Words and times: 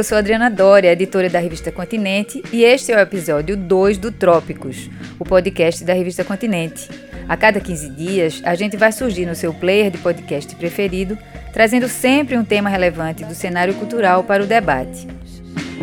Eu 0.00 0.04
sou 0.04 0.16
Adriana 0.16 0.48
Doria, 0.48 0.92
editora 0.92 1.28
da 1.28 1.38
revista 1.38 1.70
Continente, 1.70 2.42
e 2.50 2.64
este 2.64 2.90
é 2.90 2.96
o 2.96 3.00
episódio 3.00 3.54
2 3.54 3.98
do 3.98 4.10
Trópicos, 4.10 4.88
o 5.18 5.26
podcast 5.26 5.84
da 5.84 5.92
revista 5.92 6.24
Continente. 6.24 6.88
A 7.28 7.36
cada 7.36 7.60
15 7.60 7.90
dias, 7.90 8.40
a 8.42 8.54
gente 8.54 8.78
vai 8.78 8.92
surgir 8.92 9.26
no 9.26 9.34
seu 9.34 9.52
player 9.52 9.90
de 9.90 9.98
podcast 9.98 10.56
preferido, 10.56 11.18
trazendo 11.52 11.86
sempre 11.86 12.34
um 12.38 12.42
tema 12.42 12.70
relevante 12.70 13.26
do 13.26 13.34
cenário 13.34 13.74
cultural 13.74 14.24
para 14.24 14.42
o 14.42 14.46
debate. 14.46 15.06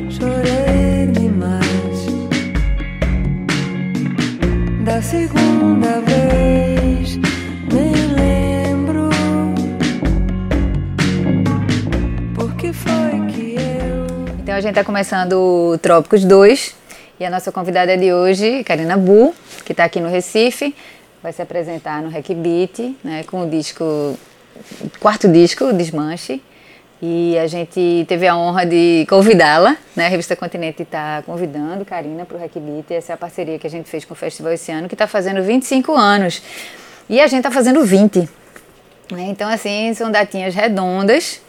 Chorei 0.09 1.11
demais 1.13 1.61
da 4.83 4.99
segunda 4.99 6.01
vez, 6.01 7.17
nem 7.71 7.93
lembro 8.15 9.09
porque 12.33 12.73
foi 12.73 13.16
a 14.57 14.61
gente 14.61 14.71
está 14.71 14.83
começando 14.83 15.33
o 15.33 15.77
Trópicos 15.77 16.25
2 16.25 16.75
e 17.19 17.25
a 17.25 17.29
nossa 17.29 17.51
convidada 17.51 17.95
de 17.95 18.11
hoje, 18.11 18.63
Karina 18.63 18.97
Bu, 18.97 19.31
que 19.63 19.71
está 19.71 19.83
aqui 19.83 19.99
no 19.99 20.09
Recife, 20.09 20.73
vai 21.21 21.31
se 21.31 21.43
apresentar 21.43 22.01
no 22.01 22.09
Hack 22.09 22.33
Beat, 22.33 22.95
né, 23.03 23.23
com 23.27 23.43
o 23.43 23.47
disco, 23.47 24.17
quarto 24.99 25.27
disco, 25.27 25.71
Desmanche. 25.73 26.41
E 26.99 27.37
a 27.37 27.45
gente 27.45 28.03
teve 28.07 28.27
a 28.27 28.35
honra 28.35 28.65
de 28.65 29.05
convidá-la, 29.07 29.77
né? 29.95 30.07
A 30.07 30.09
revista 30.09 30.35
Continente 30.35 30.81
está 30.81 31.21
convidando 31.23 31.85
Karina 31.85 32.25
para 32.25 32.37
o 32.37 32.39
Hackbeat. 32.39 32.91
Essa 32.91 33.11
é 33.11 33.13
a 33.13 33.17
parceria 33.17 33.59
que 33.59 33.67
a 33.67 33.69
gente 33.69 33.87
fez 33.87 34.05
com 34.05 34.15
o 34.15 34.17
festival 34.17 34.51
esse 34.51 34.71
ano, 34.71 34.87
que 34.87 34.95
está 34.95 35.05
fazendo 35.05 35.43
25 35.43 35.93
anos. 35.93 36.41
E 37.07 37.21
a 37.21 37.27
gente 37.27 37.41
está 37.41 37.51
fazendo 37.51 37.85
20. 37.85 38.27
Né? 39.11 39.27
Então, 39.29 39.47
assim, 39.47 39.93
são 39.93 40.09
datinhas 40.09 40.55
redondas 40.55 41.41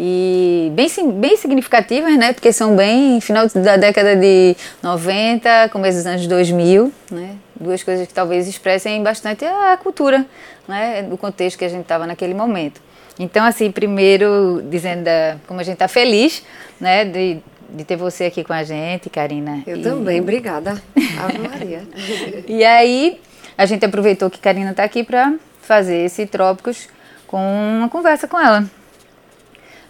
e 0.00 0.70
bem, 0.74 0.88
bem 1.14 1.36
significativas, 1.36 2.16
né? 2.16 2.32
Porque 2.32 2.52
são 2.52 2.76
bem 2.76 3.20
final 3.20 3.48
da 3.48 3.76
década 3.76 4.14
de 4.14 4.56
90, 4.80 5.70
começo 5.70 5.98
dos 5.98 6.06
anos 6.06 6.26
2000, 6.28 6.92
né? 7.10 7.34
Duas 7.58 7.82
coisas 7.82 8.06
que 8.06 8.14
talvez 8.14 8.46
expressem 8.46 9.02
bastante 9.02 9.44
a 9.44 9.76
cultura, 9.76 10.24
né? 10.68 11.02
Do 11.02 11.18
contexto 11.18 11.58
que 11.58 11.64
a 11.64 11.68
gente 11.68 11.82
estava 11.82 12.06
naquele 12.06 12.32
momento. 12.32 12.80
Então, 13.18 13.44
assim, 13.44 13.72
primeiro 13.72 14.62
dizendo 14.70 15.02
da, 15.02 15.36
como 15.48 15.58
a 15.58 15.64
gente 15.64 15.74
está 15.74 15.88
feliz, 15.88 16.44
né, 16.80 17.04
de, 17.04 17.38
de 17.68 17.82
ter 17.82 17.96
você 17.96 18.26
aqui 18.26 18.44
com 18.44 18.52
a 18.52 18.62
gente, 18.62 19.10
Karina. 19.10 19.64
Eu 19.66 19.78
e... 19.78 19.82
também, 19.82 20.20
obrigada. 20.20 20.80
Ave 21.18 21.38
Maria. 21.38 21.82
e 22.46 22.64
aí, 22.64 23.20
a 23.56 23.66
gente 23.66 23.84
aproveitou 23.84 24.30
que 24.30 24.38
Karina 24.38 24.70
está 24.70 24.84
aqui 24.84 25.02
para 25.02 25.34
fazer 25.60 25.96
esse 26.04 26.24
Trópicos 26.26 26.88
com 27.26 27.38
uma 27.78 27.88
conversa 27.88 28.28
com 28.28 28.38
ela. 28.38 28.77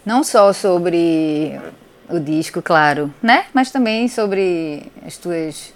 Não 0.05 0.23
só 0.23 0.53
sobre 0.53 1.59
o 2.09 2.19
disco, 2.19 2.61
claro, 2.61 3.13
né? 3.21 3.45
Mas 3.53 3.71
também 3.71 4.07
sobre 4.07 4.91
as 5.05 5.17
tuas 5.17 5.73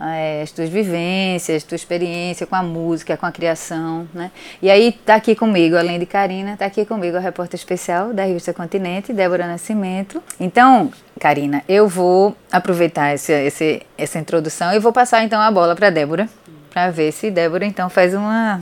é, 0.00 0.42
as 0.42 0.50
tuas 0.50 0.68
vivências, 0.68 1.62
tua 1.62 1.76
experiência 1.76 2.46
com 2.46 2.56
a 2.56 2.62
música, 2.62 3.16
com 3.16 3.26
a 3.26 3.32
criação, 3.32 4.08
né? 4.12 4.30
E 4.60 4.70
aí 4.70 4.92
tá 4.92 5.14
aqui 5.14 5.34
comigo, 5.34 5.76
além 5.76 5.98
de 5.98 6.06
Karina, 6.06 6.56
tá 6.56 6.66
aqui 6.66 6.84
comigo 6.84 7.16
a 7.16 7.20
repórter 7.20 7.58
especial 7.58 8.12
da 8.12 8.24
revista 8.24 8.52
Continente, 8.52 9.12
Débora 9.12 9.46
Nascimento. 9.46 10.22
Então, 10.38 10.90
Karina, 11.20 11.62
eu 11.68 11.88
vou 11.88 12.36
aproveitar 12.50 13.14
esse, 13.14 13.32
esse, 13.32 13.82
essa 13.96 14.18
introdução 14.18 14.72
e 14.72 14.78
vou 14.78 14.92
passar 14.92 15.22
então 15.22 15.40
a 15.40 15.50
bola 15.50 15.76
para 15.76 15.90
Débora, 15.90 16.28
para 16.70 16.90
ver 16.90 17.12
se 17.12 17.30
Débora 17.30 17.64
então 17.64 17.88
faz 17.88 18.14
uma, 18.14 18.60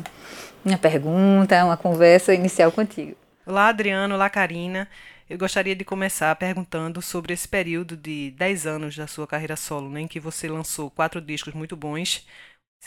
uma 0.65 0.79
pergunta, 0.79 1.65
uma 1.65 1.77
conversa 1.77 2.35
inicial 2.35 2.71
contigo. 2.71 3.22
Olá, 3.45 3.67
Adriano, 3.67 4.15
olá, 4.15 4.31
Karina. 4.31 4.89
Eu 5.29 5.37
gostaria 5.37 5.75
de 5.75 5.85
começar 5.85 6.33
perguntando 6.37 7.03
sobre 7.03 7.33
esse 7.33 7.49
período 7.49 7.97
de 7.97 8.31
10 8.39 8.69
anos 8.69 8.97
da 8.97 9.09
sua 9.09 9.27
carreira 9.27 9.57
solo, 9.57 9.91
né, 9.91 10.03
em 10.03 10.07
que 10.07 10.21
você 10.21 10.47
lançou 10.47 10.89
quatro 10.89 11.21
discos 11.21 11.53
muito 11.53 11.77
bons. 11.77 12.25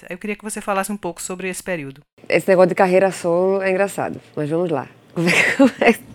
Eu 0.10 0.18
queria 0.18 0.36
que 0.36 0.46
você 0.46 0.62
falasse 0.62 0.94
um 0.94 0.98
pouco 0.98 1.22
sobre 1.22 1.50
esse 1.50 1.62
período. 1.62 2.02
Esse 2.30 2.48
negócio 2.48 2.70
de 2.70 2.76
carreira 2.76 3.12
solo 3.12 3.62
é 3.62 3.70
engraçado, 3.70 4.22
mas 4.34 4.50
vamos 4.50 4.70
lá. 4.70 4.88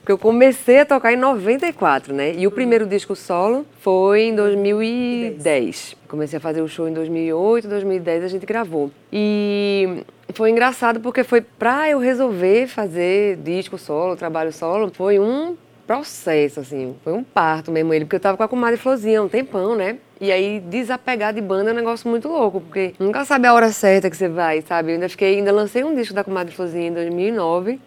Porque 0.00 0.12
eu 0.12 0.18
comecei 0.18 0.80
a 0.80 0.86
tocar 0.86 1.12
em 1.12 1.16
94, 1.16 2.14
né? 2.14 2.34
E 2.34 2.46
o 2.46 2.50
primeiro 2.50 2.86
disco 2.86 3.14
solo 3.14 3.66
foi 3.80 4.22
em 4.22 4.34
2010. 4.34 5.96
Comecei 6.08 6.38
a 6.38 6.40
fazer 6.40 6.62
o 6.62 6.68
show 6.68 6.88
em 6.88 6.94
2008, 6.94 7.68
2010 7.68 8.24
a 8.24 8.28
gente 8.28 8.44
gravou. 8.46 8.90
E 9.12 10.02
foi 10.32 10.50
engraçado 10.50 11.00
porque 11.00 11.24
foi 11.24 11.40
pra 11.40 11.90
eu 11.90 11.98
resolver 11.98 12.66
fazer 12.66 13.36
disco 13.36 13.78
solo, 13.78 14.16
trabalho 14.16 14.52
solo, 14.52 14.90
foi 14.92 15.18
um 15.18 15.56
processo, 15.86 16.60
assim, 16.60 16.94
foi 17.02 17.12
um 17.12 17.22
parto 17.22 17.70
mesmo 17.70 17.92
ele, 17.92 18.04
porque 18.04 18.16
eu 18.16 18.20
tava 18.20 18.36
com 18.36 18.44
a 18.44 18.48
comadre 18.48 18.76
Florzinha 18.76 19.22
um 19.22 19.28
tempão, 19.28 19.74
né? 19.76 19.98
E 20.20 20.30
aí, 20.30 20.60
desapegar 20.60 21.34
de 21.34 21.40
banda 21.40 21.70
é 21.70 21.72
um 21.72 21.76
negócio 21.76 22.08
muito 22.08 22.28
louco, 22.28 22.60
porque 22.60 22.94
nunca 22.98 23.24
sabe 23.24 23.46
a 23.46 23.52
hora 23.52 23.70
certa 23.70 24.08
que 24.08 24.16
você 24.16 24.28
vai, 24.28 24.62
sabe? 24.62 24.92
Eu 24.92 24.94
ainda 24.94 25.08
fiquei, 25.08 25.36
ainda 25.36 25.52
lancei 25.52 25.82
um 25.82 25.94
disco 25.94 26.14
da 26.14 26.22
comadre 26.22 26.54
Florzinha 26.54 26.88
em 26.88 26.92
2009, 26.92 27.80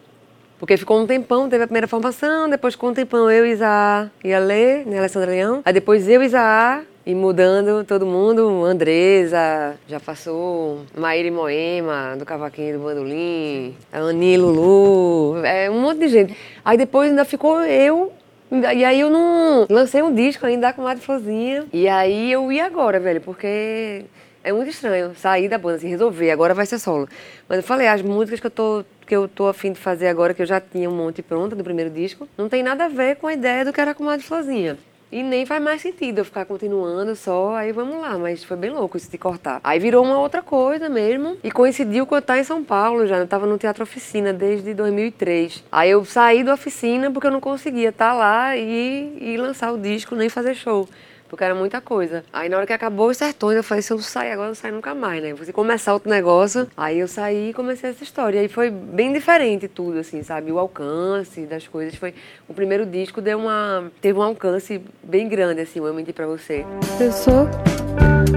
porque 0.59 0.77
ficou 0.77 0.99
um 0.99 1.07
tempão, 1.07 1.49
teve 1.49 1.63
a 1.63 1.67
primeira 1.67 1.87
formação, 1.87 2.49
depois 2.49 2.73
ficou 2.73 2.89
um 2.89 2.93
tempão 2.93 3.31
eu, 3.31 3.45
Isa 3.45 4.11
e 4.23 4.33
a 4.33 4.39
Lê, 4.39 4.83
né, 4.83 4.99
Alessandra 4.99 5.31
Leão. 5.31 5.61
Aí 5.65 5.73
depois 5.73 6.07
eu, 6.07 6.21
Isa 6.21 6.83
e 7.05 7.13
mudando 7.13 7.83
todo 7.85 8.05
mundo, 8.05 8.65
Andresa, 8.65 9.75
já 9.87 9.99
passou 9.99 10.81
Maíra 10.97 11.31
Moema, 11.31 12.15
do 12.17 12.25
Cavaquinho 12.25 12.79
do 12.79 12.83
Bandolim, 12.83 13.75
Ani 13.93 14.37
Lulu, 14.37 15.45
é 15.45 15.69
um 15.69 15.79
monte 15.79 15.99
de 15.99 16.07
gente. 16.07 16.37
Aí 16.63 16.77
depois 16.77 17.09
ainda 17.09 17.23
ficou 17.23 17.61
eu, 17.61 18.11
e 18.51 18.83
aí 18.83 18.99
eu 18.99 19.11
não 19.11 19.67
lancei 19.69 20.01
um 20.01 20.13
disco 20.13 20.47
ainda 20.47 20.73
com 20.73 20.87
a 20.87 20.95
Florzinha. 20.95 21.65
E 21.71 21.87
aí 21.87 22.31
eu 22.31 22.51
ia 22.51 22.65
agora, 22.65 22.99
velho, 22.99 23.21
porque 23.21 24.05
é 24.43 24.51
muito 24.51 24.71
estranho 24.71 25.13
sair 25.15 25.47
da 25.47 25.59
banda, 25.59 25.75
assim, 25.75 25.89
resolver, 25.89 26.31
agora 26.31 26.55
vai 26.55 26.65
ser 26.65 26.79
solo. 26.79 27.07
Mas 27.47 27.57
eu 27.57 27.63
falei, 27.63 27.87
as 27.87 28.01
músicas 28.01 28.39
que 28.39 28.47
eu 28.47 28.51
tô 28.51 28.85
que 29.05 29.15
eu 29.15 29.27
tô 29.27 29.47
afim 29.47 29.71
de 29.71 29.79
fazer 29.79 30.07
agora, 30.07 30.33
que 30.33 30.41
eu 30.41 30.47
já 30.47 30.59
tinha 30.59 30.89
um 30.89 30.95
monte 30.95 31.21
pronta 31.21 31.55
do 31.55 31.63
primeiro 31.63 31.91
disco, 31.91 32.27
não 32.35 32.49
tem 32.49 32.63
nada 32.63 32.85
a 32.85 32.89
ver 32.89 33.17
com 33.17 33.27
a 33.27 33.33
ideia 33.33 33.63
do 33.63 33.71
que 33.71 33.79
era 33.79 33.93
com 33.93 34.09
a 34.09 34.17
Florzinha. 34.17 34.79
E 35.11 35.21
nem 35.21 35.45
faz 35.45 35.61
mais 35.61 35.81
sentido 35.81 36.19
eu 36.19 36.25
ficar 36.25 36.45
continuando 36.45 37.15
só, 37.15 37.55
aí 37.55 37.71
vamos 37.71 38.01
lá, 38.01 38.17
mas 38.17 38.43
foi 38.43 38.57
bem 38.57 38.71
louco 38.71 38.97
isso 38.97 39.09
de 39.09 39.17
cortar. 39.17 39.61
Aí 39.63 39.79
virou 39.79 40.03
uma 40.03 40.19
outra 40.19 40.41
coisa 40.41 40.89
mesmo, 40.89 41.37
e 41.43 41.51
coincidiu 41.51 42.05
com 42.05 42.15
eu 42.15 42.19
estar 42.19 42.39
em 42.39 42.43
São 42.43 42.63
Paulo 42.63 43.05
já, 43.05 43.17
eu 43.17 43.23
estava 43.23 43.45
no 43.45 43.57
Teatro 43.57 43.83
Oficina 43.83 44.33
desde 44.33 44.73
2003. 44.73 45.63
Aí 45.71 45.91
eu 45.91 46.03
saí 46.03 46.43
da 46.43 46.53
oficina 46.55 47.11
porque 47.11 47.27
eu 47.27 47.31
não 47.31 47.39
conseguia 47.39 47.89
estar 47.89 48.13
lá 48.13 48.57
e, 48.57 49.17
e 49.21 49.37
lançar 49.37 49.71
o 49.71 49.77
disco, 49.77 50.15
nem 50.15 50.27
fazer 50.27 50.55
show 50.55 50.87
porque 51.35 51.43
era 51.43 51.53
muita 51.53 51.81
coisa. 51.81 52.23
Aí 52.31 52.47
na 52.47 52.55
hora 52.55 52.65
que 52.65 52.71
acabou 52.71 53.09
os 53.09 53.17
sertões, 53.17 53.57
eu 53.57 53.63
falei, 53.63 53.81
se 53.81 53.91
eu 53.91 53.99
sair 53.99 54.31
agora, 54.31 54.51
eu 54.51 54.55
saio 54.55 54.73
nunca 54.73 54.95
mais, 54.95 55.21
né? 55.21 55.33
Vou 55.33 55.45
começar 55.53 55.93
outro 55.93 56.09
negócio. 56.09 56.65
Aí 56.77 56.99
eu 56.99 57.09
saí 57.09 57.49
e 57.49 57.53
comecei 57.53 57.89
essa 57.89 58.01
história. 58.03 58.41
E 58.41 58.47
foi 58.47 58.69
bem 58.69 59.11
diferente 59.11 59.67
tudo, 59.67 59.99
assim, 59.99 60.23
sabe? 60.23 60.49
O 60.49 60.57
alcance 60.57 61.41
das 61.41 61.67
coisas 61.67 61.93
foi... 61.95 62.13
O 62.47 62.53
primeiro 62.53 62.85
disco 62.85 63.21
deu 63.21 63.37
uma... 63.37 63.91
Teve 63.99 64.17
um 64.17 64.21
alcance 64.21 64.81
bem 65.03 65.27
grande, 65.27 65.59
assim, 65.59 65.79
eu 65.79 65.93
menti 65.93 66.13
pra 66.13 66.25
você. 66.25 66.65
Eu 67.01 67.11
sou 67.11 67.49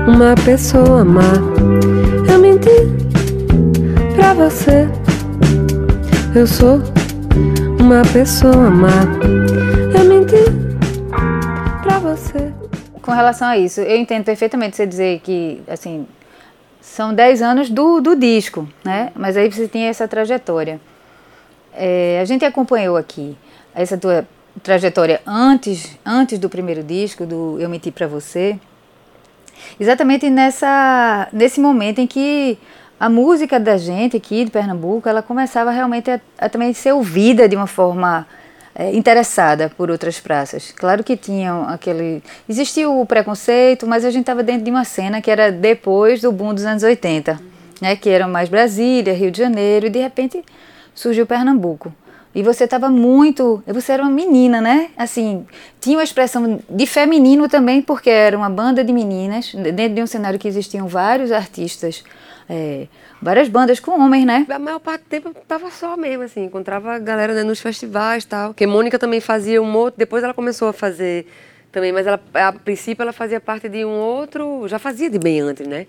uma 0.08 0.34
pessoa 0.44 1.04
má. 1.04 1.22
Eu 2.28 2.40
menti 2.40 2.68
pra 4.16 4.34
você. 4.34 4.88
Eu 6.34 6.48
sou 6.48 6.80
uma 7.78 8.02
pessoa 8.12 8.68
má. 8.68 8.88
Eu 9.96 10.04
menti 10.04 10.44
pra 11.84 12.00
você 12.00 12.47
com 13.08 13.14
relação 13.14 13.48
a 13.48 13.56
isso, 13.56 13.80
eu 13.80 13.96
entendo 13.96 14.22
perfeitamente 14.22 14.76
você 14.76 14.86
dizer 14.86 15.20
que, 15.20 15.62
assim, 15.66 16.06
são 16.78 17.14
10 17.14 17.40
anos 17.40 17.70
do, 17.70 18.02
do 18.02 18.14
disco, 18.14 18.68
né? 18.84 19.10
Mas 19.14 19.34
aí 19.34 19.50
você 19.50 19.66
tem 19.66 19.84
essa 19.84 20.06
trajetória. 20.06 20.78
É, 21.74 22.18
a 22.20 22.24
gente 22.26 22.44
acompanhou 22.44 22.98
aqui 22.98 23.34
essa 23.74 23.96
tua 23.96 24.28
trajetória 24.62 25.22
antes, 25.26 25.96
antes 26.04 26.38
do 26.38 26.50
primeiro 26.50 26.82
disco, 26.82 27.24
do 27.24 27.56
Eu 27.58 27.70
Menti 27.70 27.90
Pra 27.90 28.06
Você, 28.06 28.60
exatamente 29.80 30.28
nessa, 30.28 31.28
nesse 31.32 31.60
momento 31.60 32.00
em 32.02 32.06
que 32.06 32.58
a 33.00 33.08
música 33.08 33.58
da 33.58 33.78
gente 33.78 34.18
aqui 34.18 34.44
de 34.44 34.50
Pernambuco, 34.50 35.08
ela 35.08 35.22
começava 35.22 35.70
realmente 35.70 36.10
a, 36.10 36.20
a 36.36 36.46
também 36.50 36.74
ser 36.74 36.92
ouvida 36.92 37.48
de 37.48 37.56
uma 37.56 37.66
forma 37.66 38.26
é, 38.78 38.94
interessada 38.94 39.68
por 39.76 39.90
outras 39.90 40.20
praças. 40.20 40.70
Claro 40.70 41.02
que 41.02 41.16
tinham 41.16 41.68
aquele. 41.68 42.22
Existia 42.48 42.88
o 42.88 43.04
preconceito, 43.04 43.88
mas 43.88 44.04
a 44.04 44.10
gente 44.10 44.20
estava 44.20 44.44
dentro 44.44 44.62
de 44.62 44.70
uma 44.70 44.84
cena 44.84 45.20
que 45.20 45.28
era 45.28 45.50
depois 45.50 46.20
do 46.20 46.30
boom 46.30 46.54
dos 46.54 46.64
anos 46.64 46.84
80, 46.84 47.40
né, 47.82 47.96
que 47.96 48.08
era 48.08 48.28
mais 48.28 48.48
Brasília, 48.48 49.12
Rio 49.12 49.32
de 49.32 49.38
Janeiro, 49.38 49.86
e 49.86 49.90
de 49.90 49.98
repente 49.98 50.44
surgiu 50.94 51.26
Pernambuco. 51.26 51.92
E 52.32 52.42
você 52.42 52.64
estava 52.64 52.88
muito. 52.88 53.60
Você 53.66 53.90
era 53.90 54.02
uma 54.02 54.12
menina, 54.12 54.60
né? 54.60 54.90
Assim, 54.96 55.44
tinha 55.80 55.96
uma 55.96 56.04
expressão 56.04 56.60
de 56.70 56.86
feminino 56.86 57.48
também, 57.48 57.82
porque 57.82 58.10
era 58.10 58.36
uma 58.36 58.50
banda 58.50 58.84
de 58.84 58.92
meninas, 58.92 59.52
dentro 59.74 59.94
de 59.94 60.02
um 60.02 60.06
cenário 60.06 60.38
que 60.38 60.46
existiam 60.46 60.86
vários 60.86 61.32
artistas 61.32 62.04
é, 62.48 62.86
várias 63.20 63.48
bandas 63.48 63.78
com 63.78 64.00
homens, 64.00 64.24
né? 64.24 64.46
A 64.48 64.58
maior 64.58 64.78
parte 64.78 65.02
do 65.02 65.08
tempo 65.08 65.34
tava 65.46 65.70
só 65.70 65.96
mesmo, 65.96 66.22
assim, 66.22 66.44
encontrava 66.44 66.94
a 66.94 66.98
galera 66.98 67.34
né, 67.34 67.42
nos 67.42 67.60
festivais 67.60 68.24
e 68.24 68.26
tal. 68.26 68.48
Porque 68.50 68.66
Mônica 68.66 68.98
também 68.98 69.20
fazia 69.20 69.60
um 69.60 69.76
outro, 69.76 69.98
depois 69.98 70.24
ela 70.24 70.32
começou 70.32 70.68
a 70.68 70.72
fazer 70.72 71.26
também, 71.70 71.92
mas 71.92 72.06
ela, 72.06 72.18
a 72.34 72.52
princípio 72.52 73.02
ela 73.02 73.12
fazia 73.12 73.40
parte 73.40 73.68
de 73.68 73.84
um 73.84 73.90
outro, 73.90 74.66
já 74.66 74.78
fazia 74.78 75.10
de 75.10 75.18
bem 75.18 75.40
antes, 75.40 75.66
né? 75.66 75.86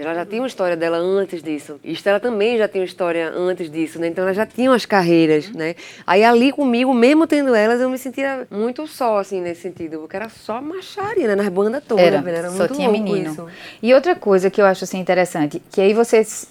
Ela 0.00 0.14
já 0.14 0.24
tinha 0.24 0.40
uma 0.40 0.46
história 0.46 0.76
dela 0.76 0.96
antes 0.96 1.42
disso. 1.42 1.80
E 1.82 1.92
Estela 1.92 2.20
também 2.20 2.56
já 2.56 2.68
tinha 2.68 2.82
uma 2.82 2.86
história 2.86 3.30
antes 3.30 3.70
disso, 3.70 3.98
né? 3.98 4.06
Então 4.08 4.24
elas 4.24 4.36
já 4.36 4.46
tinham 4.46 4.72
as 4.72 4.86
carreiras, 4.86 5.50
né? 5.50 5.74
Aí 6.06 6.22
ali 6.22 6.52
comigo, 6.52 6.94
mesmo 6.94 7.26
tendo 7.26 7.54
elas, 7.54 7.80
eu 7.80 7.90
me 7.90 7.98
sentia 7.98 8.46
muito 8.50 8.86
só, 8.86 9.18
assim, 9.18 9.40
nesse 9.40 9.62
sentido. 9.62 9.98
Porque 9.98 10.16
era 10.16 10.28
só 10.28 10.60
macharia, 10.62 11.26
né? 11.26 11.34
Nas 11.34 11.48
bandas 11.48 11.82
todas, 11.86 12.04
Era, 12.04 12.20
velho. 12.20 12.36
Era 12.36 12.50
só 12.50 12.58
muito 12.58 12.74
tinha 12.74 12.88
menino. 12.90 13.32
isso. 13.32 13.46
E 13.82 13.92
outra 13.92 14.14
coisa 14.14 14.50
que 14.50 14.60
eu 14.60 14.66
acho 14.66 14.84
assim 14.84 14.98
interessante, 14.98 15.60
que 15.70 15.80
aí 15.80 15.92
vocês 15.92 16.48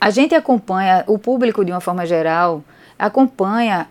a 0.00 0.10
gente 0.10 0.34
acompanha 0.34 1.04
o 1.06 1.18
público 1.18 1.64
de 1.64 1.72
uma 1.72 1.80
forma 1.80 2.06
geral, 2.06 2.62
acompanha 2.98 3.88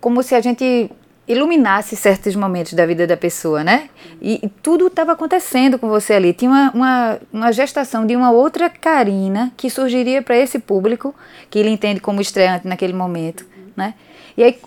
como 0.00 0.22
se 0.22 0.34
a 0.34 0.40
gente 0.40 0.90
iluminasse 1.26 1.96
certos 1.96 2.34
momentos 2.34 2.74
da 2.74 2.84
vida 2.84 3.06
da 3.06 3.16
pessoa, 3.16 3.62
né? 3.62 3.88
E, 4.20 4.40
e 4.42 4.48
tudo 4.48 4.88
estava 4.88 5.12
acontecendo 5.12 5.78
com 5.78 5.88
você 5.88 6.14
ali. 6.14 6.32
Tinha 6.32 6.50
uma, 6.50 6.70
uma, 6.72 7.20
uma 7.32 7.52
gestação 7.52 8.04
de 8.04 8.16
uma 8.16 8.30
outra 8.30 8.68
Karina 8.68 9.52
que 9.56 9.70
surgiria 9.70 10.20
para 10.20 10.36
esse 10.36 10.58
público, 10.58 11.14
que 11.48 11.58
ele 11.58 11.70
entende 11.70 12.00
como 12.00 12.20
estreante 12.20 12.66
naquele 12.66 12.92
momento, 12.92 13.46
né? 13.76 13.94
E 14.36 14.42
aí 14.42 14.58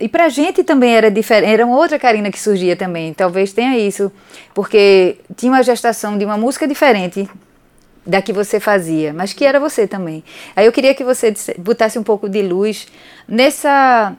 e 0.00 0.08
pra 0.08 0.30
gente 0.30 0.64
também 0.64 0.96
era 0.96 1.10
diferente, 1.10 1.52
era 1.52 1.66
uma 1.66 1.76
outra 1.76 1.98
Karina 1.98 2.30
que 2.30 2.40
surgia 2.40 2.74
também. 2.74 3.12
Talvez 3.12 3.52
tenha 3.52 3.76
isso, 3.76 4.10
porque 4.54 5.18
tinha 5.36 5.52
uma 5.52 5.62
gestação 5.62 6.16
de 6.16 6.24
uma 6.24 6.38
música 6.38 6.66
diferente 6.66 7.28
da 8.06 8.22
que 8.22 8.32
você 8.32 8.58
fazia, 8.58 9.12
mas 9.12 9.34
que 9.34 9.44
era 9.44 9.60
você 9.60 9.86
também. 9.86 10.24
Aí 10.56 10.64
eu 10.64 10.72
queria 10.72 10.94
que 10.94 11.04
você 11.04 11.34
botasse 11.58 11.98
um 11.98 12.02
pouco 12.02 12.30
de 12.30 12.40
luz 12.40 12.88
nessa 13.28 14.16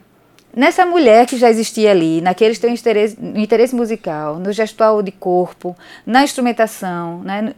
nessa 0.54 0.84
mulher 0.86 1.26
que 1.26 1.36
já 1.36 1.48
existia 1.50 1.90
ali, 1.90 2.20
naqueles 2.20 2.58
teu 2.58 2.70
interesse, 2.70 3.16
interesse 3.34 3.74
musical, 3.74 4.38
no 4.38 4.52
gestual 4.52 5.02
de 5.02 5.12
corpo, 5.12 5.76
na 6.06 6.22
instrumentação, 6.22 7.22
né? 7.22 7.54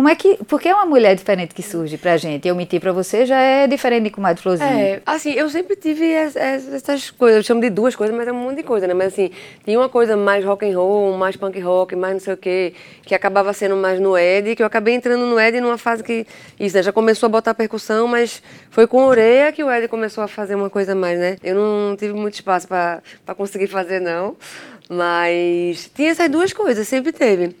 Como 0.00 0.08
é 0.08 0.14
que, 0.14 0.38
porque 0.48 0.66
é 0.66 0.74
uma 0.74 0.86
mulher 0.86 1.14
diferente 1.14 1.54
que 1.54 1.62
surge 1.62 1.98
pra 1.98 2.16
gente? 2.16 2.48
Eu 2.48 2.54
mentir 2.56 2.80
pra 2.80 2.90
você 2.90 3.26
já 3.26 3.38
é 3.38 3.66
diferente 3.66 4.04
de 4.04 4.10
comadre 4.10 4.42
Florzinha. 4.42 4.66
É, 4.70 5.02
assim, 5.04 5.30
eu 5.32 5.50
sempre 5.50 5.76
tive 5.76 6.06
es- 6.06 6.34
es- 6.36 6.72
essas 6.72 7.10
coisas, 7.10 7.36
eu 7.36 7.42
chamo 7.42 7.60
de 7.60 7.68
duas 7.68 7.94
coisas, 7.94 8.16
mas 8.16 8.26
é 8.26 8.32
um 8.32 8.36
monte 8.36 8.56
de 8.56 8.62
coisa, 8.62 8.86
né? 8.86 8.94
Mas 8.94 9.08
assim, 9.12 9.30
tinha 9.62 9.78
uma 9.78 9.90
coisa 9.90 10.16
mais 10.16 10.42
rock 10.42 10.64
and 10.64 10.74
roll, 10.74 11.18
mais 11.18 11.36
punk 11.36 11.60
rock, 11.60 11.94
mais 11.96 12.14
não 12.14 12.20
sei 12.20 12.32
o 12.32 12.36
quê, 12.38 12.72
que 13.02 13.14
acabava 13.14 13.52
sendo 13.52 13.76
mais 13.76 14.00
no 14.00 14.16
Ed, 14.16 14.56
que 14.56 14.62
eu 14.62 14.66
acabei 14.66 14.94
entrando 14.94 15.26
no 15.26 15.38
Ed 15.38 15.60
numa 15.60 15.76
fase 15.76 16.02
que, 16.02 16.26
isso, 16.58 16.74
né? 16.78 16.82
Já 16.82 16.92
começou 16.94 17.26
a 17.26 17.30
botar 17.30 17.52
percussão, 17.52 18.08
mas 18.08 18.42
foi 18.70 18.86
com 18.86 19.04
Oreia 19.04 19.52
que 19.52 19.62
o 19.62 19.70
Ed 19.70 19.86
começou 19.86 20.24
a 20.24 20.28
fazer 20.28 20.54
uma 20.54 20.70
coisa 20.70 20.94
mais, 20.94 21.18
né? 21.18 21.36
Eu 21.44 21.54
não 21.56 21.94
tive 21.94 22.14
muito 22.14 22.32
espaço 22.32 22.66
para 22.66 23.02
conseguir 23.36 23.66
fazer, 23.66 24.00
não, 24.00 24.34
mas 24.88 25.90
tinha 25.94 26.08
essas 26.08 26.30
duas 26.30 26.54
coisas, 26.54 26.88
sempre 26.88 27.12
teve. 27.12 27.54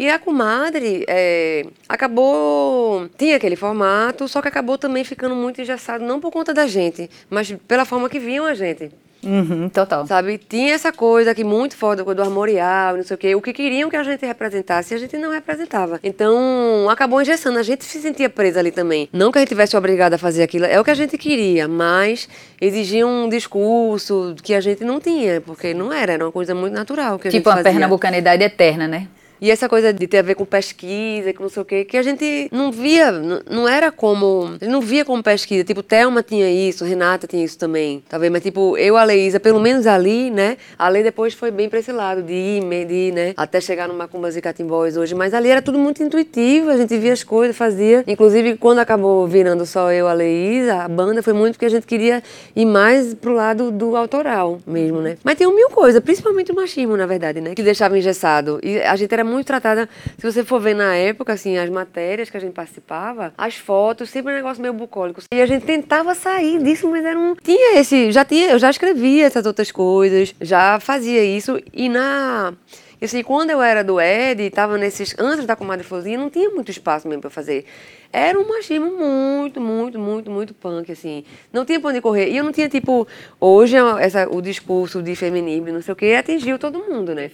E 0.00 0.08
a 0.08 0.18
comadre 0.18 1.04
é, 1.06 1.66
acabou. 1.86 3.06
Tinha 3.18 3.36
aquele 3.36 3.54
formato, 3.54 4.26
só 4.26 4.40
que 4.40 4.48
acabou 4.48 4.78
também 4.78 5.04
ficando 5.04 5.34
muito 5.36 5.60
engessado, 5.60 6.02
não 6.02 6.18
por 6.18 6.30
conta 6.32 6.54
da 6.54 6.66
gente, 6.66 7.10
mas 7.28 7.54
pela 7.68 7.84
forma 7.84 8.08
que 8.08 8.18
viam 8.18 8.46
a 8.46 8.54
gente. 8.54 8.90
Uhum, 9.22 9.68
total. 9.68 10.06
Sabe? 10.06 10.38
Tinha 10.38 10.72
essa 10.72 10.90
coisa 10.90 11.32
aqui 11.32 11.44
muito 11.44 11.76
foda, 11.76 12.02
coisa 12.02 12.16
do 12.16 12.22
armorial, 12.22 12.96
não 12.96 13.04
sei 13.04 13.14
o 13.14 13.18
quê. 13.18 13.34
O 13.34 13.42
que 13.42 13.52
queriam 13.52 13.90
que 13.90 13.96
a 13.96 14.02
gente 14.02 14.24
representasse, 14.24 14.94
a 14.94 14.96
gente 14.96 15.18
não 15.18 15.30
representava. 15.30 16.00
Então, 16.02 16.88
acabou 16.88 17.20
engessando. 17.20 17.58
A 17.58 17.62
gente 17.62 17.84
se 17.84 18.00
sentia 18.00 18.30
presa 18.30 18.58
ali 18.58 18.70
também. 18.70 19.06
Não 19.12 19.30
que 19.30 19.36
a 19.36 19.42
gente 19.42 19.50
tivesse 19.50 19.76
obrigada 19.76 20.16
a 20.16 20.18
fazer 20.18 20.42
aquilo, 20.42 20.64
é 20.64 20.80
o 20.80 20.84
que 20.84 20.90
a 20.90 20.94
gente 20.94 21.18
queria, 21.18 21.68
mas 21.68 22.26
exigia 22.58 23.06
um 23.06 23.28
discurso 23.28 24.34
que 24.42 24.54
a 24.54 24.60
gente 24.62 24.82
não 24.82 24.98
tinha, 24.98 25.42
porque 25.42 25.74
não 25.74 25.92
era, 25.92 26.14
era 26.14 26.24
uma 26.24 26.32
coisa 26.32 26.54
muito 26.54 26.72
natural 26.72 27.18
que 27.18 27.28
a 27.28 27.30
Tipo 27.30 27.36
gente 27.40 27.46
uma 27.48 27.56
fazia. 27.56 27.72
pernambucanidade 27.72 28.42
eterna, 28.42 28.88
né? 28.88 29.06
E 29.40 29.50
essa 29.50 29.68
coisa 29.68 29.92
de 29.92 30.06
ter 30.06 30.18
a 30.18 30.22
ver 30.22 30.34
com 30.34 30.44
pesquisa, 30.44 31.32
com 31.32 31.44
não 31.44 31.50
sei 31.50 31.62
o 31.62 31.64
quê, 31.64 31.84
que 31.84 31.96
a 31.96 32.02
gente 32.02 32.48
não 32.52 32.70
via, 32.70 33.10
não 33.10 33.68
era 33.68 33.90
como. 33.90 34.48
A 34.60 34.64
gente 34.64 34.68
não 34.68 34.80
via 34.80 35.04
como 35.04 35.22
pesquisa. 35.22 35.64
Tipo, 35.64 35.82
Thelma 35.82 36.22
tinha 36.22 36.50
isso, 36.50 36.84
Renata 36.84 37.26
tinha 37.26 37.44
isso 37.44 37.58
também. 37.58 38.02
Tá 38.08 38.18
vendo? 38.18 38.32
Mas, 38.32 38.42
tipo, 38.42 38.76
eu, 38.76 38.96
a 38.96 39.04
Leísa, 39.04 39.40
pelo 39.40 39.60
menos 39.60 39.86
ali, 39.86 40.30
né? 40.30 40.56
A 40.78 40.88
Lei 40.88 41.02
depois 41.02 41.32
foi 41.32 41.50
bem 41.50 41.68
pra 41.68 41.78
esse 41.78 41.90
lado, 41.90 42.22
de 42.22 42.32
ir, 42.32 42.64
medir, 42.64 43.12
né? 43.12 43.32
Até 43.36 43.60
chegar 43.60 43.88
no 43.88 43.94
Macumbas 43.94 44.36
e 44.36 44.42
Catimbós 44.42 44.96
hoje. 44.96 45.14
Mas 45.14 45.32
ali 45.32 45.48
era 45.48 45.62
tudo 45.62 45.78
muito 45.78 46.02
intuitivo, 46.02 46.70
a 46.70 46.76
gente 46.76 46.96
via 46.98 47.12
as 47.12 47.24
coisas, 47.24 47.56
fazia. 47.56 48.04
Inclusive, 48.06 48.56
quando 48.56 48.80
acabou 48.80 49.26
virando 49.26 49.64
só 49.64 49.90
eu, 49.92 50.06
a 50.06 50.12
Leísa, 50.12 50.82
a 50.82 50.88
banda 50.88 51.22
foi 51.22 51.32
muito 51.32 51.54
porque 51.54 51.66
a 51.66 51.70
gente 51.70 51.86
queria 51.86 52.22
ir 52.54 52.66
mais 52.66 53.14
pro 53.14 53.32
lado 53.32 53.70
do 53.70 53.96
autoral 53.96 54.60
mesmo, 54.66 55.00
né? 55.00 55.16
Mas 55.24 55.36
tem 55.36 55.46
um 55.46 55.54
mil 55.54 55.70
coisas, 55.70 56.02
principalmente 56.02 56.52
o 56.52 56.54
machismo, 56.54 56.96
na 56.96 57.06
verdade, 57.06 57.40
né? 57.40 57.54
Que 57.54 57.62
deixava 57.62 57.96
engessado. 57.96 58.60
E 58.62 58.80
a 58.80 58.96
gente 58.96 59.12
era 59.12 59.24
muito 59.30 59.46
tratada, 59.46 59.88
se 60.18 60.30
você 60.30 60.44
for 60.44 60.60
ver 60.60 60.74
na 60.74 60.94
época, 60.94 61.32
assim, 61.32 61.56
as 61.56 61.70
matérias 61.70 62.28
que 62.28 62.36
a 62.36 62.40
gente 62.40 62.52
participava, 62.52 63.32
as 63.38 63.54
fotos, 63.56 64.10
sempre 64.10 64.32
um 64.32 64.36
negócio 64.36 64.60
meio 64.60 64.74
bucólico. 64.74 65.22
E 65.32 65.40
a 65.40 65.46
gente 65.46 65.64
tentava 65.64 66.14
sair 66.14 66.62
disso, 66.62 66.90
mas 66.90 67.04
era 67.04 67.18
um... 67.18 67.34
Tinha 67.36 67.78
esse... 67.78 68.10
Já 68.12 68.24
tinha... 68.24 68.50
Eu 68.50 68.58
já 68.58 68.70
escrevia 68.70 69.26
essas 69.26 69.46
outras 69.46 69.70
coisas, 69.70 70.34
já 70.40 70.80
fazia 70.80 71.24
isso. 71.24 71.60
E 71.72 71.88
na... 71.88 72.52
E 73.00 73.06
assim, 73.06 73.22
quando 73.22 73.48
eu 73.48 73.62
era 73.62 73.82
do 73.82 73.98
Ed, 73.98 74.50
tava 74.50 74.76
nesses. 74.76 75.14
Antes 75.18 75.46
da 75.46 75.56
comadre 75.56 75.86
Florzinha, 75.86 76.18
não 76.18 76.28
tinha 76.28 76.50
muito 76.50 76.70
espaço 76.70 77.08
mesmo 77.08 77.22
pra 77.22 77.30
fazer. 77.30 77.64
Era 78.12 78.38
um 78.38 78.46
machismo 78.46 78.90
muito, 78.90 79.58
muito, 79.58 79.98
muito, 79.98 80.30
muito 80.30 80.52
punk, 80.52 80.92
assim. 80.92 81.24
Não 81.50 81.64
tinha 81.64 81.80
pra 81.80 81.88
onde 81.90 82.00
correr. 82.02 82.28
E 82.28 82.36
eu 82.36 82.44
não 82.44 82.52
tinha, 82.52 82.68
tipo, 82.68 83.08
hoje 83.40 83.76
essa, 84.00 84.28
o 84.28 84.42
discurso 84.42 85.02
de 85.02 85.16
feminismo, 85.16 85.72
não 85.72 85.80
sei 85.80 85.92
o 85.92 85.96
quê, 85.96 86.14
atingiu 86.18 86.58
todo 86.58 86.78
mundo, 86.78 87.14
né? 87.14 87.30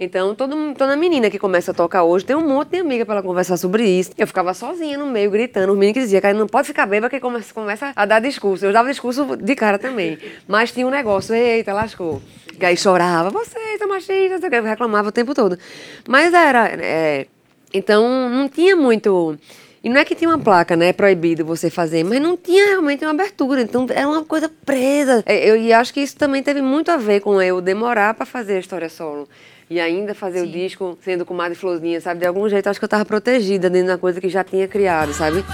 Então, 0.00 0.32
todo, 0.32 0.54
toda 0.74 0.96
menina 0.96 1.28
que 1.28 1.40
começa 1.40 1.72
a 1.72 1.74
tocar 1.74 2.04
hoje 2.04 2.24
tem 2.24 2.36
um 2.36 2.46
monte 2.46 2.68
de 2.68 2.78
amiga 2.78 3.04
pra 3.04 3.16
ela 3.16 3.22
conversar 3.22 3.56
sobre 3.56 3.84
isso. 3.84 4.12
Eu 4.16 4.28
ficava 4.28 4.54
sozinha 4.54 4.96
no 4.96 5.06
meio, 5.06 5.28
gritando. 5.28 5.72
Os 5.72 5.78
meninos 5.78 5.94
que 5.94 6.00
diziam, 6.00 6.34
não 6.34 6.46
pode 6.46 6.68
ficar 6.68 6.86
bêbada 6.86 7.10
que 7.10 7.18
começa, 7.18 7.52
começa 7.52 7.92
a 7.96 8.06
dar 8.06 8.20
discurso. 8.20 8.64
Eu 8.64 8.72
dava 8.72 8.88
discurso 8.88 9.36
de 9.36 9.56
cara 9.56 9.76
também. 9.76 10.16
Mas 10.46 10.70
tinha 10.70 10.86
um 10.86 10.90
negócio, 10.90 11.34
eita, 11.34 11.72
lascou. 11.72 12.22
Que 12.56 12.64
aí 12.64 12.76
chorava, 12.76 13.32
sei 13.44 14.48
o 14.48 14.50
quê, 14.50 14.56
eu 14.56 14.62
reclamava 14.62 15.08
o 15.08 15.12
tempo 15.12 15.34
todo. 15.34 15.58
Mas 16.08 16.32
era. 16.32 16.68
é, 16.80 17.26
então, 17.74 18.30
não 18.30 18.48
tinha 18.48 18.76
muito. 18.76 19.36
E 19.82 19.88
não 19.88 20.00
é 20.00 20.04
que 20.04 20.14
tinha 20.14 20.30
uma 20.30 20.38
placa, 20.38 20.76
né? 20.76 20.92
Proibido 20.92 21.44
você 21.44 21.70
fazer, 21.70 22.04
mas 22.04 22.20
não 22.20 22.36
tinha 22.36 22.66
realmente 22.66 23.04
uma 23.04 23.10
abertura. 23.10 23.62
Então, 23.62 23.84
era 23.90 24.08
uma 24.08 24.24
coisa 24.24 24.48
presa. 24.64 25.24
É, 25.26 25.48
Eu, 25.50 25.56
e 25.56 25.72
acho 25.72 25.92
que 25.92 26.00
isso 26.00 26.16
também 26.16 26.40
teve 26.40 26.62
muito 26.62 26.88
a 26.90 26.96
ver 26.96 27.20
com 27.20 27.42
eu 27.42 27.60
demorar 27.60 28.14
para 28.14 28.24
fazer 28.24 28.56
a 28.56 28.60
história 28.60 28.88
solo. 28.88 29.28
E 29.70 29.78
ainda 29.78 30.14
fazer 30.14 30.40
o 30.42 30.46
disco 30.46 30.98
sendo 31.02 31.26
com 31.26 31.34
Madre 31.34 31.56
Florzinha, 31.56 32.00
sabe? 32.00 32.20
De 32.20 32.26
algum 32.26 32.48
jeito, 32.48 32.68
acho 32.68 32.78
que 32.78 32.84
eu 32.84 32.88
tava 32.88 33.04
protegida 33.04 33.68
dentro 33.68 33.88
da 33.88 33.98
coisa 33.98 34.20
que 34.20 34.28
já 34.28 34.42
tinha 34.42 34.66
criado, 34.66 35.12
sabe? 35.12 35.44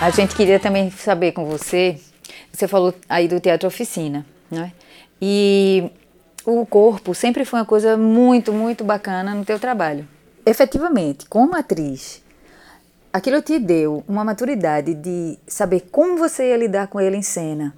A 0.00 0.10
gente 0.10 0.34
queria 0.34 0.58
também 0.58 0.90
saber 0.90 1.30
com 1.30 1.44
você, 1.44 1.96
você 2.52 2.66
falou 2.66 2.92
aí 3.08 3.28
do 3.28 3.38
teatro 3.38 3.68
oficina, 3.68 4.26
né? 4.50 4.72
E 5.20 5.84
o 6.44 6.66
corpo 6.66 7.14
sempre 7.14 7.44
foi 7.44 7.60
uma 7.60 7.64
coisa 7.64 7.96
muito, 7.96 8.52
muito 8.52 8.82
bacana 8.82 9.32
no 9.32 9.44
teu 9.44 9.60
trabalho. 9.60 10.04
Efetivamente, 10.44 11.26
como 11.26 11.54
atriz, 11.54 12.22
aquilo 13.12 13.40
te 13.42 13.58
deu 13.58 14.02
uma 14.08 14.24
maturidade 14.24 14.94
de 14.94 15.38
saber 15.46 15.88
como 15.92 16.16
você 16.16 16.48
ia 16.48 16.56
lidar 16.56 16.88
com 16.88 17.00
ele 17.00 17.16
em 17.16 17.22
cena. 17.22 17.74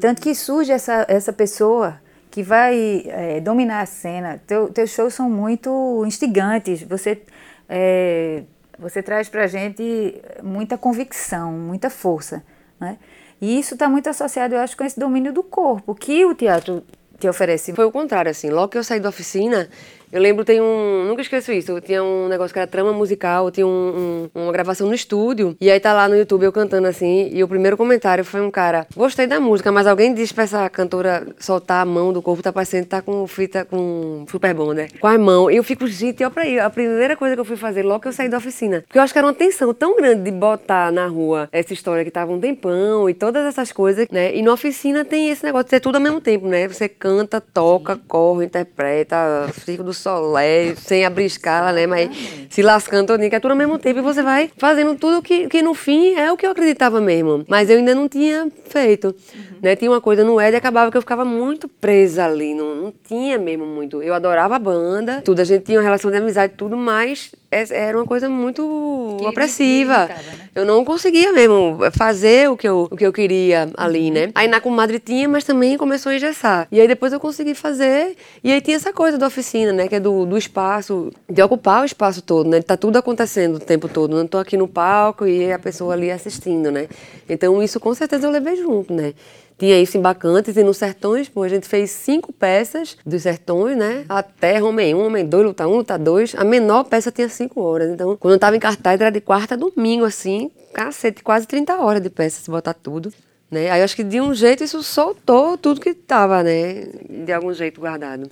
Tanto 0.00 0.20
que 0.20 0.34
surge 0.34 0.70
essa, 0.72 1.04
essa 1.08 1.32
pessoa 1.32 2.00
que 2.30 2.42
vai 2.42 3.02
eh, 3.06 3.40
dominar 3.40 3.80
a 3.80 3.86
cena. 3.86 4.40
Teu, 4.46 4.68
teus 4.68 4.90
shows 4.90 5.14
são 5.14 5.28
muito 5.30 6.04
instigantes. 6.06 6.82
Você, 6.82 7.22
eh, 7.68 8.42
você 8.78 9.02
traz 9.02 9.28
pra 9.28 9.46
gente 9.46 10.20
muita 10.42 10.76
convicção, 10.76 11.52
muita 11.52 11.88
força. 11.88 12.44
Né? 12.78 12.98
E 13.40 13.58
isso 13.58 13.74
está 13.74 13.88
muito 13.88 14.08
associado, 14.08 14.54
eu 14.54 14.60
acho, 14.60 14.76
com 14.76 14.84
esse 14.84 15.00
domínio 15.00 15.32
do 15.32 15.42
corpo, 15.42 15.94
que 15.94 16.24
o 16.24 16.34
teatro 16.34 16.84
te 17.18 17.28
oferece. 17.28 17.72
Foi 17.72 17.86
o 17.86 17.90
contrário, 17.90 18.30
assim. 18.30 18.50
Logo 18.50 18.68
que 18.68 18.78
eu 18.78 18.84
saí 18.84 19.00
da 19.00 19.08
oficina, 19.08 19.68
Eu 20.16 20.22
lembro, 20.22 20.46
tem 20.46 20.62
um. 20.62 21.04
Nunca 21.08 21.20
esqueço 21.20 21.52
isso. 21.52 21.78
Tinha 21.82 22.02
um 22.02 22.26
negócio 22.26 22.50
que 22.50 22.58
era 22.58 22.66
trama 22.66 22.90
musical, 22.90 23.50
tinha 23.50 23.66
um, 23.66 24.28
um, 24.34 24.44
uma 24.44 24.50
gravação 24.50 24.86
no 24.86 24.94
estúdio. 24.94 25.54
E 25.60 25.70
aí 25.70 25.78
tá 25.78 25.92
lá 25.92 26.08
no 26.08 26.16
YouTube 26.16 26.42
eu 26.42 26.52
cantando 26.52 26.86
assim. 26.86 27.28
E 27.34 27.44
o 27.44 27.48
primeiro 27.48 27.76
comentário 27.76 28.24
foi 28.24 28.40
um 28.40 28.50
cara: 28.50 28.86
Gostei 28.96 29.26
da 29.26 29.38
música, 29.38 29.70
mas 29.70 29.86
alguém 29.86 30.14
disse 30.14 30.32
pra 30.32 30.44
essa 30.44 30.70
cantora 30.70 31.26
soltar 31.38 31.82
a 31.82 31.84
mão 31.84 32.14
do 32.14 32.22
corpo, 32.22 32.42
tá 32.42 32.50
parecendo 32.50 32.86
tá 32.86 33.02
com 33.02 33.26
fita 33.26 33.66
com 33.66 34.24
super 34.26 34.54
bom, 34.54 34.72
né? 34.72 34.88
Com 34.98 35.06
a 35.06 35.18
mão. 35.18 35.50
E 35.50 35.56
eu 35.56 35.62
fico, 35.62 35.86
gente, 35.86 36.24
olha 36.24 36.30
pra 36.30 36.44
aí. 36.44 36.58
A 36.58 36.70
primeira 36.70 37.14
coisa 37.14 37.34
que 37.34 37.40
eu 37.42 37.44
fui 37.44 37.58
fazer 37.58 37.82
logo 37.82 38.00
que 38.00 38.08
eu 38.08 38.12
saí 38.14 38.30
da 38.30 38.38
oficina. 38.38 38.84
Porque 38.86 38.98
eu 38.98 39.02
acho 39.02 39.12
que 39.12 39.18
era 39.18 39.26
uma 39.26 39.34
tensão 39.34 39.74
tão 39.74 39.98
grande 39.98 40.22
de 40.22 40.30
botar 40.30 40.90
na 40.90 41.06
rua 41.06 41.46
essa 41.52 41.74
história 41.74 42.02
que 42.06 42.10
tava 42.10 42.32
um 42.32 42.40
tempão 42.40 43.10
e 43.10 43.12
todas 43.12 43.44
essas 43.44 43.70
coisas, 43.70 44.08
né? 44.10 44.34
E 44.34 44.40
na 44.40 44.54
oficina 44.54 45.04
tem 45.04 45.28
esse 45.28 45.44
negócio 45.44 45.66
de 45.66 45.70
ser 45.72 45.80
tudo 45.80 45.96
ao 45.96 46.00
mesmo 46.00 46.22
tempo, 46.22 46.48
né? 46.48 46.66
Você 46.66 46.88
canta, 46.88 47.38
toca, 47.38 48.00
corre, 48.08 48.46
interpreta, 48.46 49.16
fica 49.52 49.82
do 49.82 49.92
solé, 50.10 50.74
sem 50.76 51.04
abrir 51.04 51.24
escala, 51.24 51.72
né? 51.72 51.86
Mas 51.86 52.08
se 52.48 52.62
lascando 52.62 53.08
todinho, 53.08 53.28
que 53.28 53.34
é 53.36 53.40
tudo 53.40 53.50
ao 53.50 53.56
mesmo 53.56 53.76
tempo 53.78 53.98
e 53.98 54.02
você 54.02 54.22
vai 54.22 54.50
fazendo 54.56 54.94
tudo 54.94 55.20
que, 55.20 55.48
que 55.48 55.60
no 55.62 55.74
fim 55.74 56.14
é 56.14 56.30
o 56.30 56.36
que 56.36 56.46
eu 56.46 56.50
acreditava 56.52 57.00
mesmo. 57.00 57.44
Mas 57.48 57.68
eu 57.68 57.78
ainda 57.78 57.94
não 57.94 58.08
tinha 58.08 58.48
feito, 58.68 59.14
né? 59.60 59.74
Tinha 59.74 59.90
uma 59.90 60.00
coisa 60.00 60.22
no 60.22 60.40
Ed 60.40 60.54
e 60.54 60.56
acabava 60.56 60.90
que 60.90 60.96
eu 60.96 61.00
ficava 61.02 61.24
muito 61.24 61.68
presa 61.68 62.24
ali, 62.24 62.54
não, 62.54 62.74
não 62.76 62.94
tinha 63.06 63.36
mesmo 63.36 63.66
muito. 63.66 64.00
Eu 64.02 64.14
adorava 64.14 64.54
a 64.56 64.58
banda, 64.58 65.20
tudo, 65.24 65.40
a 65.40 65.44
gente 65.44 65.64
tinha 65.64 65.78
uma 65.78 65.84
relação 65.84 66.10
de 66.10 66.16
amizade 66.16 66.52
e 66.52 66.56
tudo, 66.56 66.76
mas 66.76 67.32
era 67.50 67.96
uma 67.96 68.06
coisa 68.06 68.28
muito 68.28 69.16
Que 69.18 69.26
opressiva. 69.26 70.06
né? 70.06 70.16
Eu 70.54 70.64
não 70.64 70.84
conseguia 70.84 71.32
mesmo 71.32 71.78
fazer 71.96 72.50
o 72.50 72.56
que 72.56 72.68
eu, 72.68 72.88
o 72.90 72.96
que 72.96 73.06
eu 73.06 73.12
queria 73.12 73.68
ali, 73.76 74.10
né? 74.10 74.30
Aí 74.34 74.46
na 74.48 74.60
comadre 74.60 74.98
tinha, 74.98 75.28
mas 75.28 75.44
também 75.44 75.76
começou 75.76 76.10
a 76.12 76.16
engessar. 76.16 76.68
E 76.70 76.80
aí 76.80 76.86
depois 76.88 77.12
eu 77.12 77.20
consegui 77.20 77.54
fazer. 77.54 78.14
E 78.44 78.52
aí 78.52 78.60
tinha 78.60 78.76
essa 78.76 78.92
coisa 78.92 79.16
da 79.16 79.26
oficina, 79.26 79.72
né? 79.72 79.85
Que 79.88 79.96
é 79.96 80.00
do, 80.00 80.26
do 80.26 80.36
espaço, 80.36 81.10
de 81.28 81.42
ocupar 81.42 81.82
o 81.82 81.84
espaço 81.84 82.22
todo, 82.22 82.48
né? 82.48 82.60
Tá 82.62 82.76
tudo 82.76 82.96
acontecendo 82.96 83.56
o 83.56 83.60
tempo 83.60 83.88
todo. 83.88 84.16
Não 84.16 84.26
tô 84.26 84.38
aqui 84.38 84.56
no 84.56 84.68
palco 84.68 85.26
e 85.26 85.52
a 85.52 85.58
pessoa 85.58 85.94
ali 85.94 86.10
assistindo, 86.10 86.70
né? 86.70 86.88
Então 87.28 87.62
isso 87.62 87.78
com 87.78 87.94
certeza 87.94 88.26
eu 88.26 88.30
levei 88.30 88.56
junto, 88.56 88.92
né? 88.92 89.14
Tinha 89.58 89.80
isso 89.80 89.96
em 89.96 90.02
Bacantes 90.02 90.54
e 90.56 90.62
nos 90.62 90.76
Sertões, 90.76 91.30
pô, 91.30 91.42
a 91.42 91.48
gente 91.48 91.66
fez 91.66 91.90
cinco 91.90 92.30
peças 92.30 92.96
dos 93.06 93.22
Sertões, 93.22 93.74
né? 93.74 94.04
Até 94.06 94.62
Homem 94.62 94.94
1, 94.94 95.06
Homem 95.06 95.24
2, 95.24 95.46
Luta 95.46 95.66
1, 95.66 95.76
Luta 95.76 95.98
2. 95.98 96.34
A 96.34 96.44
menor 96.44 96.84
peça 96.84 97.10
tinha 97.10 97.28
cinco 97.28 97.62
horas. 97.62 97.90
Então, 97.90 98.16
quando 98.18 98.34
eu 98.34 98.38
tava 98.38 98.54
em 98.54 98.60
cartaz, 98.60 99.00
era 99.00 99.10
de 99.10 99.20
quarta 99.20 99.54
a 99.54 99.56
domingo, 99.56 100.04
assim, 100.04 100.50
cacete, 100.74 101.22
quase 101.22 101.46
30 101.46 101.74
horas 101.76 102.02
de 102.02 102.10
peça, 102.10 102.42
se 102.42 102.50
botar 102.50 102.74
tudo. 102.74 103.10
Né? 103.50 103.70
Aí 103.70 103.80
eu 103.80 103.84
acho 103.84 103.96
que 103.96 104.04
de 104.04 104.20
um 104.20 104.34
jeito 104.34 104.62
isso 104.62 104.82
soltou 104.82 105.56
tudo 105.56 105.80
que 105.80 105.94
tava, 105.94 106.42
né? 106.42 106.88
De 107.24 107.32
algum 107.32 107.54
jeito 107.54 107.80
guardado. 107.80 108.28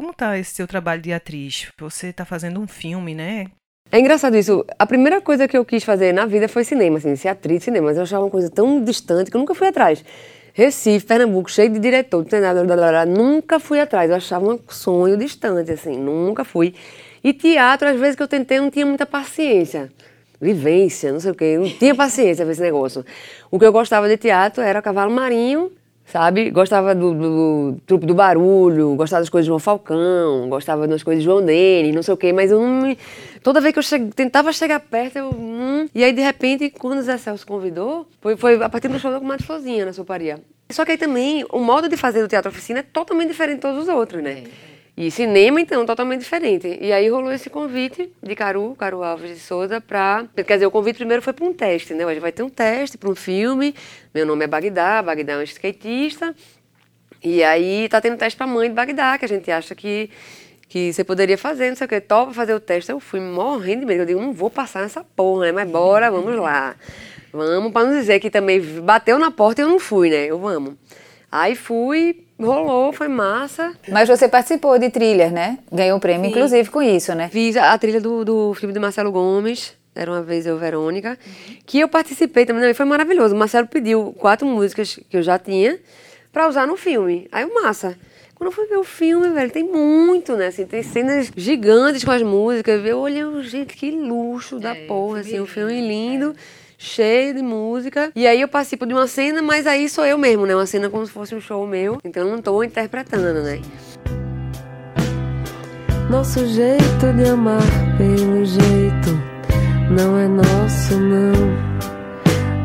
Como 0.00 0.14
tá 0.14 0.38
esse 0.38 0.54
seu 0.54 0.66
trabalho 0.66 1.02
de 1.02 1.12
atriz? 1.12 1.68
Você 1.78 2.10
tá 2.10 2.24
fazendo 2.24 2.58
um 2.58 2.66
filme, 2.66 3.14
né? 3.14 3.48
É 3.92 4.00
engraçado 4.00 4.34
isso. 4.34 4.64
A 4.78 4.86
primeira 4.86 5.20
coisa 5.20 5.46
que 5.46 5.54
eu 5.54 5.62
quis 5.62 5.84
fazer 5.84 6.10
na 6.14 6.24
vida 6.24 6.48
foi 6.48 6.64
cinema, 6.64 6.96
assim, 6.96 7.14
ser 7.16 7.28
atriz 7.28 7.64
cinema. 7.64 7.88
Mas 7.88 7.98
eu 7.98 8.04
achava 8.04 8.24
uma 8.24 8.30
coisa 8.30 8.48
tão 8.48 8.82
distante 8.82 9.30
que 9.30 9.36
eu 9.36 9.38
nunca 9.38 9.54
fui 9.54 9.68
atrás. 9.68 10.02
Recife, 10.54 11.04
Pernambuco, 11.04 11.50
cheio 11.50 11.68
de 11.68 11.78
diretor, 11.78 12.20
não 12.20 12.24
tem 12.24 12.40
nada, 12.40 12.64
blá, 12.64 12.76
blá, 12.76 12.88
blá, 12.88 13.04
nunca 13.04 13.60
fui 13.60 13.78
atrás. 13.78 14.08
Eu 14.08 14.16
achava 14.16 14.50
um 14.50 14.58
sonho 14.70 15.18
distante, 15.18 15.70
assim, 15.70 15.98
nunca 15.98 16.44
fui. 16.44 16.74
E 17.22 17.34
teatro, 17.34 17.86
às 17.86 18.00
vezes 18.00 18.16
que 18.16 18.22
eu 18.22 18.28
tentei, 18.28 18.56
eu 18.56 18.62
não 18.62 18.70
tinha 18.70 18.86
muita 18.86 19.04
paciência. 19.04 19.92
Vivência, 20.40 21.12
não 21.12 21.20
sei 21.20 21.32
o 21.32 21.34
quê, 21.34 21.44
eu 21.44 21.60
não 21.60 21.68
tinha 21.68 21.94
paciência 21.94 22.42
pra 22.42 22.52
esse 22.52 22.62
negócio. 22.62 23.04
O 23.50 23.58
que 23.58 23.66
eu 23.66 23.72
gostava 23.72 24.08
de 24.08 24.16
teatro 24.16 24.62
era 24.62 24.80
Cavalo 24.80 25.12
Marinho, 25.12 25.70
sabe? 26.10 26.50
Gostava 26.50 26.94
do, 26.94 27.14
do, 27.14 27.20
do 27.74 27.80
Trupe 27.86 28.06
do 28.06 28.14
Barulho, 28.14 28.94
gostava 28.94 29.22
das 29.22 29.28
coisas 29.28 29.44
de 29.44 29.48
João 29.48 29.58
Falcão, 29.58 30.48
gostava 30.48 30.86
das 30.86 31.02
coisas 31.02 31.22
de 31.22 31.24
João 31.28 31.44
Denis, 31.44 31.94
não 31.94 32.02
sei 32.02 32.14
o 32.14 32.16
quê, 32.16 32.32
mas 32.32 32.50
eu 32.50 32.60
não 32.60 32.82
me... 32.82 32.98
Toda 33.42 33.60
vez 33.60 33.72
que 33.72 33.78
eu 33.78 33.82
che- 33.82 34.10
tentava 34.14 34.52
chegar 34.52 34.80
perto, 34.80 35.16
eu... 35.16 35.30
Hum, 35.30 35.88
e 35.94 36.04
aí, 36.04 36.12
de 36.12 36.20
repente, 36.20 36.70
quando 36.70 36.98
o 36.98 37.02
Zé 37.02 37.16
Celso 37.16 37.46
convidou, 37.46 38.06
foi, 38.20 38.36
foi 38.36 38.62
a 38.62 38.68
partir 38.68 38.88
do 38.88 38.98
show 38.98 39.10
da 39.10 39.18
Comadre 39.18 39.44
Flozinha, 39.46 39.86
na 39.86 39.92
Soparia. 39.92 40.40
Só 40.70 40.84
que 40.84 40.92
aí 40.92 40.98
também, 40.98 41.44
o 41.50 41.58
modo 41.58 41.88
de 41.88 41.96
fazer 41.96 42.22
do 42.22 42.28
teatro 42.28 42.50
oficina 42.50 42.80
é 42.80 42.82
totalmente 42.82 43.28
diferente 43.28 43.56
de 43.56 43.62
todos 43.62 43.82
os 43.82 43.88
outros, 43.88 44.22
né? 44.22 44.44
E 45.00 45.10
cinema, 45.10 45.58
então, 45.58 45.86
totalmente 45.86 46.20
diferente. 46.20 46.76
E 46.78 46.92
aí 46.92 47.08
rolou 47.08 47.32
esse 47.32 47.48
convite 47.48 48.12
de 48.22 48.36
Caru, 48.36 48.76
Caru 48.78 49.02
Alves 49.02 49.30
de 49.30 49.40
Souza, 49.40 49.80
pra. 49.80 50.26
Quer 50.36 50.56
dizer, 50.56 50.66
o 50.66 50.70
convite 50.70 50.96
primeiro 50.96 51.22
foi 51.22 51.32
para 51.32 51.46
um 51.46 51.54
teste, 51.54 51.94
né? 51.94 52.04
Hoje 52.04 52.20
vai 52.20 52.30
ter 52.30 52.42
um 52.42 52.50
teste 52.50 52.98
para 52.98 53.08
um 53.08 53.14
filme. 53.14 53.74
Meu 54.12 54.26
nome 54.26 54.44
é 54.44 54.46
Bagdá, 54.46 55.00
Bagdá 55.00 55.32
é 55.32 55.36
um 55.38 55.42
skatista. 55.42 56.36
E 57.24 57.42
aí 57.42 57.88
tá 57.88 57.98
tendo 57.98 58.18
teste 58.18 58.36
pra 58.36 58.46
mãe 58.46 58.68
de 58.68 58.74
Bagdá, 58.74 59.16
que 59.16 59.24
a 59.24 59.28
gente 59.28 59.50
acha 59.50 59.74
que, 59.74 60.10
que 60.68 60.92
você 60.92 61.02
poderia 61.02 61.38
fazer, 61.38 61.70
não 61.70 61.76
sei 61.76 61.86
o 61.86 61.88
quê. 61.88 61.98
Topa 61.98 62.34
fazer 62.34 62.52
o 62.52 62.60
teste. 62.60 62.92
Eu 62.92 63.00
fui 63.00 63.20
morrendo 63.20 63.80
de 63.80 63.86
medo. 63.86 64.02
Eu 64.02 64.06
digo, 64.06 64.20
não 64.20 64.34
vou 64.34 64.50
passar 64.50 64.82
nessa 64.82 65.02
porra, 65.02 65.46
né? 65.46 65.52
Mas 65.52 65.70
bora, 65.70 66.10
vamos 66.10 66.36
lá. 66.36 66.76
Vamos, 67.32 67.72
pra 67.72 67.84
não 67.84 67.98
dizer 67.98 68.20
que 68.20 68.28
também 68.28 68.60
bateu 68.60 69.18
na 69.18 69.30
porta 69.30 69.62
e 69.62 69.64
eu 69.64 69.68
não 69.68 69.78
fui, 69.78 70.10
né? 70.10 70.26
Eu 70.26 70.38
vamos. 70.38 70.74
Aí 71.32 71.54
fui, 71.56 72.26
rolou, 72.46 72.92
foi 72.92 73.08
massa. 73.08 73.72
Mas 73.88 74.08
você 74.08 74.28
participou 74.28 74.78
de 74.78 74.90
trilhas, 74.90 75.32
né? 75.32 75.58
Ganhou 75.70 75.98
o 75.98 76.00
prêmio, 76.00 76.30
inclusive, 76.30 76.70
com 76.70 76.82
isso, 76.82 77.14
né? 77.14 77.28
Fiz 77.28 77.56
a, 77.56 77.72
a 77.72 77.78
trilha 77.78 78.00
do, 78.00 78.24
do 78.24 78.54
filme 78.54 78.72
de 78.72 78.80
Marcelo 78.80 79.10
Gomes, 79.12 79.74
Era 79.94 80.10
Uma 80.10 80.22
Vez 80.22 80.46
Eu, 80.46 80.58
Verônica, 80.58 81.18
que 81.66 81.80
eu 81.80 81.88
participei 81.88 82.46
também, 82.46 82.62
não, 82.62 82.68
e 82.70 82.74
foi 82.74 82.86
maravilhoso. 82.86 83.34
O 83.34 83.38
Marcelo 83.38 83.66
pediu 83.66 84.14
quatro 84.18 84.46
músicas 84.46 84.98
que 85.08 85.16
eu 85.16 85.22
já 85.22 85.38
tinha 85.38 85.78
pra 86.32 86.48
usar 86.48 86.66
no 86.66 86.76
filme. 86.76 87.28
Aí 87.30 87.44
o 87.44 87.54
massa. 87.54 87.96
Quando 88.34 88.48
eu 88.48 88.52
fui 88.52 88.66
ver 88.66 88.78
o 88.78 88.84
filme, 88.84 89.28
velho, 89.28 89.50
tem 89.50 89.62
muito, 89.62 90.34
né? 90.34 90.46
Assim, 90.46 90.64
tem 90.64 90.82
cenas 90.82 91.30
gigantes 91.36 92.02
com 92.02 92.10
as 92.10 92.22
músicas. 92.22 92.82
Eu 92.86 92.98
olhei, 92.98 93.22
gente, 93.42 93.76
que 93.76 93.90
luxo 93.90 94.58
da 94.58 94.74
porra, 94.74 95.20
assim, 95.20 95.38
um 95.38 95.46
filme 95.46 95.78
lindo, 95.78 96.34
cheio 96.80 97.34
de 97.34 97.42
música. 97.42 98.10
E 98.16 98.26
aí 98.26 98.40
eu 98.40 98.48
participo 98.48 98.86
de 98.86 98.94
uma 98.94 99.06
cena, 99.06 99.42
mas 99.42 99.66
aí 99.66 99.86
sou 99.86 100.06
eu 100.06 100.16
mesmo, 100.16 100.46
né? 100.46 100.56
Uma 100.56 100.64
cena 100.64 100.88
como 100.88 101.06
se 101.06 101.12
fosse 101.12 101.34
um 101.34 101.40
show 101.40 101.66
meu. 101.66 101.98
Então 102.02 102.26
eu 102.26 102.34
não 102.34 102.40
tô 102.40 102.62
interpretando, 102.62 103.42
né? 103.42 103.60
Nosso 106.08 106.44
jeito 106.46 107.12
de 107.16 107.28
amar 107.28 107.62
pelo 107.98 108.44
jeito 108.44 109.10
não 109.90 110.16
é 110.18 110.26
nosso, 110.26 110.98
não. 110.98 111.32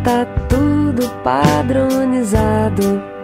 Tá 0.04 0.26
tudo 0.48 1.10
padronizado. 1.22 3.15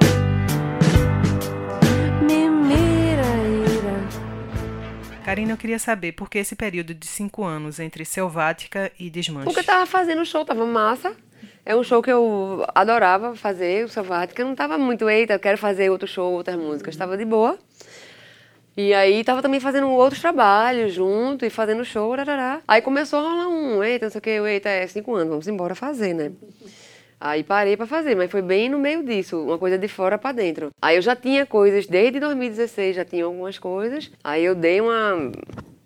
Karina, 5.32 5.54
eu 5.54 5.58
queria 5.58 5.80
saber 5.80 6.12
por 6.12 6.30
que 6.30 6.40
esse 6.40 6.58
período 6.58 6.94
de 6.94 7.08
cinco 7.08 7.46
anos 7.46 7.80
entre 7.80 8.04
Selvática 8.04 8.92
e 9.00 9.10
Desmanche? 9.10 9.46
Porque 9.46 9.62
eu 9.62 9.64
tava 9.64 9.86
fazendo 9.86 10.26
show, 10.26 10.44
tava 10.44 10.66
massa. 10.66 11.16
É 11.66 11.74
um 11.74 11.82
show 11.86 12.04
que 12.04 12.12
eu 12.12 12.66
adorava 12.76 13.34
fazer, 13.34 13.86
o 13.86 13.88
Selvática. 13.88 14.42
Eu 14.42 14.48
não 14.48 14.56
tava 14.56 14.78
muito, 14.78 15.10
eita, 15.10 15.32
eu 15.36 15.40
quero 15.40 15.58
fazer 15.58 15.90
outro 15.90 16.06
show, 16.06 16.34
outras 16.34 16.58
músicas. 16.58 16.98
Tava 16.98 17.16
de 17.16 17.24
boa. 17.24 17.58
E 18.76 18.94
aí 18.94 19.24
tava 19.24 19.42
também 19.42 19.62
fazendo 19.62 19.90
outros 19.90 20.20
trabalhos 20.20 20.94
junto 20.94 21.46
e 21.46 21.50
fazendo 21.50 21.86
show, 21.86 22.14
rarará. 22.14 22.60
Aí 22.68 22.82
começou 22.82 23.20
a 23.20 23.22
rolar 23.22 23.48
um, 23.48 23.82
eita, 23.82 24.08
não 24.08 24.12
sei 24.12 24.20
o 24.20 24.22
que, 24.22 24.30
eita, 24.32 24.68
é 24.68 24.86
cinco 24.86 25.16
anos, 25.16 25.30
vamos 25.30 25.48
embora 25.48 25.74
fazer, 25.74 26.14
né? 26.14 26.34
Aí 27.24 27.44
parei 27.44 27.78
pra 27.78 27.86
fazer, 27.86 28.16
mas 28.16 28.32
foi 28.32 28.42
bem 28.42 28.68
no 28.68 28.80
meio 28.80 29.04
disso, 29.04 29.40
uma 29.44 29.60
coisa 29.60 29.78
de 29.78 29.88
fora 29.88 30.18
pra 30.18 30.32
dentro. 30.32 30.72
Aí 30.82 30.96
eu 30.96 31.04
já 31.04 31.16
tinha 31.16 31.46
coisas, 31.46 31.86
desde 31.86 32.20
2016 32.20 32.96
já 32.96 33.06
tinha 33.06 33.26
algumas 33.26 33.60
coisas. 33.60 34.10
Aí 34.24 34.44
eu 34.44 34.56
dei 34.56 34.82
uma 34.82 35.32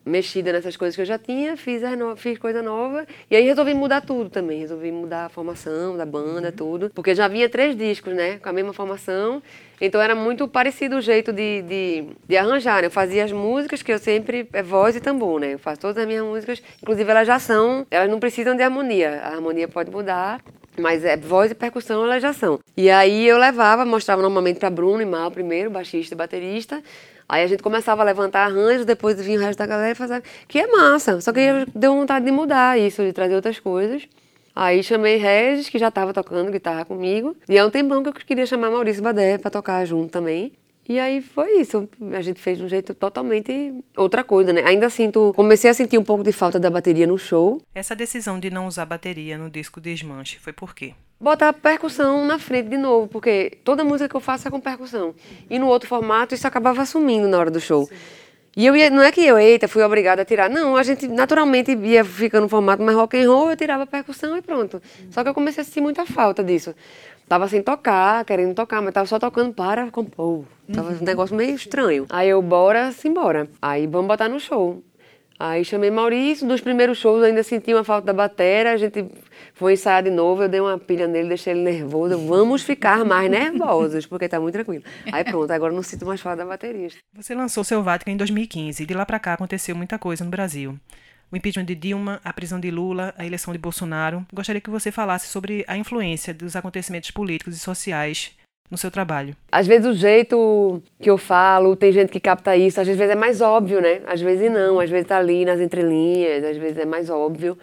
mexida 0.06 0.54
nessas 0.54 0.78
coisas 0.78 0.96
que 0.96 1.02
eu 1.02 1.06
já 1.06 1.18
tinha, 1.18 1.58
fiz, 1.58 1.82
no- 1.98 2.16
fiz 2.16 2.38
coisa 2.38 2.62
nova. 2.62 3.06
E 3.30 3.36
aí 3.36 3.44
resolvi 3.44 3.74
mudar 3.74 4.00
tudo 4.02 4.30
também. 4.30 4.60
Resolvi 4.60 4.92
mudar 4.94 5.26
a 5.26 5.30
formação 5.30 5.98
da 5.98 6.06
banda, 6.06 6.54
tudo. 6.54 6.90
Porque 6.96 7.14
já 7.14 7.28
vinha 7.28 7.50
três 7.50 7.76
discos, 7.76 8.14
né? 8.14 8.38
Com 8.38 8.48
a 8.48 8.54
mesma 8.54 8.72
formação. 8.72 9.42
Então 9.82 10.00
era 10.02 10.16
muito 10.16 10.48
parecido 10.48 10.96
o 10.96 11.02
jeito 11.02 11.34
de, 11.34 11.64
de, 11.64 12.04
de 12.30 12.38
arranjar. 12.38 12.82
né? 12.82 12.88
Eu 12.88 12.92
fazia 12.92 13.26
as 13.26 13.32
músicas 13.34 13.82
que 13.82 13.92
eu 13.92 13.98
sempre. 14.00 14.48
É 14.54 14.64
voz 14.64 14.96
e 14.96 15.02
tambor, 15.02 15.40
né? 15.40 15.56
Eu 15.56 15.60
faço 15.60 15.82
todas 15.82 15.98
as 15.98 16.08
minhas 16.08 16.24
músicas. 16.24 16.62
Inclusive 16.82 17.10
elas 17.12 17.28
já 17.28 17.40
são. 17.40 17.86
Elas 17.92 18.10
não 18.10 18.20
precisam 18.22 18.56
de 18.56 18.62
harmonia. 18.64 19.22
A 19.24 19.30
harmonia 19.34 19.68
pode 19.68 19.90
mudar. 19.92 20.40
Mas 20.78 21.06
é 21.06 21.16
voz 21.16 21.52
e 21.52 21.56
percussão, 21.56 22.04
elas 22.04 22.22
já 22.22 22.34
são. 22.34 22.60
E 22.76 22.90
aí 22.90 23.28
eu 23.28 23.38
levava, 23.38 23.86
mostrava 23.86 24.22
normalmente 24.22 24.60
para 24.60 24.70
Bruno 24.70 25.02
e 25.02 25.06
Mal 25.06 25.32
primeiro, 25.32 25.70
baixista 25.70 26.14
e 26.14 26.18
baterista. 26.18 26.82
Aí 27.28 27.44
a 27.44 27.48
gente 27.48 27.64
começava 27.64 28.02
a 28.02 28.06
levantar 28.06 28.46
arranjos, 28.46 28.86
depois 28.86 29.20
vinha 29.20 29.40
o 29.40 29.42
resto 29.42 29.58
da 29.60 29.66
galera 29.66 29.92
e 29.92 29.96
fazia. 29.96 30.22
Que 30.48 30.60
é 30.60 30.68
massa. 30.68 31.20
Só 31.22 31.34
que 31.34 31.40
deu 31.74 31.94
vontade 31.94 32.26
de 32.26 32.32
mudar 32.32 32.80
isso, 32.80 33.02
de 33.04 33.12
trazer 33.14 33.36
outras 33.36 33.60
coisas. 33.60 34.08
Aí 34.56 34.82
chamei 34.84 35.18
Regis, 35.18 35.68
que 35.68 35.78
já 35.78 35.90
estava 35.90 36.14
tocando 36.14 36.52
guitarra 36.52 36.86
comigo. 36.86 37.36
E 37.50 37.58
há 37.58 37.66
um 37.66 37.70
tempão 37.70 38.04
que 38.04 38.10
eu 38.10 38.14
queria 38.14 38.46
chamar 38.46 38.70
Maurício 38.70 39.04
Badé 39.04 39.38
para 39.38 39.52
tocar 39.52 39.84
junto 39.86 40.12
também. 40.12 40.54
E 40.88 41.00
aí 41.00 41.22
foi 41.22 41.60
isso. 41.60 41.90
A 42.14 42.22
gente 42.22 42.40
fez 42.40 42.58
de 42.58 42.64
um 42.64 42.68
jeito 42.68 42.94
totalmente 42.94 43.74
outra 43.98 44.24
coisa, 44.24 44.54
né? 44.54 44.64
Ainda 44.64 44.90
sinto. 44.90 45.34
Comecei 45.36 45.70
a 45.70 45.74
sentir 45.74 45.98
um 45.98 46.04
pouco 46.04 46.24
de 46.24 46.32
falta 46.32 46.60
da 46.60 46.70
bateria 46.70 47.08
no 47.08 47.18
show. 47.18 47.62
Essa 47.74 47.96
decisão 47.96 48.40
de 48.40 48.50
não 48.50 48.68
usar 48.68 48.86
bateria 48.86 49.38
no 49.38 49.50
disco 49.50 49.82
Desmanche 49.82 50.40
foi 50.40 50.54
por 50.54 50.76
quê? 50.76 50.94
botar 51.20 51.50
a 51.50 51.54
percussão 51.54 52.26
na 52.26 52.38
frente 52.38 52.70
de 52.70 52.78
novo, 52.78 53.08
porque 53.08 53.58
toda 53.64 53.84
música 53.84 54.10
que 54.10 54.16
eu 54.16 54.20
faço 54.20 54.48
é 54.48 54.52
com 54.52 54.60
percussão. 54.60 55.16
E 55.50 55.58
no 55.58 55.68
outro 55.68 55.88
formato 55.88 56.36
isso 56.36 56.48
acabava 56.48 56.86
sumindo 56.86 57.28
na 57.28 57.38
hora 57.38 57.50
do 57.50 57.60
show. 57.60 57.90
E 58.58 58.66
eu 58.66 58.76
ia, 58.76 58.90
não 58.90 59.02
é 59.02 59.12
que 59.12 59.26
eu, 59.26 59.38
eita, 59.38 59.68
fui 59.68 59.84
obrigada 59.84 60.22
a 60.22 60.26
tirar. 60.26 60.50
Não, 60.50 60.78
a 60.78 60.84
gente 60.84 61.08
naturalmente 61.10 61.74
ia 61.74 62.06
ficando 62.06 62.44
no 62.44 62.50
formato 62.50 62.82
mais 62.82 62.96
rock 62.96 63.18
and 63.18 63.30
roll, 63.30 63.50
eu 63.50 63.58
tirava 63.58 63.86
percussão 63.86 64.38
e 64.38 64.42
pronto. 64.42 64.82
Só 65.12 65.24
que 65.24 65.30
eu 65.30 65.34
comecei 65.34 65.62
a 65.62 65.66
sentir 65.66 65.82
muita 65.82 66.06
falta 66.06 66.42
disso. 66.42 66.74
Tava 67.28 67.48
sem 67.48 67.62
tocar, 67.62 68.24
querendo 68.24 68.54
tocar, 68.54 68.82
mas 68.82 68.94
tava 68.94 69.08
só 69.08 69.18
tocando 69.18 69.54
para 69.54 69.90
compor. 69.90 70.46
Tava 70.72 70.92
um 70.92 71.04
negócio 71.04 71.36
meio 71.36 71.56
estranho. 71.56 72.06
Aí 72.10 72.30
eu, 72.30 72.42
bora, 72.42 72.92
simbora. 72.92 73.50
Aí 73.62 73.88
vamos 73.88 74.08
botar 74.08 74.30
no 74.30 74.40
show. 74.40 74.84
Aí 75.38 75.66
chamei 75.66 75.92
Maurício, 75.92 76.48
nos 76.48 76.62
primeiros 76.62 76.98
shows 76.98 77.22
ainda 77.22 77.44
senti 77.44 77.74
uma 77.74 77.84
falta 77.84 78.08
da 78.08 78.14
bateria, 78.14 78.72
a 78.72 78.78
gente 78.78 79.06
foi 79.54 79.74
ensaiar 79.74 80.02
de 80.02 80.10
novo, 80.10 80.44
eu 80.44 80.48
dei 80.48 80.62
uma 80.62 80.78
pilha 80.78 81.10
nele, 81.10 81.28
deixei 81.28 81.52
ele 81.52 81.62
nervoso, 81.62 82.18
vamos 82.26 82.64
ficar 82.64 83.04
mais 83.04 83.30
nervosos, 83.30 84.06
porque 84.06 84.30
tá 84.30 84.40
muito 84.40 84.54
tranquilo. 84.54 84.84
Aí 85.12 85.26
pronto, 85.26 85.52
agora 85.52 85.74
não 85.74 85.84
sinto 85.84 86.06
mais 86.06 86.22
falta 86.22 86.38
da 86.38 86.46
bateria. 86.46 86.88
Você 87.14 87.36
lançou 87.36 87.66
Selvática 87.66 88.10
em 88.10 88.16
2015 88.16 88.82
e 88.82 88.86
de 88.86 88.94
lá 88.94 89.06
para 89.06 89.20
cá 89.20 89.34
aconteceu 89.34 89.76
muita 89.76 90.00
coisa 90.00 90.24
no 90.24 90.32
Brasil. 90.32 90.80
O 91.32 91.36
impeachment 91.36 91.66
de 91.66 91.76
Dilma, 91.76 92.22
a 92.24 92.32
prisão 92.32 92.60
de 92.60 92.70
Lula, 92.72 93.14
a 93.18 93.26
eleição 93.26 93.52
de 93.52 93.60
Bolsonaro. 93.60 94.26
Gostaria 94.34 94.62
que 94.62 94.70
você 94.70 94.92
falasse 94.92 95.28
sobre 95.28 95.66
a 95.68 95.78
influência 95.78 96.34
dos 96.34 96.56
acontecimentos 96.56 97.12
políticos 97.12 97.56
e 97.56 97.60
sociais 97.60 98.32
no 98.70 98.78
seu 98.78 98.90
trabalho. 98.90 99.36
Às 99.52 99.68
vezes 99.68 99.86
o 99.86 99.94
jeito 99.94 100.82
que 101.00 101.10
eu 101.10 101.18
falo, 101.18 101.76
tem 101.76 101.92
gente 101.92 102.12
que 102.12 102.20
capta 102.20 102.56
isso, 102.56 102.80
às 102.82 102.88
vezes 102.88 103.02
é 103.02 103.16
mais 103.16 103.42
óbvio, 103.42 103.82
né? 103.82 104.02
Às 104.08 104.22
vezes 104.22 104.52
não, 104.52 104.80
às 104.80 104.90
vezes 104.90 105.08
tá 105.08 105.18
ali 105.18 105.46
nas 105.46 105.60
entrelinhas, 105.60 106.44
às 106.44 106.58
vezes 106.58 106.78
é 106.78 106.86
mais 106.86 107.10
óbvio. 107.10 107.58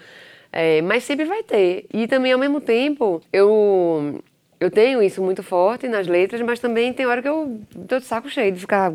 É, 0.53 0.83
mas 0.83 1.05
sempre 1.05 1.25
vai 1.25 1.43
ter. 1.43 1.87
E 1.93 2.07
também, 2.07 2.33
ao 2.33 2.39
mesmo 2.39 2.61
tempo, 2.61 3.23
eu, 3.33 4.23
eu 4.61 4.71
tenho 4.71 5.03
isso 5.03 5.23
muito 5.23 5.43
forte 5.43 5.89
nas 5.89 6.07
letras, 6.07 6.43
mas 6.43 6.61
também 6.61 6.93
tem 6.93 7.07
hora 7.07 7.23
que 7.23 7.29
eu 7.29 7.61
tô 7.89 7.99
de 7.99 8.05
saco 8.05 8.29
cheio 8.29 8.53
de 8.53 8.61
ficar 8.61 8.93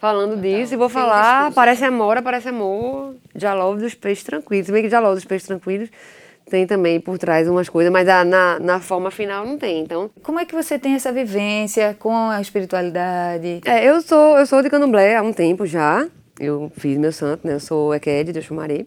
falando 0.00 0.40
disso 0.40 0.74
e 0.74 0.76
vou 0.76 0.88
falar, 0.88 1.52
parece 1.52 1.84
amor, 1.84 2.20
parece 2.22 2.48
amor, 2.48 3.14
Jalove 3.36 3.82
dos 3.82 3.94
Peixes 3.94 4.24
Tranquilos. 4.24 4.66
Se 4.66 4.72
bem 4.72 4.82
que 4.82 4.88
Jalove 4.88 5.16
dos 5.16 5.24
Peixes 5.24 5.46
Tranquilos 5.46 5.90
tem 6.48 6.66
também 6.66 6.98
por 6.98 7.16
trás 7.18 7.46
umas 7.46 7.68
coisas, 7.68 7.92
mas 7.92 8.08
a, 8.08 8.24
na, 8.24 8.58
na 8.58 8.80
forma 8.80 9.10
final 9.10 9.46
não 9.46 9.56
tem. 9.56 9.82
Então, 9.82 10.10
Como 10.22 10.38
é 10.40 10.44
que 10.44 10.54
você 10.54 10.78
tem 10.78 10.94
essa 10.94 11.12
vivência 11.12 11.94
com 11.98 12.12
a 12.30 12.40
espiritualidade? 12.40 13.60
é, 13.64 13.84
eu 13.88 14.00
sou 14.00 14.36
eu 14.38 14.46
sou 14.46 14.62
de 14.62 14.68
Candomblé 14.70 15.14
há 15.16 15.22
um 15.22 15.32
tempo 15.32 15.64
já. 15.66 16.08
Eu 16.40 16.72
fiz 16.76 16.96
meu 16.96 17.12
santo, 17.12 17.46
né? 17.46 17.54
Eu 17.54 17.60
sou 17.60 17.94
Eked 17.94 18.32
de 18.32 18.38
Oxumaré. 18.38 18.86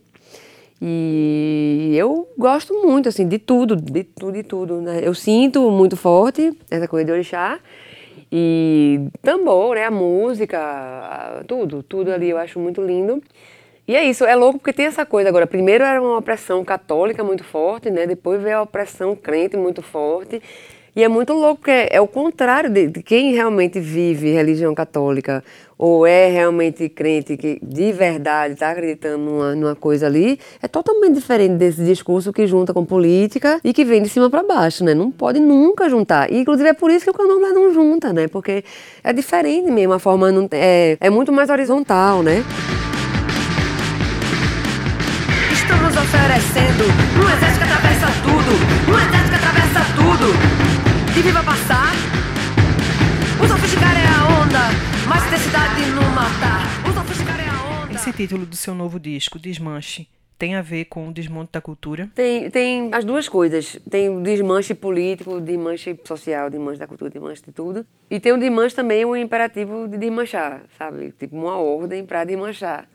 E 0.81 1.93
eu 1.95 2.27
gosto 2.37 2.73
muito, 2.85 3.07
assim, 3.07 3.25
de 3.27 3.37
tudo, 3.37 3.75
de 3.75 4.03
tudo, 4.03 4.33
de 4.33 4.43
tudo, 4.43 4.81
né? 4.81 4.99
Eu 5.01 5.13
sinto 5.13 5.69
muito 5.71 5.95
forte 5.95 6.51
essa 6.69 6.87
coisa 6.87 7.05
de 7.05 7.11
orixá. 7.13 7.59
E 8.35 9.09
tambor, 9.21 9.75
né? 9.75 9.85
A 9.85 9.91
música, 9.91 11.43
tudo, 11.47 11.83
tudo 11.83 12.11
ali 12.11 12.31
eu 12.31 12.37
acho 12.39 12.59
muito 12.59 12.81
lindo. 12.81 13.21
E 13.87 13.95
é 13.95 14.03
isso, 14.03 14.25
é 14.25 14.35
louco 14.35 14.57
porque 14.57 14.73
tem 14.73 14.87
essa 14.87 15.05
coisa 15.05 15.29
agora. 15.29 15.45
Primeiro 15.45 15.83
era 15.83 16.01
uma 16.01 16.17
opressão 16.17 16.65
católica 16.65 17.23
muito 17.23 17.43
forte, 17.43 17.91
né? 17.91 18.07
Depois 18.07 18.41
veio 18.41 18.57
a 18.57 18.61
opressão 18.63 19.15
crente 19.15 19.55
muito 19.55 19.83
forte. 19.83 20.41
E 20.95 21.03
é 21.03 21.07
muito 21.07 21.33
louco 21.33 21.61
porque 21.61 21.87
é 21.89 21.99
o 21.99 22.07
contrário 22.07 22.69
de, 22.69 22.87
de 22.87 23.01
quem 23.01 23.33
realmente 23.33 23.79
vive 23.79 24.31
religião 24.31 24.75
católica 24.75 25.43
ou 25.75 26.05
é 26.05 26.27
realmente 26.27 26.87
crente 26.87 27.35
que 27.35 27.59
de 27.63 27.91
verdade 27.91 28.53
está 28.53 28.69
acreditando 28.69 29.17
numa, 29.17 29.55
numa 29.55 29.75
coisa 29.75 30.05
ali, 30.05 30.39
é 30.61 30.67
totalmente 30.67 31.15
diferente 31.15 31.55
desse 31.55 31.83
discurso 31.83 32.31
que 32.31 32.45
junta 32.45 32.73
com 32.73 32.85
política 32.85 33.59
e 33.63 33.73
que 33.73 33.83
vem 33.83 34.03
de 34.03 34.09
cima 34.09 34.29
para 34.29 34.43
baixo, 34.43 34.83
né? 34.83 34.93
Não 34.93 35.09
pode 35.09 35.39
nunca 35.39 35.89
juntar. 35.89 36.31
E, 36.31 36.37
inclusive 36.37 36.69
é 36.69 36.73
por 36.73 36.91
isso 36.91 37.03
que 37.03 37.09
o 37.09 37.13
candomblé 37.13 37.51
não 37.51 37.73
junta, 37.73 38.13
né? 38.13 38.27
Porque 38.27 38.63
é 39.03 39.11
diferente 39.11 39.71
mesmo, 39.71 39.93
a 39.93 39.99
forma 39.99 40.31
não, 40.31 40.47
é, 40.51 40.95
é 41.01 41.09
muito 41.09 41.33
mais 41.33 41.49
horizontal, 41.49 42.21
né? 42.21 42.43
Estamos 45.51 45.97
oferecendo 45.97 46.83
um 47.17 47.35
exército 47.35 47.57
que 47.57 47.73
atravessa 47.73 48.07
tudo, 48.21 48.91
um 48.93 48.99
exército 48.99 49.29
que 49.29 49.35
atravessa 49.35 49.79
tudo. 49.95 50.82
E 51.17 51.21
viva 51.21 51.43
passar. 51.43 51.93
O 53.43 53.47
sofisticado 53.47 53.97
é 53.97 54.07
a 54.07 54.41
onda, 54.41 54.93
intensidade 55.43 55.91
matar. 56.15 56.61
O 56.89 56.93
sofisticado 56.93 57.41
é 57.41 57.47
a 57.47 57.83
onda. 57.83 57.93
Esse 57.93 58.13
título 58.13 58.45
do 58.45 58.55
seu 58.55 58.73
novo 58.73 58.99
disco, 58.99 59.39
Desmanche, 59.39 60.07
tem 60.37 60.55
a 60.55 60.61
ver 60.61 60.85
com 60.85 61.09
o 61.09 61.13
desmonte 61.13 61.51
da 61.53 61.61
cultura? 61.61 62.09
Tem, 62.13 62.49
tem 62.49 62.89
as 62.93 63.03
duas 63.03 63.27
coisas. 63.27 63.79
Tem 63.89 64.09
o 64.09 64.21
desmanche 64.21 64.73
político, 64.73 65.35
o 65.35 65.41
desmanche 65.41 65.99
social, 66.03 66.47
o 66.47 66.49
desmanche 66.49 66.79
da 66.79 66.87
cultura, 66.87 67.09
o 67.09 67.13
desmanche 67.13 67.43
de 67.45 67.51
tudo. 67.51 67.85
E 68.09 68.19
tem 68.19 68.31
o 68.31 68.37
desmanche 68.37 68.75
também, 68.75 69.05
o 69.05 69.15
imperativo 69.15 69.87
de 69.87 69.97
desmanchar, 69.97 70.63
sabe? 70.77 71.13
Tipo, 71.17 71.35
uma 71.35 71.57
ordem 71.57 72.05
para 72.05 72.23
desmanchar. 72.23 72.87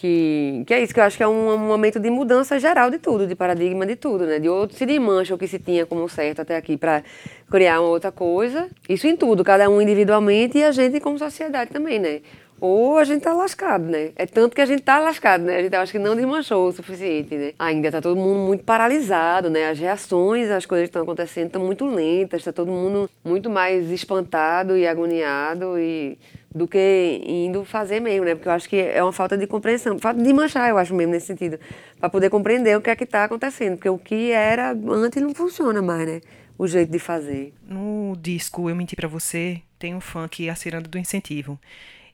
Que, 0.00 0.62
que 0.64 0.72
é 0.72 0.80
isso, 0.80 0.94
que 0.94 1.00
eu 1.00 1.04
acho 1.04 1.16
que 1.16 1.24
é 1.24 1.26
um, 1.26 1.54
um 1.54 1.58
momento 1.58 1.98
de 1.98 2.08
mudança 2.08 2.56
geral 2.60 2.88
de 2.88 3.00
tudo, 3.00 3.26
de 3.26 3.34
paradigma 3.34 3.84
de 3.84 3.96
tudo, 3.96 4.26
né? 4.26 4.38
De 4.38 4.48
outro 4.48 4.76
se 4.76 4.86
desmancha 4.86 5.34
o 5.34 5.38
que 5.38 5.48
se 5.48 5.58
tinha 5.58 5.84
como 5.84 6.08
certo 6.08 6.40
até 6.40 6.56
aqui 6.56 6.76
para 6.76 7.02
criar 7.50 7.80
uma 7.80 7.88
outra 7.90 8.12
coisa. 8.12 8.68
Isso 8.88 9.08
em 9.08 9.16
tudo, 9.16 9.42
cada 9.42 9.68
um 9.68 9.82
individualmente 9.82 10.58
e 10.58 10.62
a 10.62 10.70
gente 10.70 11.00
como 11.00 11.18
sociedade 11.18 11.72
também, 11.72 11.98
né? 11.98 12.20
Ou 12.60 12.96
a 12.96 13.02
gente 13.02 13.22
tá 13.22 13.32
lascado, 13.32 13.86
né? 13.86 14.10
É 14.14 14.24
tanto 14.24 14.54
que 14.54 14.60
a 14.60 14.66
gente 14.66 14.82
tá 14.82 15.00
lascado, 15.00 15.42
né? 15.42 15.56
A 15.56 15.62
gente 15.62 15.74
acho 15.74 15.90
que 15.90 15.98
não 15.98 16.14
desmanchou 16.14 16.68
o 16.68 16.72
suficiente, 16.72 17.34
né? 17.34 17.52
Ainda 17.58 17.90
tá 17.90 18.00
todo 18.00 18.16
mundo 18.16 18.38
muito 18.38 18.62
paralisado, 18.62 19.50
né? 19.50 19.68
As 19.68 19.80
reações 19.80 20.48
às 20.48 20.64
coisas 20.64 20.86
que 20.86 20.90
estão 20.90 21.02
acontecendo 21.02 21.46
estão 21.46 21.64
muito 21.64 21.84
lentas, 21.84 22.44
tá 22.44 22.52
todo 22.52 22.70
mundo 22.70 23.10
muito 23.24 23.50
mais 23.50 23.90
espantado 23.90 24.76
e 24.76 24.86
agoniado 24.86 25.76
e 25.76 26.16
do 26.54 26.66
que 26.66 27.22
indo 27.26 27.64
fazer 27.64 28.00
mesmo, 28.00 28.24
né? 28.24 28.34
Porque 28.34 28.48
eu 28.48 28.52
acho 28.52 28.68
que 28.68 28.76
é 28.76 29.02
uma 29.02 29.12
falta 29.12 29.36
de 29.36 29.46
compreensão, 29.46 29.98
falta 29.98 30.22
de 30.22 30.32
manchar, 30.32 30.68
eu 30.70 30.78
acho 30.78 30.94
mesmo 30.94 31.12
nesse 31.12 31.26
sentido, 31.26 31.58
para 31.98 32.08
poder 32.08 32.30
compreender 32.30 32.76
o 32.76 32.80
que 32.80 32.90
é 32.90 32.96
que 32.96 33.04
está 33.04 33.24
acontecendo, 33.24 33.76
porque 33.76 33.88
o 33.88 33.98
que 33.98 34.30
era 34.30 34.72
antes 34.88 35.22
não 35.22 35.34
funciona 35.34 35.82
mais, 35.82 36.06
né? 36.06 36.20
O 36.56 36.66
jeito 36.66 36.90
de 36.90 36.98
fazer. 36.98 37.54
No 37.62 38.16
disco 38.20 38.68
Eu 38.68 38.74
Menti 38.74 38.96
Pra 38.96 39.06
Você, 39.06 39.62
tem 39.78 39.94
o 39.94 40.00
funk 40.00 40.48
A 40.50 40.56
Ciranda 40.56 40.88
do 40.88 40.98
Incentivo. 40.98 41.58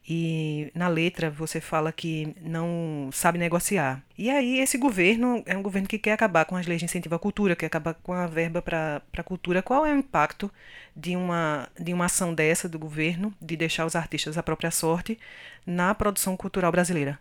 E 0.07 0.71
na 0.75 0.87
letra 0.87 1.31
você 1.31 1.61
fala 1.61 1.90
que 1.90 2.35
não 2.43 3.09
sabe 3.11 3.38
negociar. 3.38 4.03
E 4.19 4.29
aí 4.29 4.61
esse 4.61 4.77
governo 4.77 5.43
é 5.47 5.57
um 5.57 5.62
governo 5.62 5.88
que 5.88 5.99
quer 5.99 6.12
acabar 6.12 6.45
com 6.45 6.57
as 6.57 6.67
leis 6.67 6.81
de 6.81 6.85
incentivo 6.85 7.14
à 7.14 7.19
cultura, 7.19 7.57
quer 7.57 7.67
acabar 7.67 7.95
com 7.95 8.12
a 8.12 8.27
verba 8.27 8.61
para 8.61 9.01
a 9.17 9.23
cultura. 9.23 9.62
Qual 9.62 9.87
é 9.87 9.93
o 9.93 9.99
impacto 9.99 10.51
de 10.95 11.17
uma, 11.17 11.69
de 11.81 11.95
uma 11.95 12.05
ação 12.05 12.35
dessa 12.35 12.69
do 12.69 12.79
governo, 12.79 13.33
de 13.40 13.57
deixar 13.57 13.87
os 13.87 13.97
artistas 13.97 14.37
à 14.37 14.43
própria 14.43 14.71
sorte, 14.71 15.19
na 15.67 15.95
produção 15.95 16.37
cultural 16.37 16.71
brasileira? 16.71 17.19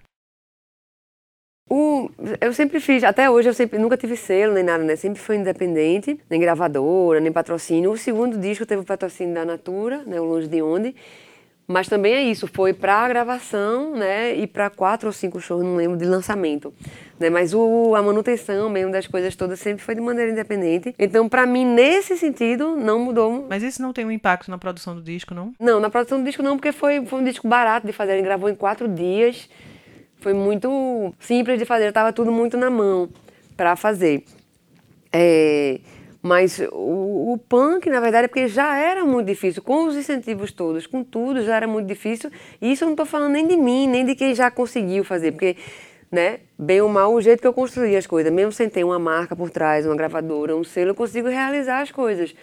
O, 1.69 2.09
eu 2.41 2.53
sempre 2.53 2.81
fiz, 2.81 3.05
até 3.05 3.29
hoje 3.29 3.47
eu 3.47 3.53
sempre 3.53 3.79
nunca 3.79 3.95
tive 3.95 4.17
selo 4.17 4.53
nem 4.53 4.63
nada, 4.63 4.83
né? 4.83 4.97
Sempre 4.97 5.21
fui 5.21 5.37
independente, 5.37 6.19
nem 6.29 6.39
gravadora, 6.39 7.21
nem 7.21 7.31
patrocínio. 7.31 7.91
O 7.91 7.97
segundo 7.97 8.37
disco 8.37 8.65
teve 8.65 8.81
o 8.81 8.85
patrocínio 8.85 9.33
da 9.33 9.45
Natura, 9.45 10.03
né? 10.05 10.19
O 10.19 10.25
Longe 10.25 10.49
de 10.49 10.61
Onde. 10.61 10.93
Mas 11.67 11.87
também 11.87 12.13
é 12.13 12.21
isso, 12.21 12.45
foi 12.45 12.73
para 12.73 13.07
gravação, 13.07 13.95
né? 13.95 14.35
E 14.35 14.45
para 14.45 14.69
quatro 14.69 15.07
ou 15.07 15.13
cinco 15.13 15.39
shows, 15.39 15.63
não 15.63 15.77
lembro, 15.77 15.97
de 15.97 16.03
lançamento. 16.05 16.73
Né? 17.17 17.29
Mas 17.29 17.53
o, 17.53 17.95
a 17.95 18.01
manutenção 18.01 18.69
mesmo 18.69 18.91
das 18.91 19.07
coisas 19.07 19.33
todas 19.35 19.59
sempre 19.59 19.81
foi 19.81 19.95
de 19.95 20.01
maneira 20.01 20.29
independente. 20.31 20.93
Então, 20.99 21.29
para 21.29 21.45
mim, 21.45 21.65
nesse 21.65 22.17
sentido, 22.17 22.75
não 22.75 22.99
mudou. 22.99 23.47
Mas 23.49 23.63
isso 23.63 23.81
não 23.81 23.93
tem 23.93 24.05
um 24.05 24.11
impacto 24.11 24.51
na 24.51 24.57
produção 24.57 24.93
do 24.93 25.01
disco, 25.01 25.33
não? 25.33 25.53
Não, 25.57 25.79
na 25.79 25.89
produção 25.89 26.19
do 26.19 26.25
disco 26.25 26.43
não, 26.43 26.57
porque 26.57 26.73
foi, 26.73 27.05
foi 27.05 27.21
um 27.21 27.23
disco 27.23 27.47
barato 27.47 27.87
de 27.87 27.93
fazer. 27.93 28.13
Ele 28.13 28.23
gravou 28.23 28.49
em 28.49 28.55
quatro 28.55 28.87
dias. 28.87 29.49
Foi 30.19 30.33
muito 30.33 31.13
simples 31.19 31.57
de 31.59 31.65
fazer, 31.65 31.87
estava 31.87 32.11
tudo 32.11 32.31
muito 32.31 32.57
na 32.57 32.69
mão 32.69 33.09
para 33.55 33.75
fazer. 33.75 34.25
É, 35.11 35.79
mas 36.23 36.57
o, 36.71 37.33
o 37.33 37.37
punk, 37.37 37.89
na 37.89 37.99
verdade, 37.99 38.25
é 38.25 38.27
porque 38.29 38.47
já 38.47 38.77
era 38.77 39.03
muito 39.03 39.27
difícil, 39.27 39.61
com 39.61 39.85
os 39.85 39.95
incentivos 39.97 40.53
todos, 40.53 40.87
com 40.87 41.03
tudo, 41.03 41.43
já 41.43 41.57
era 41.57 41.67
muito 41.67 41.85
difícil. 41.85 42.31
E 42.61 42.71
isso 42.71 42.85
eu 42.85 42.85
não 42.85 42.93
estou 42.93 43.05
falando 43.05 43.33
nem 43.33 43.45
de 43.45 43.57
mim, 43.57 43.87
nem 43.87 44.05
de 44.05 44.15
quem 44.15 44.33
já 44.33 44.49
conseguiu 44.49 45.03
fazer, 45.03 45.33
porque, 45.33 45.57
né, 46.09 46.39
bem 46.57 46.79
ou 46.79 46.87
mal, 46.87 47.13
o 47.13 47.21
jeito 47.21 47.41
que 47.41 47.47
eu 47.47 47.51
construí 47.51 47.97
as 47.97 48.07
coisas, 48.07 48.31
mesmo 48.31 48.53
sem 48.53 48.69
ter 48.69 48.85
uma 48.85 48.97
marca 48.97 49.35
por 49.35 49.49
trás, 49.49 49.85
uma 49.85 49.97
gravadora, 49.97 50.55
um 50.55 50.63
selo, 50.63 50.91
eu 50.91 50.95
consigo 50.95 51.27
realizar 51.27 51.81
as 51.81 51.91
coisas 51.91 52.33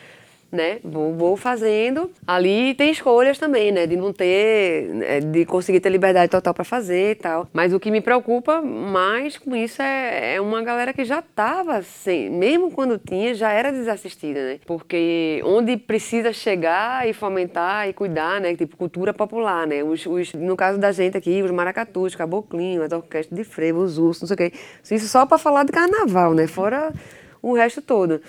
né? 0.50 0.78
Vou, 0.82 1.14
vou 1.14 1.36
fazendo. 1.36 2.10
Ali 2.26 2.74
tem 2.74 2.90
escolhas 2.90 3.38
também, 3.38 3.72
né? 3.72 3.86
De 3.86 3.96
não 3.96 4.12
ter, 4.12 4.88
né, 4.88 5.20
de 5.20 5.44
conseguir 5.44 5.80
ter 5.80 5.90
liberdade 5.90 6.30
total 6.30 6.52
para 6.52 6.64
fazer 6.64 7.12
e 7.12 7.14
tal. 7.14 7.48
Mas 7.52 7.72
o 7.72 7.80
que 7.80 7.90
me 7.90 8.00
preocupa 8.00 8.60
mais 8.60 9.38
com 9.38 9.54
isso 9.54 9.80
é, 9.80 10.34
é 10.34 10.40
uma 10.40 10.62
galera 10.62 10.92
que 10.92 11.04
já 11.04 11.20
estava, 11.20 11.82
sem, 11.82 12.30
mesmo 12.30 12.70
quando 12.70 12.98
tinha, 12.98 13.34
já 13.34 13.50
era 13.52 13.70
desassistida, 13.70 14.40
né? 14.40 14.60
Porque 14.66 15.40
onde 15.44 15.76
precisa 15.76 16.32
chegar 16.32 17.08
e 17.08 17.12
fomentar 17.12 17.88
e 17.88 17.92
cuidar, 17.92 18.40
né? 18.40 18.54
Tipo 18.54 18.76
cultura 18.76 19.14
popular, 19.14 19.66
né? 19.66 19.82
Os, 19.82 20.04
os, 20.06 20.32
no 20.34 20.56
caso 20.56 20.78
da 20.78 20.92
gente 20.92 21.16
aqui, 21.16 21.42
os 21.42 21.50
maracatus, 21.50 22.14
caboclinho, 22.14 22.82
as 22.82 22.92
orquestras 22.92 23.36
de 23.36 23.44
frevo, 23.44 23.80
os 23.80 23.98
ursos, 23.98 24.22
não 24.22 24.28
sei 24.28 24.34
o 24.34 24.50
quê. 24.50 24.52
Isso 24.90 25.08
só 25.08 25.26
para 25.26 25.38
falar 25.38 25.64
de 25.64 25.72
carnaval, 25.72 26.34
né? 26.34 26.46
Fora 26.46 26.92
o 27.42 27.54
resto 27.54 27.80
todo. 27.80 28.20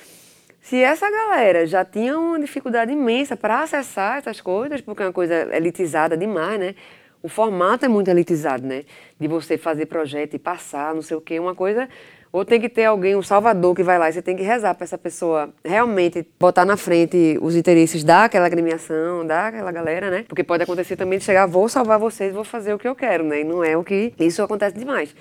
Se 0.61 0.77
essa 0.77 1.09
galera 1.09 1.65
já 1.65 1.83
tinha 1.83 2.17
uma 2.17 2.39
dificuldade 2.39 2.91
imensa 2.91 3.35
para 3.35 3.61
acessar 3.63 4.19
essas 4.19 4.39
coisas, 4.39 4.79
porque 4.79 5.03
é 5.03 5.07
uma 5.07 5.13
coisa 5.13 5.55
elitizada 5.55 6.15
demais, 6.15 6.59
né? 6.59 6.75
o 7.23 7.29
formato 7.29 7.85
é 7.85 7.87
muito 7.87 8.09
elitizado, 8.09 8.65
né? 8.65 8.83
De 9.19 9.27
você 9.27 9.57
fazer 9.57 9.85
projeto 9.85 10.33
e 10.33 10.39
passar, 10.39 10.93
não 10.93 11.01
sei 11.01 11.15
o 11.15 11.21
quê, 11.21 11.39
uma 11.39 11.53
coisa. 11.53 11.87
Ou 12.31 12.45
tem 12.45 12.61
que 12.61 12.69
ter 12.69 12.85
alguém, 12.85 13.15
um 13.15 13.21
salvador 13.21 13.75
que 13.75 13.83
vai 13.83 13.99
lá 13.99 14.09
e 14.09 14.13
você 14.13 14.21
tem 14.21 14.35
que 14.35 14.41
rezar 14.41 14.73
para 14.73 14.85
essa 14.85 14.97
pessoa 14.97 15.53
realmente 15.65 16.25
botar 16.39 16.63
na 16.63 16.77
frente 16.77 17.37
os 17.41 17.55
interesses 17.55 18.03
daquela 18.03 18.45
agremiação, 18.45 19.27
daquela 19.27 19.71
galera, 19.71 20.09
né? 20.09 20.25
Porque 20.27 20.43
pode 20.43 20.63
acontecer 20.63 20.95
também 20.95 21.19
de 21.19 21.25
chegar, 21.25 21.45
vou 21.45 21.67
salvar 21.67 21.99
vocês, 21.99 22.33
vou 22.33 22.45
fazer 22.45 22.73
o 22.73 22.79
que 22.79 22.87
eu 22.87 22.95
quero, 22.95 23.23
né? 23.25 23.41
E 23.41 23.43
não 23.43 23.63
é 23.63 23.75
o 23.75 23.83
que. 23.83 24.13
Isso 24.17 24.41
acontece 24.41 24.77
demais. 24.77 25.13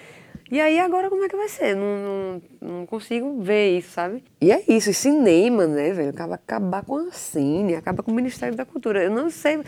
E 0.50 0.60
aí 0.60 0.80
agora 0.80 1.08
como 1.08 1.22
é 1.24 1.28
que 1.28 1.36
vai 1.36 1.48
ser? 1.48 1.76
Não, 1.76 2.42
não, 2.60 2.78
não 2.78 2.86
consigo 2.86 3.40
ver 3.40 3.78
isso, 3.78 3.90
sabe? 3.92 4.24
E 4.40 4.50
é 4.50 4.64
isso, 4.66 4.90
e 4.90 4.94
cinema, 4.94 5.64
né, 5.66 5.92
velho? 5.92 6.10
Acaba 6.10 6.34
acabar 6.34 6.84
com 6.84 6.96
a 6.96 7.12
cine, 7.12 7.76
acaba 7.76 8.02
com 8.02 8.10
o 8.10 8.14
Ministério 8.14 8.56
da 8.56 8.64
Cultura. 8.64 9.00
Eu 9.00 9.12
não 9.12 9.30
sei, 9.30 9.60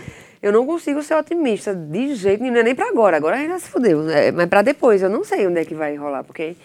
eu 0.43 0.51
não 0.51 0.67
consigo 0.67 1.01
ser 1.01 1.15
otimista 1.15 1.73
de 1.73 2.17
jeito 2.17 2.43
nenhum, 2.43 2.57
é 2.57 2.63
nem 2.65 2.75
pra 2.75 2.89
agora, 2.89 3.17
agora 3.17 3.37
a 3.37 3.39
gente 3.39 3.51
já 3.51 3.59
se 3.61 3.71
fudeu, 3.71 4.03
né? 4.03 4.33
mas 4.33 4.49
pra 4.49 4.61
depois, 4.63 5.01
eu 5.03 5.09
não 5.09 5.23
sei 5.23 5.47
onde 5.47 5.61
é 5.61 5.65
que 5.65 5.75
vai 5.75 5.95
rolar, 5.95 6.25
porque 6.25 6.57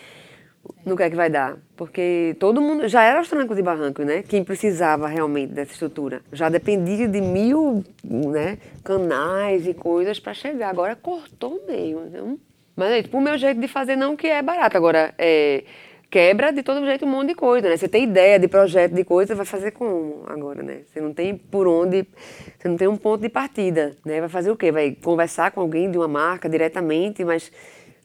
no 0.83 0.97
que 0.97 1.03
é 1.03 1.09
que 1.11 1.15
vai 1.15 1.29
dar. 1.29 1.57
Porque 1.75 2.35
todo 2.39 2.59
mundo, 2.59 2.87
já 2.87 3.03
era 3.03 3.21
os 3.21 3.29
trancos 3.29 3.57
e 3.57 3.61
barrancos, 3.61 4.03
né? 4.03 4.23
Quem 4.23 4.43
precisava 4.43 5.07
realmente 5.07 5.53
dessa 5.53 5.73
estrutura. 5.73 6.21
Já 6.31 6.49
dependia 6.49 7.07
de 7.07 7.21
mil 7.21 7.83
né, 8.03 8.57
canais 8.83 9.67
e 9.67 9.75
coisas 9.75 10.19
para 10.19 10.33
chegar, 10.33 10.69
agora 10.69 10.95
cortou 10.95 11.61
meio, 11.67 12.03
então... 12.07 12.39
Mas 12.77 12.91
é 12.91 13.01
tipo 13.01 13.17
o 13.17 13.21
meu 13.21 13.35
jeito 13.39 13.59
de 13.59 13.67
fazer 13.67 13.95
não 13.95 14.15
que 14.15 14.27
é 14.27 14.39
barato. 14.43 14.77
Agora, 14.77 15.11
é, 15.17 15.63
quebra 16.11 16.51
de 16.51 16.61
todo 16.61 16.85
jeito 16.85 17.05
um 17.05 17.09
monte 17.09 17.29
de 17.29 17.35
coisa, 17.35 17.67
né? 17.67 17.75
Você 17.75 17.87
tem 17.87 18.03
ideia 18.03 18.37
de 18.39 18.47
projeto, 18.47 18.93
de 18.93 19.03
coisa, 19.03 19.33
vai 19.33 19.47
fazer 19.47 19.71
como 19.71 20.23
agora, 20.27 20.61
né? 20.61 20.81
Você 20.85 21.01
não 21.01 21.11
tem 21.11 21.35
por 21.35 21.67
onde, 21.67 22.05
você 22.57 22.69
não 22.69 22.77
tem 22.77 22.87
um 22.87 22.95
ponto 22.95 23.21
de 23.21 23.29
partida, 23.29 23.97
né? 24.05 24.19
Vai 24.19 24.29
fazer 24.29 24.51
o 24.51 24.55
quê? 24.55 24.71
Vai 24.71 24.91
conversar 24.91 25.49
com 25.51 25.59
alguém 25.59 25.89
de 25.89 25.97
uma 25.97 26.07
marca 26.07 26.47
diretamente, 26.47 27.25
mas 27.25 27.51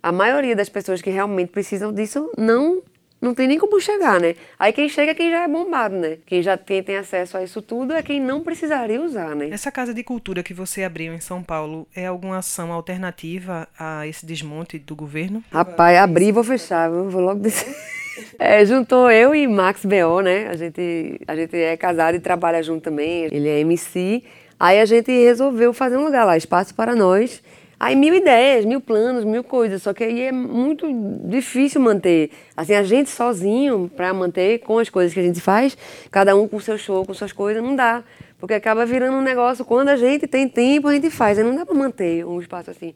a 0.02 0.10
maioria 0.10 0.56
das 0.56 0.70
pessoas 0.70 1.02
que 1.02 1.10
realmente 1.10 1.50
precisam 1.50 1.92
disso 1.92 2.32
não 2.38 2.82
não 3.22 3.32
tem 3.32 3.46
nem 3.46 3.56
como 3.56 3.80
chegar, 3.80 4.20
né? 4.20 4.34
Aí 4.58 4.72
quem 4.72 4.88
chega 4.88 5.12
é 5.12 5.14
quem 5.14 5.30
já 5.30 5.44
é 5.44 5.48
bombado, 5.48 5.94
né? 5.94 6.18
Quem 6.26 6.42
já 6.42 6.56
tem, 6.56 6.82
tem 6.82 6.96
acesso 6.96 7.36
a 7.36 7.44
isso 7.44 7.62
tudo 7.62 7.92
é 7.92 8.02
quem 8.02 8.20
não 8.20 8.42
precisaria 8.42 9.00
usar, 9.00 9.36
né? 9.36 9.48
Essa 9.50 9.70
casa 9.70 9.94
de 9.94 10.02
cultura 10.02 10.42
que 10.42 10.52
você 10.52 10.82
abriu 10.82 11.14
em 11.14 11.20
São 11.20 11.40
Paulo 11.40 11.86
é 11.94 12.06
alguma 12.06 12.38
ação 12.38 12.72
alternativa 12.72 13.68
a 13.78 14.04
esse 14.08 14.26
desmonte 14.26 14.76
do 14.76 14.96
governo? 14.96 15.42
Rapaz, 15.52 15.96
abri 15.98 16.26
e 16.26 16.32
vou 16.32 16.42
fechar, 16.42 16.90
vou 16.90 17.22
logo 17.22 17.40
dizer. 17.40 17.72
É, 18.38 18.62
juntou 18.66 19.10
eu 19.10 19.34
e 19.34 19.46
Max 19.46 19.86
B.O., 19.86 20.20
né? 20.20 20.46
A 20.48 20.54
gente, 20.54 21.18
a 21.26 21.34
gente 21.34 21.56
é 21.56 21.74
casado 21.78 22.14
e 22.14 22.20
trabalha 22.20 22.62
junto 22.62 22.82
também. 22.82 23.24
Ele 23.32 23.48
é 23.48 23.60
MC. 23.60 24.22
Aí 24.60 24.78
a 24.78 24.84
gente 24.84 25.10
resolveu 25.10 25.72
fazer 25.72 25.96
um 25.96 26.04
lugar 26.04 26.26
lá, 26.26 26.36
espaço 26.36 26.74
para 26.74 26.94
nós. 26.94 27.42
Aí 27.82 27.96
mil 27.96 28.14
ideias, 28.14 28.64
mil 28.64 28.80
planos, 28.80 29.24
mil 29.24 29.42
coisas, 29.42 29.82
só 29.82 29.92
que 29.92 30.04
aí 30.04 30.20
é 30.20 30.30
muito 30.30 30.86
difícil 31.24 31.80
manter. 31.80 32.30
Assim, 32.56 32.74
a 32.74 32.84
gente 32.84 33.10
sozinho, 33.10 33.90
para 33.96 34.14
manter 34.14 34.60
com 34.60 34.78
as 34.78 34.88
coisas 34.88 35.12
que 35.12 35.18
a 35.18 35.22
gente 35.24 35.40
faz, 35.40 35.76
cada 36.08 36.36
um 36.36 36.46
com 36.46 36.60
seu 36.60 36.78
show, 36.78 37.04
com 37.04 37.12
suas 37.12 37.32
coisas, 37.32 37.60
não 37.60 37.74
dá. 37.74 38.04
Porque 38.38 38.54
acaba 38.54 38.86
virando 38.86 39.16
um 39.16 39.20
negócio, 39.20 39.64
quando 39.64 39.88
a 39.88 39.96
gente 39.96 40.28
tem 40.28 40.48
tempo, 40.48 40.86
a 40.86 40.94
gente 40.94 41.10
faz. 41.10 41.36
Aí 41.36 41.44
não 41.44 41.56
dá 41.56 41.66
para 41.66 41.74
manter 41.74 42.24
um 42.24 42.40
espaço 42.40 42.70
assim. 42.70 42.94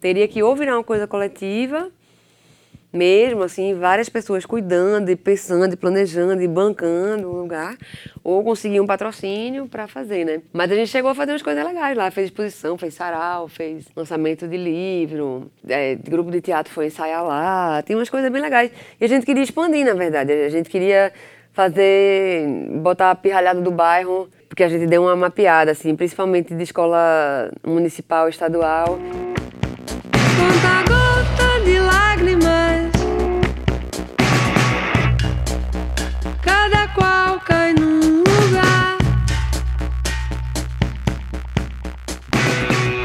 Teria 0.00 0.28
que 0.28 0.40
ou 0.44 0.54
virar 0.54 0.76
uma 0.76 0.84
coisa 0.84 1.08
coletiva, 1.08 1.90
mesmo 2.92 3.42
assim, 3.42 3.74
várias 3.74 4.08
pessoas 4.08 4.44
cuidando 4.44 5.10
e 5.10 5.16
pensando 5.16 5.72
e 5.72 5.76
planejando 5.76 6.42
e 6.42 6.48
bancando 6.48 7.28
o 7.28 7.40
lugar, 7.40 7.76
ou 8.22 8.42
conseguir 8.42 8.80
um 8.80 8.86
patrocínio 8.86 9.66
para 9.66 9.86
fazer, 9.86 10.24
né? 10.24 10.42
Mas 10.52 10.70
a 10.72 10.74
gente 10.74 10.88
chegou 10.88 11.10
a 11.10 11.14
fazer 11.14 11.32
umas 11.32 11.42
coisas 11.42 11.64
legais 11.64 11.96
lá, 11.96 12.10
fez 12.10 12.26
exposição, 12.26 12.76
fez 12.76 12.94
sarau, 12.94 13.48
fez 13.48 13.86
lançamento 13.94 14.48
de 14.48 14.56
livro, 14.56 15.50
é, 15.68 15.94
grupo 15.94 16.30
de 16.30 16.40
teatro 16.40 16.72
foi 16.72 16.86
ensaiar 16.86 17.24
lá, 17.24 17.82
tem 17.82 17.94
umas 17.94 18.10
coisas 18.10 18.30
bem 18.30 18.42
legais. 18.42 18.70
E 19.00 19.04
a 19.04 19.08
gente 19.08 19.24
queria 19.24 19.42
expandir, 19.42 19.84
na 19.84 19.94
verdade, 19.94 20.32
a 20.32 20.48
gente 20.48 20.68
queria 20.68 21.12
fazer, 21.52 22.46
botar 22.80 23.10
a 23.10 23.14
pirralhada 23.14 23.60
do 23.60 23.70
bairro, 23.70 24.28
porque 24.48 24.64
a 24.64 24.68
gente 24.68 24.86
deu 24.86 25.02
uma 25.02 25.14
mapeada, 25.14 25.70
assim, 25.70 25.94
principalmente 25.94 26.54
de 26.54 26.62
escola 26.62 27.50
municipal, 27.64 28.28
estadual. 28.28 28.98
Conta 30.36 30.99
Cada 36.62 36.88
qual 36.88 37.40
cai 37.40 37.72
num 37.72 38.18
lugar. 38.18 38.98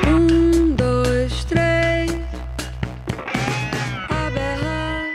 Um, 0.09 0.75
dois, 0.75 1.45
três. 1.45 2.11
A 4.09 4.29
berrar. 4.29 5.05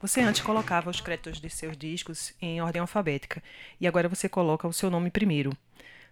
Você 0.00 0.22
antes 0.22 0.40
colocava 0.40 0.88
os 0.88 1.02
créditos 1.02 1.38
de 1.38 1.50
seus 1.50 1.76
discos 1.76 2.32
em 2.40 2.62
ordem 2.62 2.80
alfabética 2.80 3.42
e 3.78 3.86
agora 3.86 4.08
você 4.08 4.26
coloca 4.26 4.66
o 4.66 4.72
seu 4.72 4.88
nome 4.88 5.10
primeiro, 5.10 5.54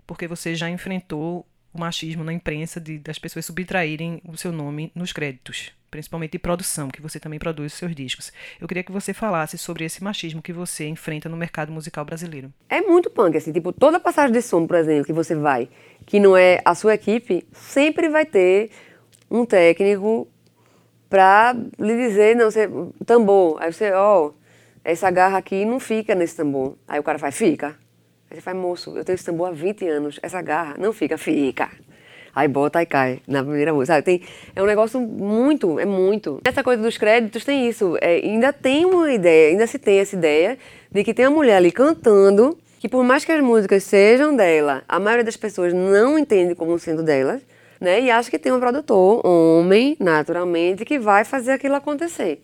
porque 0.06 0.28
você 0.28 0.54
já 0.54 0.68
enfrentou 0.68 1.46
o 1.72 1.78
machismo 1.80 2.24
na 2.24 2.32
imprensa 2.32 2.80
de, 2.80 2.98
das 2.98 3.18
pessoas 3.18 3.46
subtraírem 3.46 4.20
o 4.26 4.36
seu 4.36 4.52
nome 4.52 4.90
nos 4.94 5.12
créditos, 5.12 5.72
principalmente 5.90 6.32
de 6.32 6.38
produção, 6.38 6.88
que 6.88 7.00
você 7.00 7.20
também 7.20 7.38
produz 7.38 7.72
os 7.72 7.78
seus 7.78 7.94
discos. 7.94 8.32
Eu 8.60 8.66
queria 8.66 8.82
que 8.82 8.92
você 8.92 9.14
falasse 9.14 9.56
sobre 9.56 9.84
esse 9.84 10.02
machismo 10.02 10.42
que 10.42 10.52
você 10.52 10.86
enfrenta 10.86 11.28
no 11.28 11.36
mercado 11.36 11.72
musical 11.72 12.04
brasileiro. 12.04 12.52
É 12.68 12.80
muito 12.80 13.10
punk, 13.10 13.36
assim, 13.36 13.52
tipo, 13.52 13.72
toda 13.72 14.00
passagem 14.00 14.32
de 14.32 14.42
som, 14.42 14.66
por 14.66 14.76
exemplo, 14.76 15.04
que 15.04 15.12
você 15.12 15.34
vai, 15.34 15.68
que 16.06 16.18
não 16.18 16.36
é 16.36 16.60
a 16.64 16.74
sua 16.74 16.94
equipe, 16.94 17.46
sempre 17.52 18.08
vai 18.08 18.26
ter 18.26 18.70
um 19.30 19.44
técnico 19.44 20.28
pra 21.08 21.56
lhe 21.78 21.96
dizer, 21.96 22.36
não, 22.36 22.50
você, 22.50 22.68
tambor, 23.04 23.60
aí 23.60 23.72
você, 23.72 23.92
ó, 23.92 24.32
essa 24.84 25.10
garra 25.10 25.38
aqui 25.38 25.64
não 25.64 25.78
fica 25.78 26.14
nesse 26.14 26.36
tambor. 26.36 26.76
Aí 26.88 26.98
o 26.98 27.02
cara 27.02 27.18
faz, 27.18 27.36
fica. 27.36 27.76
Aí 28.30 28.36
você 28.36 28.40
faz, 28.40 28.56
moço, 28.56 28.96
eu 28.96 29.04
tenho 29.04 29.14
esse 29.14 29.24
tambor 29.24 29.48
há 29.48 29.50
20 29.50 29.88
anos, 29.88 30.20
essa 30.22 30.40
garra 30.40 30.76
não 30.78 30.92
fica, 30.92 31.18
fica. 31.18 31.68
Aí 32.32 32.46
bota 32.46 32.80
e 32.80 32.86
cai 32.86 33.20
na 33.26 33.42
primeira 33.42 33.72
música. 33.72 33.94
Sabe? 33.94 34.04
Tem, 34.04 34.22
é 34.54 34.62
um 34.62 34.66
negócio 34.66 35.00
muito, 35.00 35.80
é 35.80 35.84
muito. 35.84 36.40
Essa 36.44 36.62
coisa 36.62 36.80
dos 36.80 36.96
créditos 36.96 37.44
tem 37.44 37.68
isso. 37.68 37.96
é, 38.00 38.20
ainda 38.24 38.52
tem 38.52 38.84
uma 38.84 39.12
ideia, 39.12 39.50
ainda 39.50 39.66
se 39.66 39.80
tem 39.80 39.98
essa 39.98 40.14
ideia 40.14 40.56
de 40.92 41.02
que 41.02 41.12
tem 41.12 41.26
uma 41.26 41.36
mulher 41.36 41.56
ali 41.56 41.72
cantando, 41.72 42.56
que 42.78 42.88
por 42.88 43.02
mais 43.02 43.24
que 43.24 43.32
as 43.32 43.42
músicas 43.42 43.82
sejam 43.82 44.36
dela, 44.36 44.84
a 44.88 45.00
maioria 45.00 45.24
das 45.24 45.36
pessoas 45.36 45.72
não 45.72 46.16
entende 46.16 46.54
como 46.54 46.78
sendo 46.78 47.02
delas, 47.02 47.42
né? 47.80 48.00
E 48.00 48.12
acha 48.12 48.30
que 48.30 48.38
tem 48.38 48.52
um 48.52 48.60
produtor, 48.60 49.26
homem, 49.26 49.96
naturalmente, 49.98 50.84
que 50.84 51.00
vai 51.00 51.24
fazer 51.24 51.52
aquilo 51.52 51.74
acontecer, 51.74 52.40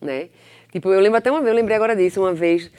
né? 0.00 0.28
Tipo, 0.70 0.90
eu 0.90 1.00
lembro 1.00 1.18
até 1.18 1.30
uma 1.30 1.40
vez, 1.40 1.48
eu 1.48 1.56
lembrei 1.56 1.76
agora 1.76 1.96
disso, 1.96 2.20
uma 2.20 2.34
vez, 2.34 2.70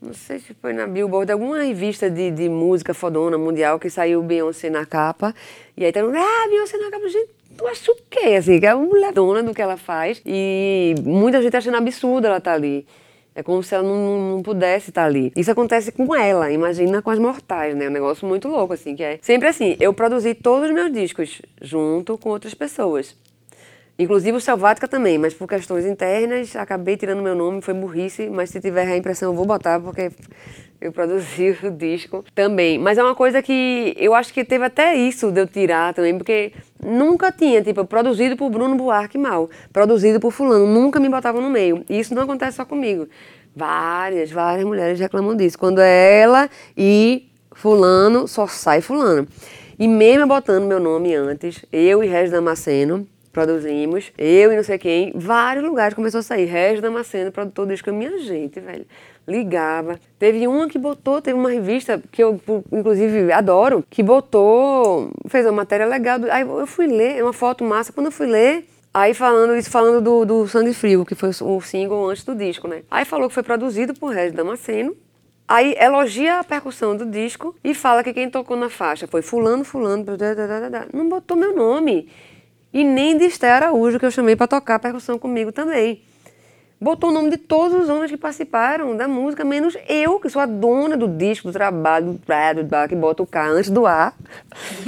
não 0.00 0.14
sei 0.14 0.38
se 0.38 0.54
foi 0.54 0.72
na 0.72 0.86
Billboard, 0.86 1.30
alguma 1.30 1.62
revista 1.62 2.08
de, 2.10 2.30
de 2.30 2.48
música 2.48 2.94
fodona 2.94 3.36
mundial 3.36 3.78
que 3.78 3.90
saiu 3.90 4.22
Beyoncé 4.22 4.70
na 4.70 4.86
capa. 4.86 5.34
E 5.76 5.84
aí 5.84 5.92
todo 5.92 6.06
mundo, 6.06 6.16
ah, 6.16 6.48
Beyoncé 6.48 6.78
na 6.78 6.90
capa, 6.90 7.08
gente, 7.08 7.28
tu 7.56 7.66
acha 7.66 7.92
o 7.92 7.96
quê? 8.08 8.30
Assim, 8.38 8.58
que 8.58 8.66
é 8.66 8.74
uma 8.74 8.86
mulher 8.86 9.12
dona 9.12 9.42
do 9.42 9.52
que 9.54 9.60
ela 9.60 9.76
faz. 9.76 10.22
E 10.24 10.94
muita 11.04 11.42
gente 11.42 11.56
achando 11.56 11.76
absurdo 11.76 12.26
ela 12.26 12.38
estar 12.38 12.54
ali. 12.54 12.86
É 13.34 13.42
como 13.42 13.62
se 13.62 13.74
ela 13.74 13.84
não, 13.84 13.94
não- 13.94 14.30
não 14.36 14.42
pudesse 14.42 14.90
estar 14.90 15.04
ali. 15.04 15.32
Isso 15.36 15.50
acontece 15.50 15.92
com 15.92 16.14
ela, 16.14 16.50
imagina 16.50 17.00
com 17.00 17.10
as 17.10 17.18
mortais, 17.18 17.76
né? 17.76 17.86
Um 17.88 17.92
negócio 17.92 18.26
muito 18.26 18.48
louco, 18.48 18.72
assim, 18.72 18.96
que 18.96 19.02
é 19.04 19.18
sempre 19.22 19.48
assim. 19.48 19.76
Eu 19.78 19.92
produzi 19.94 20.34
todos 20.34 20.68
os 20.68 20.74
meus 20.74 20.90
discos 20.92 21.40
junto 21.62 22.18
com 22.18 22.30
outras 22.30 22.54
pessoas. 22.54 23.14
Inclusive 24.00 24.34
o 24.34 24.40
Selvática 24.40 24.88
também, 24.88 25.18
mas 25.18 25.34
por 25.34 25.46
questões 25.46 25.84
internas 25.84 26.56
acabei 26.56 26.96
tirando 26.96 27.20
meu 27.20 27.34
nome, 27.34 27.60
foi 27.60 27.74
burrice, 27.74 28.30
mas 28.30 28.48
se 28.48 28.58
tiver 28.58 28.84
reimpressão 28.84 29.30
eu 29.30 29.36
vou 29.36 29.44
botar 29.44 29.78
porque 29.78 30.10
eu 30.80 30.90
produzi 30.90 31.54
o 31.62 31.70
disco 31.70 32.24
também. 32.34 32.78
Mas 32.78 32.96
é 32.96 33.02
uma 33.02 33.14
coisa 33.14 33.42
que 33.42 33.94
eu 33.98 34.14
acho 34.14 34.32
que 34.32 34.42
teve 34.42 34.64
até 34.64 34.96
isso 34.96 35.30
de 35.30 35.42
eu 35.42 35.46
tirar 35.46 35.92
também, 35.92 36.16
porque 36.16 36.50
nunca 36.82 37.30
tinha, 37.30 37.60
tipo, 37.62 37.84
produzido 37.84 38.38
por 38.38 38.48
Bruno 38.48 38.74
Buarque 38.74 39.18
mal, 39.18 39.50
produzido 39.70 40.18
por 40.18 40.30
fulano, 40.30 40.66
nunca 40.66 40.98
me 40.98 41.10
botavam 41.10 41.42
no 41.42 41.50
meio. 41.50 41.84
E 41.86 42.00
isso 42.00 42.14
não 42.14 42.22
acontece 42.22 42.56
só 42.56 42.64
comigo. 42.64 43.06
Várias, 43.54 44.30
várias 44.30 44.64
mulheres 44.64 44.98
reclamam 44.98 45.36
disso. 45.36 45.58
Quando 45.58 45.78
é 45.78 46.20
ela 46.20 46.48
e 46.74 47.28
fulano, 47.52 48.26
só 48.26 48.46
sai 48.46 48.80
fulano. 48.80 49.28
E 49.78 49.86
mesmo 49.86 50.26
botando 50.26 50.64
meu 50.64 50.80
nome 50.80 51.14
antes, 51.14 51.62
eu 51.70 52.02
e 52.02 52.06
Regis 52.06 52.30
Damasceno, 52.30 53.06
produzimos, 53.32 54.12
eu 54.18 54.52
e 54.52 54.56
não 54.56 54.62
sei 54.62 54.78
quem, 54.78 55.12
vários 55.14 55.64
lugares 55.64 55.94
começou 55.94 56.20
a 56.20 56.22
sair. 56.22 56.46
Regis 56.46 56.80
Damasceno, 56.80 57.30
produtor 57.30 57.66
do 57.66 57.72
disco, 57.72 57.92
minha 57.92 58.18
gente, 58.18 58.60
velho. 58.60 58.86
Ligava. 59.26 60.00
Teve 60.18 60.46
uma 60.48 60.68
que 60.68 60.78
botou, 60.78 61.22
teve 61.22 61.38
uma 61.38 61.50
revista 61.50 62.02
que 62.10 62.22
eu, 62.22 62.40
inclusive, 62.72 63.32
adoro, 63.32 63.84
que 63.88 64.02
botou, 64.02 65.10
fez 65.28 65.46
uma 65.46 65.52
matéria 65.52 65.86
legal. 65.86 66.18
Aí 66.30 66.42
eu 66.42 66.66
fui 66.66 66.86
ler, 66.86 67.22
uma 67.22 67.32
foto 67.32 67.62
massa, 67.62 67.92
quando 67.92 68.06
eu 68.06 68.12
fui 68.12 68.26
ler, 68.26 68.64
Aí 68.92 69.14
falando 69.14 69.54
isso, 69.54 69.70
falando 69.70 70.00
do, 70.00 70.24
do 70.24 70.48
Sangue 70.48 70.74
Frio, 70.74 71.04
que 71.04 71.14
foi 71.14 71.30
o 71.42 71.60
single 71.60 72.10
antes 72.10 72.24
do 72.24 72.34
disco, 72.34 72.66
né? 72.66 72.82
Aí 72.90 73.04
falou 73.04 73.28
que 73.28 73.34
foi 73.34 73.44
produzido 73.44 73.94
por 73.94 74.12
Regis 74.12 74.32
Damasceno. 74.32 74.96
Aí 75.46 75.76
elogia 75.78 76.40
a 76.40 76.44
percussão 76.44 76.96
do 76.96 77.06
disco 77.06 77.54
e 77.62 77.72
fala 77.72 78.02
que 78.02 78.12
quem 78.12 78.28
tocou 78.28 78.56
na 78.56 78.68
faixa 78.68 79.06
foi 79.06 79.22
fulano, 79.22 79.64
fulano, 79.64 80.04
da, 80.04 80.16
da, 80.16 80.34
da, 80.34 80.68
da. 80.68 80.86
não 80.92 81.08
botou 81.08 81.36
meu 81.36 81.54
nome. 81.54 82.08
E 82.72 82.84
nem 82.84 83.16
de 83.16 83.28
Araújo, 83.46 83.98
que 83.98 84.06
eu 84.06 84.10
chamei 84.10 84.36
para 84.36 84.46
tocar 84.46 84.78
percussão 84.78 85.18
comigo 85.18 85.50
também. 85.50 86.02
Botou 86.82 87.10
o 87.10 87.12
nome 87.12 87.28
de 87.28 87.36
todos 87.36 87.78
os 87.78 87.90
homens 87.90 88.10
que 88.10 88.16
participaram 88.16 88.96
da 88.96 89.06
música, 89.06 89.44
menos 89.44 89.76
eu, 89.86 90.18
que 90.18 90.30
sou 90.30 90.40
a 90.40 90.46
dona 90.46 90.96
do 90.96 91.06
disco, 91.06 91.48
do 91.48 91.52
trabalho, 91.52 92.12
do 92.12 92.18
prado, 92.18 92.66
que 92.88 92.96
bota 92.96 93.22
o 93.22 93.26
K 93.26 93.48
antes 93.48 93.70
do 93.70 93.86
A. 93.86 94.14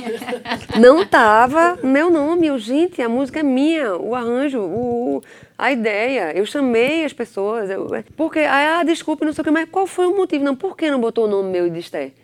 Não 0.81 1.05
tava 1.05 1.79
meu 1.83 2.09
nome. 2.09 2.47
Eu, 2.47 2.59
gente, 2.59 3.03
a 3.03 3.11
música 3.11 3.41
é 3.41 3.43
minha, 3.43 3.95
o 3.95 4.15
arranjo, 4.15 4.61
o, 4.61 5.23
a 5.59 5.71
ideia. 5.71 6.33
Eu 6.35 6.47
chamei 6.47 7.05
as 7.05 7.13
pessoas. 7.13 7.69
Eu, 7.69 7.87
porque, 8.17 8.39
ah, 8.39 8.83
desculpe, 8.85 9.27
não 9.27 9.35
sei 9.35 9.43
o 9.43 9.45
que, 9.45 9.51
mas 9.51 9.69
qual 9.71 9.87
foi 9.87 10.07
o 10.07 10.17
motivo? 10.17 10.43
Não, 10.43 10.57
por 10.57 10.75
que 10.75 10.91
não 10.91 10.99
botou 10.99 11.27
o 11.27 11.29
nome 11.29 11.51
meu 11.51 11.67
e 11.67 11.71
de? 11.71 12.15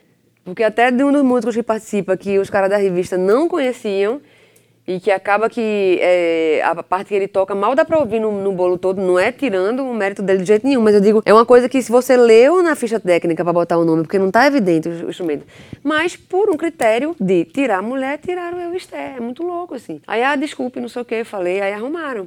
Porque 0.46 0.62
até 0.62 0.90
de 0.90 1.04
um 1.04 1.12
dos 1.12 1.22
músicos 1.22 1.54
que 1.54 1.62
participa, 1.62 2.16
que 2.16 2.38
os 2.38 2.48
caras 2.48 2.70
da 2.70 2.78
revista 2.78 3.18
não 3.18 3.46
conheciam, 3.46 4.18
e 4.88 4.98
que 4.98 5.10
acaba 5.10 5.50
que 5.50 5.98
é, 6.00 6.62
a 6.64 6.82
parte 6.82 7.08
que 7.08 7.14
ele 7.14 7.28
toca 7.28 7.54
mal 7.54 7.74
dá 7.74 7.84
pra 7.84 7.98
ouvir 7.98 8.18
no, 8.18 8.32
no, 8.32 8.52
bolo 8.52 8.78
todo, 8.78 9.02
não 9.02 9.18
é 9.18 9.30
tirando 9.30 9.84
o 9.84 9.92
mérito 9.92 10.22
dele 10.22 10.38
de 10.38 10.46
jeito 10.46 10.66
nenhum, 10.66 10.80
mas 10.80 10.94
eu 10.94 11.00
digo, 11.02 11.22
é 11.26 11.32
uma 11.32 11.44
coisa 11.44 11.68
que 11.68 11.82
se 11.82 11.92
você 11.92 12.16
leu 12.16 12.62
na 12.62 12.74
ficha 12.74 12.98
técnica 12.98 13.44
para 13.44 13.52
botar 13.52 13.76
o 13.76 13.84
nome, 13.84 14.04
porque 14.04 14.18
não 14.18 14.30
tá 14.30 14.46
evidente 14.46 14.88
o, 14.88 15.06
o, 15.06 15.10
instrumento, 15.10 15.46
mas 15.84 16.16
por 16.16 16.48
um 16.48 16.56
critério 16.56 17.14
de 17.20 17.44
tirar 17.44 17.80
a 17.80 17.82
mulher, 17.82 18.16
tiraram 18.16 18.58
eu 18.58 18.74
Esté, 18.74 19.16
é 19.18 19.20
muito 19.20 19.42
louco 19.42 19.74
assim. 19.74 20.00
Aí, 20.06 20.22
ah, 20.22 20.36
desculpe, 20.36 20.80
não 20.80 20.88
sei 20.88 21.02
o 21.02 21.04
que, 21.04 21.22
falei, 21.22 21.60
aí 21.60 21.74
arrumaram. 21.74 22.26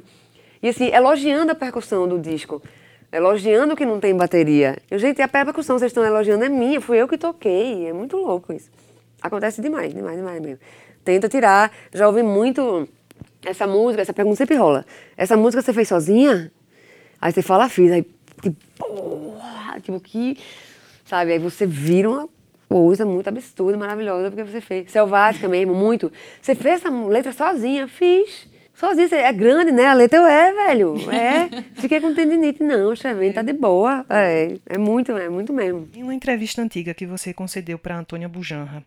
E 0.62 0.68
assim, 0.68 0.86
elogiando 0.94 1.50
a 1.50 1.56
percussão 1.56 2.06
do 2.06 2.16
disco, 2.16 2.62
elogiando 3.10 3.74
que 3.74 3.84
não 3.84 3.98
tem 3.98 4.14
bateria. 4.14 4.76
Eu, 4.88 5.00
gente, 5.00 5.20
a 5.20 5.26
percussão 5.26 5.80
vocês 5.80 5.90
estão 5.90 6.04
elogiando 6.04 6.44
é 6.44 6.48
minha, 6.48 6.80
fui 6.80 6.98
eu 6.98 7.08
que 7.08 7.18
toquei, 7.18 7.88
é 7.88 7.92
muito 7.92 8.16
louco 8.16 8.52
isso. 8.52 8.70
Acontece 9.20 9.60
demais, 9.60 9.92
demais, 9.92 10.16
demais 10.16 10.40
mesmo 10.40 10.60
tenta 11.04 11.28
tirar. 11.28 11.70
Já 11.92 12.06
ouvi 12.06 12.22
muito 12.22 12.88
essa 13.44 13.66
música, 13.66 14.02
essa 14.02 14.12
pergunta 14.12 14.36
sempre 14.36 14.56
rola. 14.56 14.84
Essa 15.16 15.36
música 15.36 15.62
você 15.62 15.72
fez 15.72 15.88
sozinha? 15.88 16.50
Aí 17.20 17.32
você 17.32 17.42
fala, 17.42 17.68
fiz. 17.68 17.90
Aí, 17.90 18.04
que 18.40 18.50
porra, 18.76 19.80
tipo, 19.80 20.00
que. 20.00 20.36
Sabe? 21.04 21.32
Aí 21.32 21.38
você 21.38 21.66
vira 21.66 22.08
uma 22.08 22.28
coisa 22.68 23.04
muito 23.04 23.28
absurda, 23.28 23.76
maravilhosa, 23.76 24.30
porque 24.30 24.44
você 24.44 24.60
fez. 24.60 24.90
Selvática 24.90 25.48
mesmo, 25.48 25.74
muito. 25.74 26.10
Você 26.40 26.54
fez 26.54 26.76
essa 26.76 26.90
letra 26.90 27.32
sozinha? 27.32 27.86
Fiz. 27.86 28.50
Sozinha, 28.74 29.08
é 29.12 29.32
grande, 29.32 29.70
né? 29.70 29.86
A 29.86 29.94
letra 29.94 30.18
eu 30.18 30.26
é, 30.26 30.52
velho. 30.52 30.94
É. 31.10 31.62
Fiquei 31.80 32.00
com 32.00 32.14
tendinite, 32.14 32.62
não, 32.62 32.92
escrevendo, 32.92 33.34
tá 33.34 33.42
de 33.42 33.52
boa. 33.52 34.04
É, 34.08 34.56
é 34.66 34.78
muito, 34.78 35.12
é 35.12 35.28
muito 35.28 35.52
mesmo. 35.52 35.88
Em 35.94 36.02
uma 36.02 36.14
entrevista 36.14 36.62
antiga 36.62 36.94
que 36.94 37.06
você 37.06 37.32
concedeu 37.32 37.78
para 37.78 37.98
Antônia 37.98 38.28
Bujanra, 38.28 38.82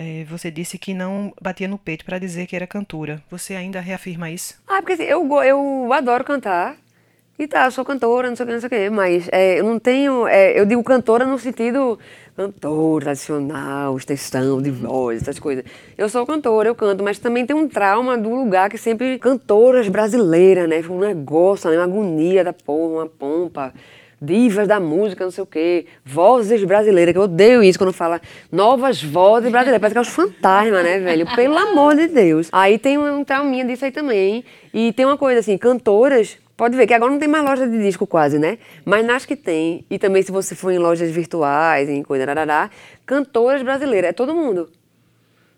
é, 0.00 0.22
você 0.30 0.48
disse 0.48 0.78
que 0.78 0.94
não 0.94 1.32
batia 1.42 1.66
no 1.66 1.76
peito 1.76 2.04
para 2.04 2.20
dizer 2.20 2.46
que 2.46 2.54
era 2.54 2.68
cantora. 2.68 3.20
Você 3.28 3.56
ainda 3.56 3.80
reafirma 3.80 4.30
isso? 4.30 4.54
Ah, 4.64 4.80
porque 4.80 4.92
assim, 4.92 5.02
eu, 5.02 5.28
eu 5.42 5.92
adoro 5.92 6.22
cantar. 6.22 6.76
E 7.36 7.48
tá, 7.48 7.68
sou 7.68 7.84
cantora, 7.84 8.28
não 8.28 8.36
sei 8.36 8.44
o 8.44 8.46
que, 8.46 8.52
não 8.52 8.60
sei 8.60 8.66
o 8.68 8.70
que. 8.70 8.90
Mas 8.90 9.28
é, 9.32 9.58
eu 9.58 9.64
não 9.64 9.76
tenho. 9.80 10.28
É, 10.28 10.58
eu 10.58 10.64
digo 10.64 10.84
cantora 10.84 11.26
no 11.26 11.36
sentido 11.36 11.98
cantor 12.36 13.02
tradicional, 13.02 13.96
extensão 13.96 14.62
de 14.62 14.70
voz, 14.70 15.22
essas 15.22 15.40
coisas. 15.40 15.64
Eu 15.96 16.08
sou 16.08 16.24
cantora, 16.24 16.68
eu 16.68 16.76
canto, 16.76 17.02
mas 17.02 17.18
também 17.18 17.44
tem 17.44 17.56
um 17.56 17.68
trauma 17.68 18.16
do 18.16 18.32
lugar 18.32 18.70
que 18.70 18.78
sempre 18.78 19.18
cantoras 19.18 19.88
brasileiras, 19.88 20.68
né? 20.68 20.80
Um 20.88 21.00
negócio, 21.00 21.68
né? 21.68 21.76
uma 21.76 21.84
agonia 21.84 22.44
da 22.44 22.52
porra, 22.52 23.02
uma 23.02 23.06
pompa 23.06 23.74
divas 24.20 24.66
da 24.66 24.80
música, 24.80 25.24
não 25.24 25.30
sei 25.30 25.42
o 25.42 25.46
quê, 25.46 25.86
vozes 26.04 26.62
brasileiras, 26.64 27.12
que 27.12 27.18
eu 27.18 27.22
odeio 27.22 27.62
isso 27.62 27.78
quando 27.78 27.92
fala 27.92 28.20
novas 28.50 29.02
vozes 29.02 29.50
brasileiras, 29.50 29.80
parece 29.80 29.94
que 29.94 29.98
é 29.98 30.00
os 30.00 30.08
fantasmas, 30.08 30.82
né, 30.82 30.98
velho? 30.98 31.26
Pelo 31.34 31.56
amor 31.56 31.94
de 31.94 32.08
Deus. 32.08 32.48
Aí 32.52 32.78
tem 32.78 32.98
um 32.98 33.24
trauminha 33.24 33.64
disso 33.64 33.84
aí 33.84 33.92
também. 33.92 34.44
E 34.74 34.92
tem 34.92 35.06
uma 35.06 35.16
coisa 35.16 35.40
assim, 35.40 35.56
cantoras, 35.56 36.36
pode 36.56 36.76
ver 36.76 36.86
que 36.86 36.94
agora 36.94 37.12
não 37.12 37.18
tem 37.18 37.28
mais 37.28 37.44
loja 37.44 37.66
de 37.66 37.78
disco 37.78 38.06
quase, 38.06 38.38
né? 38.38 38.58
Mas 38.84 39.06
nas 39.06 39.24
que 39.24 39.36
tem, 39.36 39.84
e 39.88 39.98
também 39.98 40.22
se 40.22 40.32
você 40.32 40.54
for 40.54 40.70
em 40.70 40.78
lojas 40.78 41.10
virtuais, 41.10 41.88
em 41.88 42.02
coisa, 42.02 42.26
cantoras 43.06 43.62
brasileiras, 43.62 44.10
é 44.10 44.12
todo 44.12 44.34
mundo. 44.34 44.68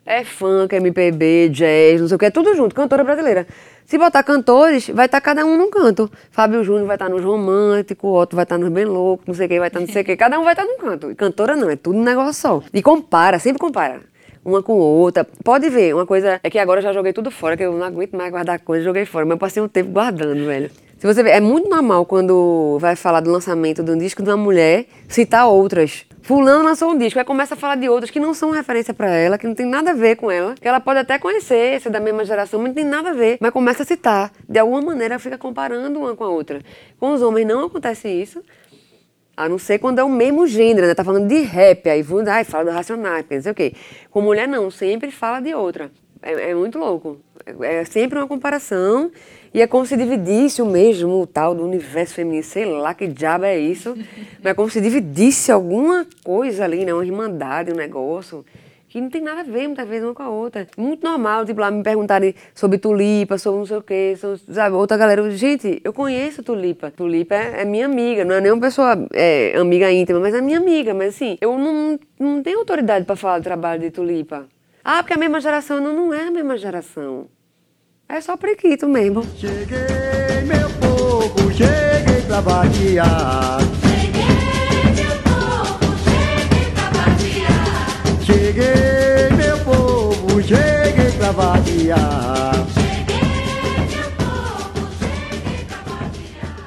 É 0.05 0.25
funk, 0.25 0.75
MPB, 0.75 1.51
jazz, 1.51 2.01
não 2.01 2.09
sei 2.09 2.17
o 2.17 2.19
que, 2.19 2.25
é 2.25 2.31
tudo 2.31 2.55
junto, 2.55 2.75
cantora 2.75 3.05
brasileira. 3.05 3.47
Se 3.85 3.99
botar 3.99 4.23
cantores, 4.23 4.89
vai 4.89 5.07
estar 5.07 5.21
tá 5.21 5.21
cada 5.21 5.45
um 5.45 5.59
num 5.59 5.69
canto. 5.69 6.11
Fábio 6.31 6.65
Júnior 6.65 6.87
vai 6.87 6.97
estar 6.97 7.09
tá 7.09 7.15
nos 7.15 7.23
românticos, 7.23 8.09
Otto 8.09 8.37
vai 8.37 8.45
estar 8.45 8.57
tá 8.57 8.65
nos 8.65 8.73
bem 8.73 8.85
loucos, 8.85 9.27
não 9.27 9.35
sei 9.35 9.47
quem 9.47 9.59
vai 9.59 9.69
estar 9.69 9.81
não 9.81 9.89
sei 9.89 10.03
quê. 10.03 10.17
Cada 10.17 10.39
um 10.39 10.45
vai 10.45 10.53
estar 10.53 10.65
num 10.65 10.79
canto. 10.79 11.11
E 11.11 11.15
cantora 11.15 11.55
não, 11.55 11.69
é 11.69 11.77
tudo 11.77 11.99
um 11.99 12.03
negócio 12.03 12.41
só. 12.41 12.63
E 12.73 12.81
compara, 12.83 13.39
sempre 13.39 13.59
compara. 13.59 14.01
Uma 14.45 14.63
com 14.63 14.75
outra. 14.75 15.27
Pode 15.45 15.69
ver, 15.69 15.95
uma 15.95 16.07
coisa. 16.07 16.41
É 16.43 16.49
que 16.49 16.59
agora 16.59 16.79
eu 16.79 16.85
já 16.85 16.93
joguei 16.93 17.13
tudo 17.13 17.31
fora, 17.31 17.57
que 17.57 17.65
eu 17.65 17.73
não 17.73 17.85
aguento 17.85 18.17
mais 18.17 18.31
guardar 18.31 18.61
coisa, 18.61 18.85
joguei 18.85 19.05
fora. 19.05 19.27
Mas 19.27 19.33
eu 19.33 19.39
passei 19.39 19.63
um 19.63 19.69
tempo 19.69 19.91
guardando, 19.91 20.47
velho. 20.47 20.71
Se 20.97 21.07
você 21.07 21.23
ver, 21.23 21.31
é 21.31 21.41
muito 21.41 21.69
normal 21.69 22.07
quando 22.07 22.79
vai 22.81 22.95
falar 22.95 23.21
do 23.21 23.31
lançamento 23.31 23.83
de 23.83 23.91
um 23.91 23.99
disco 23.99 24.23
de 24.23 24.31
uma 24.31 24.37
mulher 24.37 24.87
citar 25.09 25.49
outras. 25.49 26.07
Fulano 26.23 26.65
lançou 26.65 26.91
um 26.91 26.99
disco, 26.99 27.19
aí 27.19 27.25
começa 27.25 27.55
a 27.55 27.57
falar 27.57 27.77
de 27.77 27.89
outras 27.89 28.11
que 28.11 28.21
não 28.21 28.35
são 28.35 28.51
referência 28.51 28.93
para 28.93 29.09
ela, 29.09 29.39
que 29.39 29.47
não 29.47 29.55
tem 29.55 29.67
nada 29.67 29.91
a 29.91 29.95
ver 29.95 30.17
com 30.17 30.31
ela, 30.31 30.55
que 30.55 30.69
ela 30.69 30.79
pode 30.79 30.99
até 30.99 31.19
conhecer, 31.19 31.81
ser 31.81 31.91
da 31.91 32.01
mesma 32.01 32.25
geração, 32.25 32.61
mas 32.61 32.69
não 32.69 32.75
tem 32.75 32.85
nada 32.85 33.11
a 33.11 33.13
ver. 33.15 33.39
Mas 33.41 33.51
começa 33.51 33.83
a 33.83 33.87
citar. 33.87 34.31
De 34.49 34.59
alguma 34.59 34.83
maneira 34.83 35.19
fica 35.19 35.39
comparando 35.39 35.99
uma 35.99 36.15
com 36.15 36.25
a 36.25 36.29
outra. 36.29 36.61
Com 36.99 37.13
os 37.13 37.23
homens 37.23 37.47
não 37.47 37.67
acontece 37.67 38.09
isso. 38.09 38.43
A 39.37 39.49
não 39.49 39.59
ser 39.59 39.79
quando 39.79 39.99
é 39.99 40.05
o 40.05 40.09
mesmo 40.09 40.47
gênero, 40.47 40.87
né? 40.87 40.95
Tá 40.95 41.03
falando 41.03 41.27
de 41.27 41.41
rap, 41.41 41.89
aí 41.89 42.05
ai, 42.29 42.45
fala 42.45 42.65
do 42.65 42.71
Racionais, 42.71 43.25
não 43.31 43.43
sei 43.43 43.53
o 43.53 43.55
quê. 43.55 43.73
Com 44.11 44.21
mulher 44.21 44.47
não, 44.47 44.71
sempre 44.71 45.11
fala 45.11 45.41
de 45.41 45.55
outra. 45.55 45.91
É, 46.23 46.51
é 46.51 46.55
muito 46.55 46.79
louco. 46.79 47.21
É, 47.47 47.77
é 47.77 47.85
sempre 47.85 48.19
uma 48.19 48.29
comparação 48.29 49.11
e 49.53 49.61
é 49.61 49.67
como 49.67 49.85
se 49.85 49.97
dividisse 49.97 50.63
o 50.63 50.67
mesmo 50.67 51.21
o 51.23 51.27
tal 51.27 51.55
do 51.55 51.65
universo 51.65 52.15
feminino, 52.15 52.45
sei 52.45 52.65
lá 52.65 52.95
que 52.95 53.07
diabo 53.07 53.45
é 53.45 53.59
isso, 53.59 53.97
mas 54.43 54.53
é 54.53 54.55
como 54.55 54.71
se 54.71 54.81
dividisse 54.81 55.51
alguma 55.51 56.07
coisa 56.23 56.65
ali, 56.65 56.85
né? 56.85 56.95
Uma 56.95 57.05
irmandade, 57.05 57.73
um 57.73 57.77
negócio, 57.77 58.45
que 58.91 59.01
não 59.01 59.09
tem 59.09 59.23
nada 59.23 59.41
a 59.41 59.45
ver 59.45 59.69
muitas 59.69 59.89
vezes 59.89 60.05
uma 60.05 60.13
com 60.13 60.23
a 60.23 60.29
outra. 60.29 60.67
Muito 60.77 61.05
normal, 61.05 61.47
tipo, 61.47 61.61
lá 61.61 61.71
me 61.71 61.83
perguntarem 61.83 62.35
sobre 62.53 62.77
tulipa, 62.77 63.39
sobre 63.39 63.61
não 63.61 63.67
sei 63.67 63.77
o 63.77 63.83
quê, 63.83 64.17
sobre, 64.19 64.41
sabe? 64.53 64.75
Outra 64.75 64.97
galera, 64.97 65.31
gente, 65.31 65.81
eu 65.85 65.93
conheço 65.93 66.43
tulipa. 66.43 66.91
Tulipa 66.91 67.37
é, 67.37 67.63
é 67.63 67.65
minha 67.65 67.87
amiga, 67.87 68.25
não 68.25 68.35
é 68.35 68.41
nem 68.41 68.51
uma 68.51 68.61
pessoa 68.61 68.99
é, 69.13 69.57
amiga 69.57 69.91
íntima, 69.93 70.19
mas 70.19 70.35
é 70.35 70.41
minha 70.41 70.59
amiga. 70.59 70.93
Mas 70.93 71.15
assim, 71.15 71.39
eu 71.41 71.57
não, 71.57 71.99
não 72.19 72.43
tenho 72.43 72.59
autoridade 72.59 73.05
para 73.05 73.15
falar 73.15 73.39
do 73.39 73.45
trabalho 73.45 73.81
de 73.81 73.93
tulipa. 73.93 74.47
Ah, 74.85 75.03
porque 75.05 75.13
é 75.13 75.17
a 75.17 75.21
mesma 75.21 75.41
geração. 75.41 75.81
Não, 75.81 75.93
não 75.93 76.13
é 76.13 76.27
a 76.27 76.31
mesma 76.31 76.59
geração. 76.59 77.29
É 78.13 78.21
só 78.21 78.37
prequito 78.37 78.89
mesmo. 78.89 79.25
Cheguei, 79.39 80.43
meu 80.45 80.69
povo, 80.81 81.53
cheguei 81.53 82.21
pra 82.27 82.41
vadiar. 82.41 83.61
Cheguei, 84.11 84.93
meu 84.97 85.17
povo, 85.23 86.03
cheguei 86.03 86.73
pra 86.75 86.91
vadiar. 86.91 87.71
Cheguei, 88.27 89.37
meu 89.37 89.59
povo, 89.65 90.43
cheguei 90.43 91.13
pra. 91.13 91.31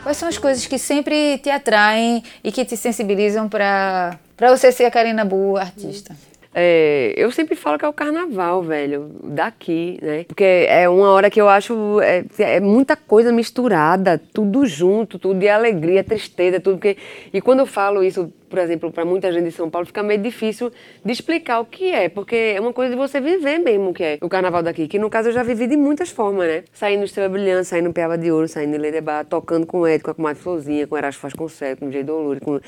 Quais 0.02 0.18
são 0.18 0.30
as 0.30 0.38
coisas 0.38 0.66
que 0.66 0.78
sempre 0.78 1.40
te 1.40 1.50
atraem 1.50 2.24
e 2.42 2.54
que 2.54 2.64
te 2.64 2.78
sensibilizam 2.78 3.50
para 3.50 4.18
você 4.40 4.72
ser 4.72 4.86
a 4.86 4.92
Karina 4.92 5.26
Bu, 5.26 5.58
artista? 5.58 6.16
É, 6.54 7.14
eu 7.18 7.32
sempre 7.32 7.56
falo 7.56 7.80
que 7.80 7.86
é 7.86 7.88
o 7.88 7.94
carnaval, 7.94 8.62
velho, 8.62 9.10
daqui, 9.24 9.98
né? 10.02 10.24
Porque 10.26 10.44
é 10.44 10.88
uma 10.88 11.10
hora 11.10 11.30
que 11.30 11.42
eu 11.42 11.50
acho 11.50 12.00
é, 12.02 12.24
é 12.38 12.60
muita 12.60 12.96
coisa 12.96 13.32
misturada, 13.32 14.22
tudo 14.32 14.66
junto, 14.66 15.18
tudo 15.18 15.40
de 15.40 15.50
alegria, 15.50 16.04
tristeza, 16.04 16.60
tudo 16.60 16.78
que 16.78 16.96
e 17.34 17.42
quando 17.42 17.62
eu 17.62 17.66
falo 17.66 18.04
isso, 18.04 18.32
por 18.50 18.60
exemplo, 18.60 18.92
para 18.92 19.04
muita 19.04 19.32
gente 19.32 19.46
de 19.46 19.52
São 19.52 19.68
Paulo, 19.68 19.88
fica 19.88 20.04
meio 20.04 20.22
difícil 20.22 20.72
de 21.04 21.12
explicar 21.12 21.60
o 21.60 21.66
que 21.66 21.92
é, 21.92 22.08
porque 22.08 22.36
é 22.56 22.62
uma 22.62 22.72
coisa 22.72 22.92
de 22.92 22.98
você 22.98 23.20
viver 23.20 23.58
mesmo 23.58 23.90
o 23.90 23.94
que 23.94 24.04
é 24.04 24.18
o 24.22 24.30
carnaval 24.30 24.62
daqui, 24.62 24.88
que 24.88 25.00
no 25.00 25.10
caso 25.10 25.30
eu 25.30 25.34
já 25.34 25.42
vivi 25.42 25.66
de 25.66 25.76
muitas 25.76 26.12
formas, 26.12 26.48
né? 26.48 26.64
Saindo 26.72 27.04
Estrela 27.04 27.30
Brilhante, 27.30 27.68
saindo 27.68 27.92
Piaba 27.92 28.16
de 28.16 28.32
Ouro, 28.32 28.48
saindo 28.48 28.78
Ledebar, 28.78 29.26
tocando 29.26 29.66
com 29.66 29.88
Ed, 29.88 30.04
com 30.04 30.12
a 30.12 30.14
Comadre 30.14 30.42
Florzinha, 30.42 30.86
com 30.86 30.96
Erasmo 30.96 31.22
Vasconcelos, 31.24 31.80
com 31.80 31.92
Jay 31.92 32.04
Dolores, 32.04 32.44
com 32.44 32.60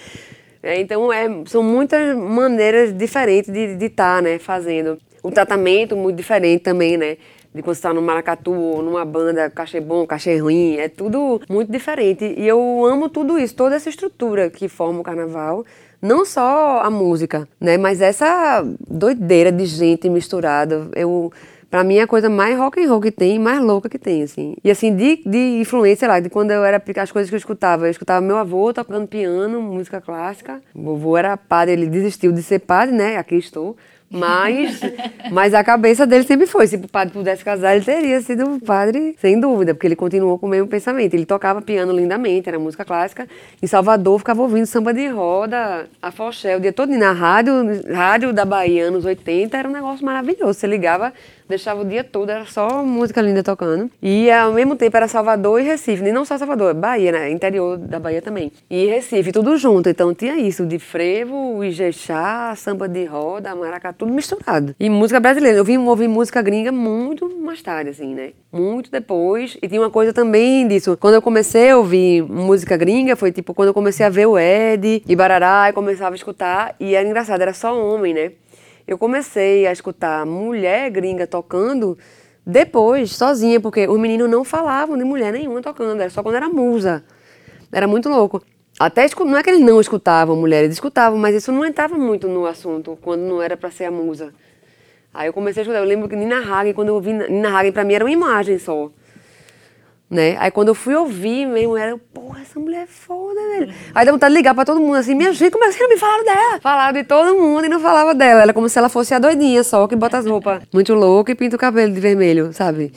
é, 0.65 0.81
então, 0.81 1.13
é, 1.13 1.29
são 1.45 1.61
muitas 1.61 2.17
maneiras 2.17 2.91
diferentes 2.91 3.53
de 3.53 3.85
estar 3.85 4.15
tá, 4.15 4.21
né, 4.23 4.39
fazendo. 4.39 4.97
O 5.21 5.29
tratamento 5.29 5.95
muito 5.95 6.17
diferente 6.17 6.63
também, 6.63 6.97
né? 6.97 7.17
De 7.53 7.61
quando 7.61 7.75
está 7.75 7.93
no 7.93 8.01
maracatu 8.01 8.51
ou 8.51 8.81
numa 8.81 9.05
banda, 9.05 9.47
cachê 9.47 9.79
bom, 9.79 10.07
cachê 10.07 10.37
ruim, 10.39 10.77
é 10.77 10.89
tudo 10.89 11.39
muito 11.47 11.71
diferente. 11.71 12.33
E 12.35 12.47
eu 12.47 12.83
amo 12.83 13.09
tudo 13.09 13.37
isso, 13.37 13.55
toda 13.55 13.75
essa 13.75 13.89
estrutura 13.89 14.49
que 14.49 14.67
forma 14.67 15.01
o 15.01 15.03
carnaval. 15.03 15.63
Não 16.01 16.25
só 16.25 16.81
a 16.81 16.89
música, 16.89 17.47
né? 17.61 17.77
Mas 17.77 18.01
essa 18.01 18.63
doideira 18.89 19.51
de 19.51 19.65
gente 19.67 20.09
misturada. 20.09 20.89
Eu 20.95 21.31
Pra 21.69 21.83
mim 21.83 21.97
é 21.97 22.01
a 22.03 22.07
coisa 22.07 22.29
mais 22.29 22.57
rock 22.57 22.83
and 22.83 22.89
roll 22.89 23.01
que 23.01 23.11
tem, 23.11 23.37
mais 23.39 23.61
louca 23.61 23.89
que 23.89 23.99
tem, 23.99 24.23
assim. 24.23 24.55
E 24.63 24.71
assim, 24.71 24.95
de, 24.95 25.21
de 25.25 25.59
influência, 25.59 26.01
sei 26.01 26.07
lá, 26.07 26.19
de 26.19 26.29
quando 26.29 26.51
eu 26.51 26.63
era 26.63 26.81
as 26.97 27.11
coisas 27.11 27.29
que 27.29 27.35
eu 27.35 27.39
escutava. 27.39 27.87
Eu 27.87 27.91
escutava 27.91 28.25
meu 28.25 28.37
avô 28.37 28.73
tocando 28.73 29.07
piano, 29.07 29.61
música 29.61 29.99
clássica. 29.99 30.61
O 30.73 30.81
vovô 30.81 31.17
era 31.17 31.35
padre, 31.35 31.73
ele 31.73 31.87
desistiu 31.87 32.31
de 32.31 32.41
ser 32.43 32.59
padre, 32.59 32.95
né? 32.95 33.17
Aqui 33.17 33.35
estou. 33.35 33.75
Mas, 34.09 34.79
mas 35.31 35.53
a 35.53 35.63
cabeça 35.63 36.05
dele 36.05 36.23
sempre 36.23 36.45
foi. 36.45 36.67
Se 36.67 36.75
o 36.75 36.87
padre 36.87 37.13
pudesse 37.13 37.43
casar, 37.43 37.75
ele 37.75 37.83
teria 37.83 38.21
sido 38.21 38.47
um 38.47 38.59
padre, 38.59 39.15
sem 39.19 39.39
dúvida, 39.39 39.73
porque 39.73 39.87
ele 39.87 39.95
continuou 39.95 40.37
com 40.37 40.45
o 40.45 40.49
mesmo 40.49 40.67
pensamento. 40.67 41.13
Ele 41.13 41.25
tocava 41.25 41.61
piano 41.61 41.91
lindamente, 41.91 42.47
era 42.47 42.59
música 42.59 42.85
clássica. 42.85 43.27
Em 43.61 43.67
Salvador, 43.67 44.19
ficava 44.19 44.41
ouvindo 44.41 44.65
samba 44.65 44.93
de 44.93 45.07
roda, 45.07 45.87
a 46.01 46.11
foché, 46.11 46.55
o 46.55 46.59
dia 46.59 46.71
todo 46.71 46.95
na 46.95 47.11
rádio, 47.11 47.53
rádio 47.93 48.31
da 48.31 48.45
Bahia, 48.45 48.85
anos 48.85 49.05
80, 49.05 49.57
era 49.57 49.67
um 49.67 49.71
negócio 49.71 50.05
maravilhoso. 50.05 50.53
Você 50.53 50.67
ligava, 50.67 51.11
deixava 51.47 51.81
o 51.81 51.85
dia 51.85 52.03
todo, 52.03 52.29
era 52.29 52.45
só 52.45 52.83
música 52.83 53.21
linda 53.21 53.43
tocando. 53.43 53.89
E 54.01 54.29
ao 54.31 54.53
mesmo 54.53 54.75
tempo 54.75 54.95
era 54.97 55.07
Salvador 55.07 55.59
e 55.61 55.63
Recife, 55.63 56.03
e 56.03 56.11
não 56.11 56.25
só 56.25 56.37
Salvador, 56.37 56.73
Bahia, 56.73 57.11
né? 57.11 57.29
Interior 57.29 57.77
da 57.77 57.99
Bahia 57.99 58.21
também. 58.21 58.51
E 58.69 58.85
Recife, 58.87 59.31
tudo 59.31 59.57
junto. 59.57 59.89
Então 59.89 60.13
tinha 60.13 60.37
isso, 60.37 60.65
de 60.65 60.79
frevo, 60.79 61.63
Ijexá, 61.63 62.53
samba 62.55 62.87
de 62.87 63.05
roda, 63.05 63.55
maracá, 63.55 63.93
tudo 63.93 64.11
misturado. 64.11 64.75
E 64.79 64.89
música 64.89 65.19
brasileira. 65.19 65.57
Eu 65.57 65.63
vim 65.63 65.77
ouvir 65.77 66.07
música 66.07 66.41
gringa 66.41 66.71
muito 66.71 67.29
mais 67.37 67.61
tarde, 67.61 67.89
assim, 67.91 68.13
né? 68.13 68.31
Muito 68.51 68.89
depois. 68.89 69.57
E 69.61 69.67
tinha 69.67 69.81
uma 69.81 69.89
coisa 69.89 70.13
também 70.13 70.67
disso. 70.67 70.97
Quando 70.97 71.15
eu 71.15 71.21
comecei 71.21 71.71
a 71.71 71.77
ouvir 71.77 72.23
música 72.23 72.77
gringa, 72.77 73.15
foi 73.15 73.31
tipo 73.31 73.53
quando 73.53 73.69
eu 73.69 73.73
comecei 73.73 74.05
a 74.05 74.09
ver 74.09 74.25
o 74.25 74.37
Ed 74.37 75.03
e 75.07 75.15
Barará, 75.15 75.69
e 75.69 75.73
começava 75.73 76.13
a 76.13 76.17
escutar. 76.17 76.75
E 76.79 76.95
era 76.95 77.07
engraçado, 77.07 77.41
era 77.41 77.53
só 77.53 77.77
homem, 77.77 78.13
né? 78.13 78.31
Eu 78.87 78.97
comecei 78.97 79.65
a 79.65 79.71
escutar 79.71 80.25
mulher 80.25 80.91
gringa 80.91 81.25
tocando 81.25 81.97
depois, 82.45 83.15
sozinha, 83.15 83.59
porque 83.59 83.87
os 83.87 83.99
meninos 83.99 84.29
não 84.29 84.43
falavam 84.43 84.95
de 84.95 85.03
mulher 85.03 85.33
nenhuma 85.33 85.61
tocando, 85.61 85.99
era 85.99 86.09
só 86.11 86.21
quando 86.21 86.35
era 86.35 86.47
musa. 86.47 87.03
Era 87.71 87.87
muito 87.87 88.07
louco. 88.07 88.43
Até 88.79 89.07
não 89.21 89.37
é 89.37 89.41
que 89.41 89.49
eles 89.49 89.61
não 89.61 89.81
escutavam 89.81 90.35
mulheres, 90.35 90.71
escutavam, 90.73 91.17
mas 91.17 91.33
isso 91.33 91.51
não 91.51 91.65
entrava 91.65 91.97
muito 91.97 92.27
no 92.27 92.45
assunto 92.45 92.97
quando 93.01 93.21
não 93.21 93.41
era 93.41 93.57
pra 93.57 93.71
ser 93.71 93.85
a 93.85 93.91
musa. 93.91 94.33
Aí 95.13 95.27
eu 95.27 95.33
comecei 95.33 95.61
a 95.61 95.63
escutar. 95.63 95.79
Eu 95.79 95.85
lembro 95.85 96.07
que 96.09 96.15
Nina 96.15 96.39
Hagen, 96.39 96.73
quando 96.73 96.89
eu 96.89 96.95
ouvi 96.95 97.13
Nina 97.13 97.57
Hagen, 97.57 97.71
pra 97.71 97.83
mim 97.83 97.93
era 97.93 98.03
uma 98.03 98.11
imagem 98.11 98.59
só. 98.59 98.91
Né? 100.09 100.37
Aí 100.39 100.51
quando 100.51 100.67
eu 100.67 100.75
fui 100.75 100.93
ouvir 100.93 101.47
mesmo, 101.47 101.75
era, 101.75 101.97
porra, 102.13 102.41
essa 102.41 102.59
mulher 102.59 102.83
é 102.83 102.87
foda, 102.87 103.39
velho. 103.49 103.73
Aí 103.93 104.05
deu 104.05 104.13
vontade 104.13 104.33
de 104.33 104.37
ligar 104.37 104.53
pra 104.53 104.63
todo 104.63 104.79
mundo 104.79 104.95
assim, 104.95 105.15
minha 105.15 105.33
gente, 105.33 105.51
como 105.51 105.63
é 105.63 105.67
que 105.67 105.73
vocês 105.73 105.81
não 105.81 105.95
me 105.95 105.99
falaram 105.99 106.23
dela? 106.23 106.59
Falaram 106.61 106.93
de 106.93 107.03
todo 107.03 107.35
mundo 107.35 107.65
e 107.65 107.69
não 107.69 107.79
falava 107.79 108.13
dela. 108.13 108.43
Era 108.43 108.53
como 108.53 108.69
se 108.69 108.77
ela 108.77 108.87
fosse 108.87 109.15
a 109.15 109.19
doidinha 109.19 109.63
só, 109.63 109.87
que 109.87 109.95
bota 109.95 110.19
as 110.19 110.25
roupas 110.25 110.61
muito 110.71 110.93
louca 110.93 111.31
e 111.31 111.35
pinta 111.35 111.55
o 111.55 111.59
cabelo 111.59 111.91
de 111.91 111.99
vermelho, 111.99 112.53
sabe? 112.53 112.93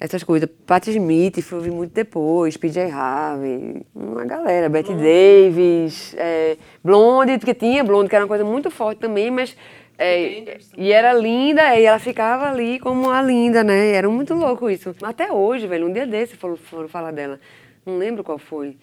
Essas 0.00 0.24
coisas. 0.24 0.48
Patti 0.66 0.90
Smith, 0.90 1.40
fui 1.42 1.58
ouvir 1.58 1.70
muito 1.70 1.92
depois, 1.92 2.56
PJ 2.56 2.90
Harvey, 2.90 3.82
uma 3.94 4.24
galera, 4.24 4.68
Betty 4.68 4.94
Davis, 4.94 6.14
é, 6.16 6.56
Blonde, 6.82 7.38
porque 7.38 7.54
tinha 7.54 7.84
Blonde, 7.84 8.08
que 8.08 8.16
era 8.16 8.24
uma 8.24 8.28
coisa 8.28 8.44
muito 8.44 8.68
forte 8.68 8.98
também, 8.98 9.30
mas 9.30 9.56
é, 9.98 10.60
e 10.76 10.92
era 10.92 11.12
linda, 11.12 11.76
e 11.76 11.84
ela 11.84 11.98
ficava 11.98 12.48
ali 12.48 12.78
como 12.78 13.10
a 13.10 13.20
linda, 13.20 13.64
né? 13.64 13.94
Era 13.94 14.08
muito 14.08 14.32
louco 14.32 14.70
isso. 14.70 14.94
Até 15.02 15.32
hoje, 15.32 15.66
velho, 15.66 15.88
um 15.88 15.92
dia 15.92 16.06
desse 16.06 16.36
foram, 16.36 16.56
foram 16.56 16.88
falar 16.88 17.10
dela. 17.10 17.40
Não 17.84 17.98
lembro 17.98 18.22
qual 18.22 18.38
foi. 18.38 18.76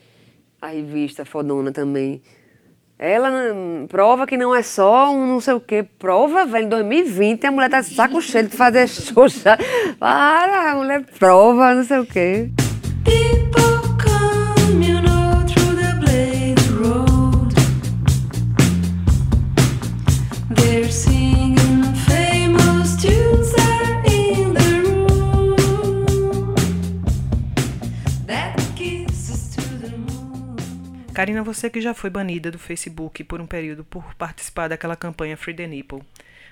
A 0.61 0.67
revista 0.67 1.23
fodona 1.23 1.71
também. 1.71 2.21
Ela 2.99 3.53
hum, 3.53 3.87
prova 3.87 4.27
que 4.27 4.37
não 4.37 4.53
é 4.53 4.61
só 4.61 5.11
um 5.11 5.25
não 5.25 5.39
sei 5.39 5.53
o 5.53 5.59
quê. 5.59 5.85
Prova, 5.97 6.45
velho, 6.45 6.65
em 6.65 6.69
2020 6.69 7.45
a 7.45 7.51
mulher 7.51 7.69
tá 7.69 7.81
saco 7.81 8.19
cheio 8.21 8.49
de 8.49 8.57
fazer 8.57 8.87
show 8.89 9.27
já. 9.29 9.57
Para, 9.97 10.71
a 10.71 10.75
mulher 10.75 11.05
prova, 11.17 11.75
não 11.75 11.83
sei 11.85 11.99
o 11.99 12.05
quê. 12.05 12.49
Karina, 31.15 31.41
você 31.41 31.69
que 31.69 31.79
já 31.79 31.93
foi 31.93 32.09
banida 32.09 32.51
do 32.51 32.59
Facebook 32.59 33.23
por 33.23 33.39
um 33.39 33.47
período 33.47 33.85
por 33.85 34.03
participar 34.15 34.67
daquela 34.67 34.97
campanha 34.97 35.37
Free 35.37 35.53
the 35.53 35.65
Nipple, 35.65 36.01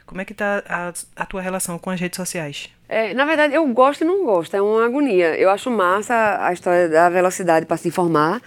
como 0.05 0.21
é 0.21 0.25
que 0.25 0.33
tá 0.33 0.63
a, 0.65 0.93
a 1.17 1.25
tua 1.25 1.41
relação 1.41 1.77
com 1.77 1.89
as 1.89 1.99
redes 1.99 2.15
sociais? 2.15 2.69
É, 2.87 3.13
na 3.13 3.25
verdade, 3.25 3.53
eu 3.53 3.67
gosto 3.67 4.05
e 4.05 4.07
não 4.07 4.23
gosto, 4.23 4.55
é 4.55 4.61
uma 4.61 4.85
agonia. 4.85 5.35
Eu 5.37 5.49
acho 5.49 5.69
massa 5.69 6.37
a 6.39 6.53
história 6.53 6.87
da 6.87 7.09
velocidade 7.09 7.65
para 7.65 7.75
se 7.75 7.89
informar, 7.89 8.41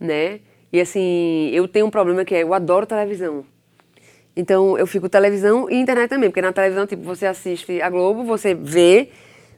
né? 0.00 0.40
E 0.72 0.80
assim, 0.80 1.50
eu 1.52 1.68
tenho 1.68 1.84
um 1.84 1.90
problema 1.90 2.24
que 2.24 2.34
é, 2.34 2.42
eu 2.42 2.54
adoro 2.54 2.86
televisão. 2.86 3.44
Então, 4.34 4.78
eu 4.78 4.86
fico 4.86 5.06
televisão 5.06 5.68
e 5.68 5.76
internet 5.76 6.08
também, 6.08 6.30
porque 6.30 6.40
na 6.40 6.52
televisão, 6.52 6.86
tipo, 6.86 7.02
você 7.02 7.26
assiste 7.26 7.82
a 7.82 7.90
Globo, 7.90 8.24
você 8.24 8.54
vê, 8.54 9.10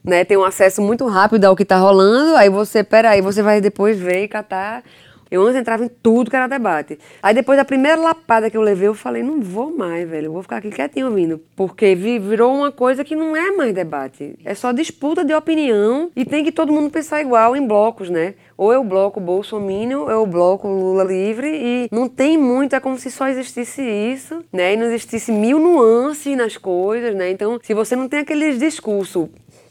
né, 0.02 0.24
tem 0.24 0.36
um 0.36 0.44
acesso 0.44 0.82
muito 0.82 1.06
rápido 1.06 1.44
ao 1.44 1.54
que 1.54 1.64
tá 1.64 1.76
rolando, 1.76 2.34
aí 2.34 2.48
você, 2.48 2.82
peraí, 2.82 3.20
você 3.20 3.42
vai 3.42 3.60
depois 3.60 3.96
ver 3.96 4.24
e 4.24 4.28
catar. 4.28 4.82
Eu 5.30 5.42
antes 5.42 5.56
entrava 5.60 5.84
em 5.84 5.88
tudo 5.88 6.30
que 6.30 6.36
era 6.36 6.46
debate. 6.46 6.98
Aí 7.22 7.34
depois 7.34 7.56
da 7.58 7.64
primeira 7.64 8.00
lapada 8.00 8.50
que 8.50 8.56
eu 8.56 8.62
levei, 8.62 8.88
eu 8.88 8.94
falei, 8.94 9.22
não 9.22 9.40
vou 9.40 9.76
mais, 9.76 10.08
velho, 10.08 10.26
eu 10.26 10.32
vou 10.32 10.42
ficar 10.42 10.56
aqui 10.58 10.70
quietinho 10.70 11.06
ouvindo. 11.08 11.40
Porque 11.56 11.94
vi- 11.94 12.18
virou 12.18 12.54
uma 12.54 12.72
coisa 12.72 13.04
que 13.04 13.14
não 13.16 13.36
é 13.36 13.50
mais 13.52 13.74
debate. 13.74 14.38
É 14.44 14.54
só 14.54 14.72
disputa 14.72 15.24
de 15.24 15.34
opinião 15.34 16.10
e 16.16 16.24
tem 16.24 16.44
que 16.44 16.52
todo 16.52 16.72
mundo 16.72 16.90
pensar 16.90 17.20
igual 17.20 17.54
em 17.56 17.66
blocos, 17.66 18.08
né? 18.10 18.34
Ou 18.56 18.72
o 18.74 18.82
bloco 18.84 19.20
Bolsonaro, 19.20 20.10
o 20.20 20.26
bloco 20.26 20.66
Lula 20.66 21.04
livre, 21.04 21.48
e 21.48 21.88
não 21.92 22.08
tem 22.08 22.36
muito, 22.36 22.74
é 22.74 22.80
como 22.80 22.98
se 22.98 23.10
só 23.10 23.28
existisse 23.28 23.80
isso, 23.82 24.44
né? 24.52 24.74
E 24.74 24.76
não 24.76 24.86
existisse 24.86 25.30
mil 25.30 25.58
nuances 25.60 26.36
nas 26.36 26.56
coisas, 26.56 27.14
né? 27.14 27.30
Então, 27.30 27.58
se 27.62 27.72
você 27.72 27.94
não 27.94 28.08
tem 28.08 28.20
aqueles 28.20 28.58
discursos 28.58 29.28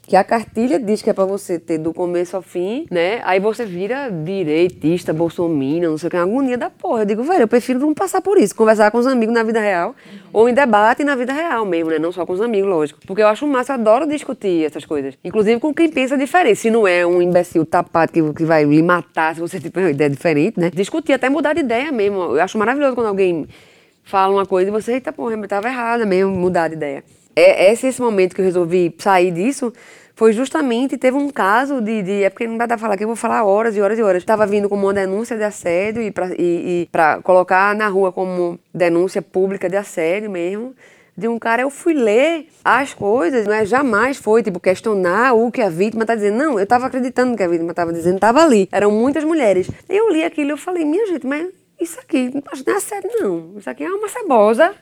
que 0.08 0.16
a 0.16 0.24
cartilha 0.24 0.80
diz 0.80 1.02
que 1.02 1.10
é 1.10 1.14
pra 1.14 1.26
você 1.26 1.60
ter 1.60 1.78
do 1.78 1.94
começo 1.94 2.38
ao 2.38 2.42
fim, 2.42 2.88
né? 2.90 3.20
Aí 3.26 3.42
você 3.42 3.66
vira 3.66 4.10
direitista, 4.10 5.12
bolsominion, 5.12 5.92
não 5.92 5.98
sei 5.98 6.08
o 6.08 6.10
que, 6.10 6.16
é 6.16 6.24
uma 6.24 6.32
agonia 6.32 6.58
da 6.58 6.70
porra. 6.70 7.02
Eu 7.02 7.06
digo, 7.06 7.24
velho, 7.24 7.42
eu 7.42 7.48
prefiro 7.48 7.78
não 7.78 7.94
passar 7.94 8.22
por 8.22 8.38
isso, 8.38 8.56
conversar 8.56 8.90
com 8.90 9.00
os 9.00 9.06
amigos 9.06 9.36
na 9.36 9.44
vida 9.44 9.60
real, 9.60 9.94
ou 10.32 10.48
em 10.48 10.54
debate 10.54 11.04
na 11.04 11.14
vida 11.14 11.34
real 11.34 11.66
mesmo, 11.66 11.90
né? 11.90 12.00
Não 12.00 12.14
só 12.14 12.26
com 12.26 12.32
os 12.32 12.40
amigos, 12.40 12.70
lógico. 12.70 13.02
Porque 13.06 13.22
eu 13.22 13.28
acho 13.28 13.46
massa, 13.46 13.74
eu 13.74 13.76
adoro 13.76 14.08
discutir 14.08 14.64
essas 14.64 14.86
coisas. 14.86 15.18
Inclusive 15.26 15.60
com 15.60 15.74
quem 15.74 15.90
pensa 15.90 16.18
diferente. 16.18 16.56
Se 16.56 16.72
não 16.72 16.88
é 16.88 17.06
um 17.06 17.22
imbecil 17.22 17.66
tapado 17.66 18.14
que, 18.14 18.34
que 18.34 18.46
vai 18.46 18.64
lhe 18.64 18.82
matar 18.82 19.36
se 19.36 19.42
você 19.42 19.60
tiver 19.62 19.82
uma 19.82 19.92
ideia 19.92 20.10
diferente, 20.10 20.58
né? 20.58 20.72
Discutir, 20.74 21.12
até 21.12 21.28
mudar 21.28 21.52
de 21.52 21.60
ideia 21.60 21.92
mesmo. 21.92 22.18
Eu 22.38 22.42
acho 22.42 22.58
maravilhoso 22.58 22.96
quando 22.96 23.08
alguém 23.08 23.46
fala 24.06 24.34
uma 24.34 24.46
coisa 24.46 24.70
e 24.70 24.72
você, 24.72 24.94
eita 24.94 25.12
porra, 25.12 25.34
eu 25.34 25.48
tava 25.50 25.68
errada 25.68 26.06
mesmo, 26.06 26.32
mudar 26.32 26.70
de 26.70 26.76
ideia. 26.76 27.04
É, 27.40 27.72
esse, 27.72 27.86
esse 27.86 28.02
momento 28.02 28.34
que 28.34 28.42
eu 28.42 28.46
resolvi 28.46 28.96
sair 28.98 29.30
disso 29.30 29.72
foi 30.16 30.34
justamente, 30.34 30.98
teve 30.98 31.16
um 31.16 31.30
caso 31.30 31.80
de, 31.80 32.02
de 32.02 32.24
é 32.24 32.32
porque 32.32 32.48
não 32.48 32.58
dá 32.58 32.68
pra 32.68 32.80
falar 32.80 32.98
que 32.98 33.04
eu 33.04 33.08
vou 33.08 33.16
falar 33.16 33.44
horas 33.44 33.78
e 33.78 33.82
horas 33.82 34.00
e 34.00 34.02
horas. 34.02 34.26
Tava 34.26 34.48
vindo 34.48 34.68
como 34.68 34.88
uma 34.88 34.94
denúncia 34.94 35.38
de 35.38 35.44
assédio 35.44 36.02
e 36.02 36.10
pra, 36.10 36.30
e, 36.34 36.40
e 36.40 36.90
pra 36.92 37.22
colocar 37.22 37.76
na 37.76 37.88
rua 37.90 38.12
como 38.12 38.60
denúncia 38.74 39.22
pública 39.22 39.70
de 39.70 39.78
assédio 39.78 40.32
mesmo. 40.32 40.74
De 41.16 41.28
um 41.28 41.38
cara, 41.38 41.62
eu 41.62 41.70
fui 41.70 41.94
ler 41.94 42.48
as 42.66 42.96
coisas, 42.96 43.46
não 43.46 43.54
é? 43.54 43.66
Jamais 43.66 44.18
foi, 44.18 44.42
tipo, 44.42 44.60
questionar 44.60 45.34
o 45.34 45.52
que 45.52 45.62
a 45.62 45.70
vítima 45.70 46.08
tá 46.08 46.16
dizendo. 46.16 46.38
Não, 46.40 46.60
eu 46.60 46.66
tava 46.66 46.88
acreditando 46.88 47.38
que 47.38 47.44
a 47.44 47.48
vítima 47.48 47.72
tava 47.72 47.94
dizendo, 47.94 48.20
tava 48.20 48.42
ali. 48.42 48.68
Eram 48.72 48.90
muitas 48.90 49.24
mulheres. 49.24 49.70
Eu 49.88 50.12
li 50.12 50.24
aquilo 50.24 50.50
e 50.50 50.54
eu 50.54 50.58
falei, 50.58 50.84
minha 50.84 51.06
gente, 51.06 51.28
mas 51.28 51.48
isso 51.80 52.00
aqui 52.00 52.32
não 52.34 52.76
é 52.76 52.80
sério, 52.80 53.12
não. 53.20 53.60
Isso 53.60 53.70
aqui 53.70 53.84
é 53.84 53.90
uma 53.92 54.10
cebosa 54.10 54.74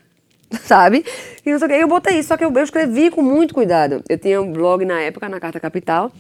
sabe? 0.64 1.06
E 1.46 1.52
não 1.52 1.60
sei 1.60 1.68
o 1.68 1.72
quê. 1.72 1.78
Eu 1.78 1.88
botei 1.88 2.20
isso, 2.20 2.30
só 2.30 2.38
que 2.38 2.46
eu, 2.46 2.52
eu 2.52 2.64
escrevi 2.64 3.10
com 3.10 3.22
muito 3.22 3.54
cuidado. 3.54 4.04
Eu 4.08 4.18
tinha 4.18 4.42
um 4.42 4.52
blog 4.52 4.86
na 4.86 5.02
época, 5.02 5.28
na 5.30 5.40
Carta 5.40 5.60
Capital, 5.60 6.12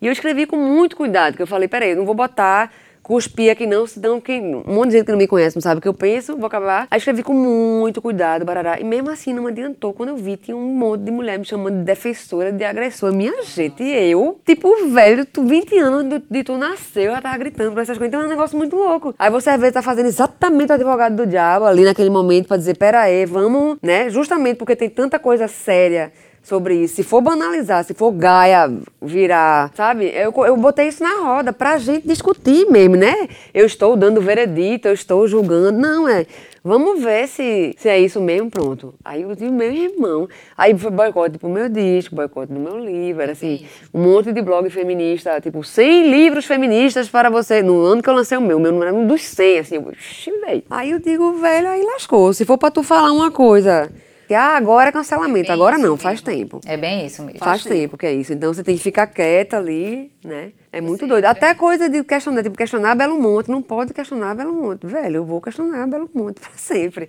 e 0.00 0.06
eu 0.06 0.12
escrevi 0.12 0.46
com 0.46 0.56
muito 0.56 0.96
cuidado, 0.96 1.32
porque 1.32 1.42
eu 1.42 1.46
falei, 1.46 1.68
peraí, 1.68 1.90
eu 1.90 1.96
não 1.96 2.04
vou 2.04 2.14
botar 2.14 2.72
cuspir 3.04 3.52
aqui 3.52 3.66
não, 3.66 3.86
senão 3.86 4.18
quem, 4.18 4.56
um 4.56 4.74
monte 4.74 4.86
de 4.86 4.96
gente 4.96 5.04
que 5.04 5.12
não 5.12 5.18
me 5.18 5.28
conhece 5.28 5.54
não 5.54 5.60
sabe 5.60 5.78
o 5.78 5.82
que 5.82 5.86
eu 5.86 5.94
penso, 5.94 6.36
vou 6.36 6.46
acabar. 6.46 6.88
Aí 6.90 6.96
escrevi 6.98 7.22
com 7.22 7.34
muito 7.34 8.00
cuidado, 8.00 8.46
barará. 8.46 8.80
E 8.80 8.84
mesmo 8.84 9.10
assim 9.10 9.32
não 9.34 9.46
adiantou. 9.46 9.92
Quando 9.92 10.08
eu 10.08 10.16
vi, 10.16 10.38
tinha 10.38 10.56
um 10.56 10.74
monte 10.74 11.02
de 11.02 11.10
mulher 11.10 11.38
me 11.38 11.44
chamando 11.44 11.78
de 11.78 11.84
defensora, 11.84 12.50
de 12.50 12.64
agressora. 12.64 13.12
Minha 13.12 13.42
gente, 13.42 13.84
eu, 13.84 14.40
tipo, 14.44 14.88
velho, 14.88 15.26
tu 15.26 15.44
20 15.44 15.78
anos 15.78 16.04
de, 16.08 16.22
de 16.28 16.42
tu 16.42 16.56
nasceu, 16.56 17.04
eu 17.04 17.12
já 17.12 17.20
tava 17.20 17.36
gritando 17.36 17.72
por 17.72 17.82
essas 17.82 17.98
coisas. 17.98 18.08
Então 18.08 18.22
é 18.22 18.26
um 18.26 18.30
negócio 18.30 18.56
muito 18.56 18.74
louco. 18.74 19.14
Aí 19.18 19.30
você 19.30 19.50
às 19.50 19.60
vezes 19.60 19.74
tá 19.74 19.82
fazendo 19.82 20.06
exatamente 20.06 20.70
o 20.70 20.74
advogado 20.74 21.14
do 21.14 21.26
diabo 21.26 21.66
ali 21.66 21.84
naquele 21.84 22.10
momento 22.10 22.48
pra 22.48 22.56
dizer, 22.56 22.78
pera 22.78 23.02
aí, 23.02 23.26
vamos, 23.26 23.76
né? 23.82 24.08
Justamente 24.08 24.56
porque 24.56 24.74
tem 24.74 24.88
tanta 24.88 25.18
coisa 25.18 25.46
séria 25.46 26.10
sobre 26.44 26.76
isso. 26.76 26.96
Se 26.96 27.02
for 27.02 27.20
banalizar, 27.20 27.82
se 27.82 27.94
for 27.94 28.12
Gaia 28.12 28.70
virar, 29.02 29.72
sabe? 29.74 30.04
Eu, 30.14 30.32
eu 30.44 30.56
botei 30.56 30.88
isso 30.88 31.02
na 31.02 31.24
roda 31.24 31.52
pra 31.52 31.78
gente 31.78 32.06
discutir 32.06 32.66
mesmo, 32.70 32.94
né? 32.96 33.28
Eu 33.52 33.66
estou 33.66 33.96
dando 33.96 34.20
veredito, 34.20 34.86
eu 34.86 34.94
estou 34.94 35.26
julgando. 35.26 35.72
Não, 35.78 36.06
é. 36.06 36.26
Vamos 36.66 37.02
ver 37.02 37.28
se, 37.28 37.74
se 37.76 37.90
é 37.90 37.98
isso 37.98 38.20
mesmo, 38.22 38.50
pronto. 38.50 38.94
Aí 39.04 39.20
eu 39.20 39.34
disse, 39.34 39.50
meu 39.50 39.70
irmão. 39.70 40.26
Aí 40.56 40.76
foi 40.78 40.90
boicote 40.90 41.36
pro 41.38 41.48
meu 41.48 41.68
disco, 41.68 42.14
boicote 42.14 42.52
no 42.52 42.60
meu 42.60 42.78
livro, 42.78 43.20
era 43.22 43.32
assim, 43.32 43.66
um 43.92 44.02
monte 44.02 44.32
de 44.32 44.40
blog 44.40 44.70
feminista, 44.70 45.38
tipo, 45.42 45.62
100 45.62 46.10
livros 46.10 46.46
feministas 46.46 47.06
para 47.08 47.28
você. 47.28 47.62
No 47.62 47.82
ano 47.82 48.02
que 48.02 48.08
eu 48.08 48.14
lancei 48.14 48.38
o 48.38 48.40
meu, 48.40 48.58
meu 48.58 48.72
não 48.72 48.82
era 48.82 48.94
um 48.94 49.06
dos 49.06 49.22
100, 49.22 49.58
assim, 49.58 49.74
eu, 49.74 49.92
"Ixi, 49.92 50.30
velho. 50.40 50.62
Aí 50.70 50.90
eu 50.90 50.98
digo, 50.98 51.34
velho, 51.34 51.68
aí 51.68 51.82
lascou. 51.82 52.32
Se 52.32 52.46
for 52.46 52.56
pra 52.56 52.70
tu 52.70 52.82
falar 52.82 53.12
uma 53.12 53.30
coisa, 53.30 53.90
que 54.26 54.34
ah, 54.34 54.56
agora 54.56 54.88
é 54.88 54.92
cancelamento, 54.92 55.46
bem 55.46 55.52
agora 55.52 55.76
não, 55.76 55.82
mesmo. 55.82 55.96
faz 55.98 56.20
tempo. 56.20 56.60
É 56.66 56.76
bem 56.76 57.06
isso 57.06 57.22
mesmo. 57.22 57.38
Faz 57.38 57.62
tempo 57.62 57.96
que 57.96 58.06
é 58.06 58.12
isso. 58.12 58.32
Então 58.32 58.52
você 58.52 58.62
tem 58.62 58.76
que 58.76 58.82
ficar 58.82 59.06
quieta 59.06 59.58
ali, 59.58 60.10
né? 60.24 60.52
É 60.72 60.80
muito 60.80 61.06
doido. 61.06 61.26
Até 61.26 61.54
coisa 61.54 61.88
de 61.88 62.02
questionar, 62.02 62.42
tipo, 62.42 62.56
questionar 62.56 62.94
Belo 62.94 63.20
Monte. 63.20 63.50
Não 63.50 63.62
pode 63.62 63.92
questionar 63.92 64.34
Belo 64.34 64.52
Monte. 64.52 64.86
Velho, 64.86 65.16
eu 65.16 65.24
vou 65.24 65.40
questionar 65.40 65.86
Belo 65.86 66.10
Monte 66.14 66.40
pra 66.42 66.50
sempre. 66.56 67.08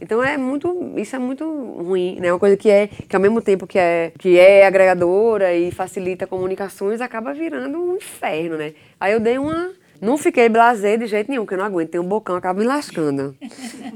Então 0.00 0.22
é 0.22 0.36
muito, 0.36 0.92
isso 0.96 1.16
é 1.16 1.18
muito 1.18 1.44
ruim, 1.44 2.18
né? 2.20 2.32
Uma 2.32 2.38
coisa 2.38 2.56
que 2.56 2.68
é, 2.68 2.86
que 2.86 3.16
ao 3.16 3.22
mesmo 3.22 3.40
tempo 3.40 3.66
que 3.66 3.78
é, 3.78 4.12
que 4.18 4.38
é 4.38 4.66
agregadora 4.66 5.54
e 5.54 5.70
facilita 5.70 6.26
comunicações, 6.26 7.00
acaba 7.00 7.32
virando 7.32 7.78
um 7.78 7.96
inferno, 7.96 8.56
né? 8.56 8.74
Aí 9.00 9.12
eu 9.12 9.20
dei 9.20 9.38
uma, 9.38 9.72
não 10.00 10.18
fiquei 10.18 10.48
blasé 10.48 10.96
de 10.96 11.06
jeito 11.06 11.30
nenhum, 11.30 11.42
porque 11.42 11.54
eu 11.54 11.58
não 11.58 11.64
aguento, 11.64 11.90
tem 11.90 12.00
um 12.00 12.08
bocão, 12.08 12.36
acaba 12.36 12.58
me 12.60 12.66
lascando. 12.66 13.36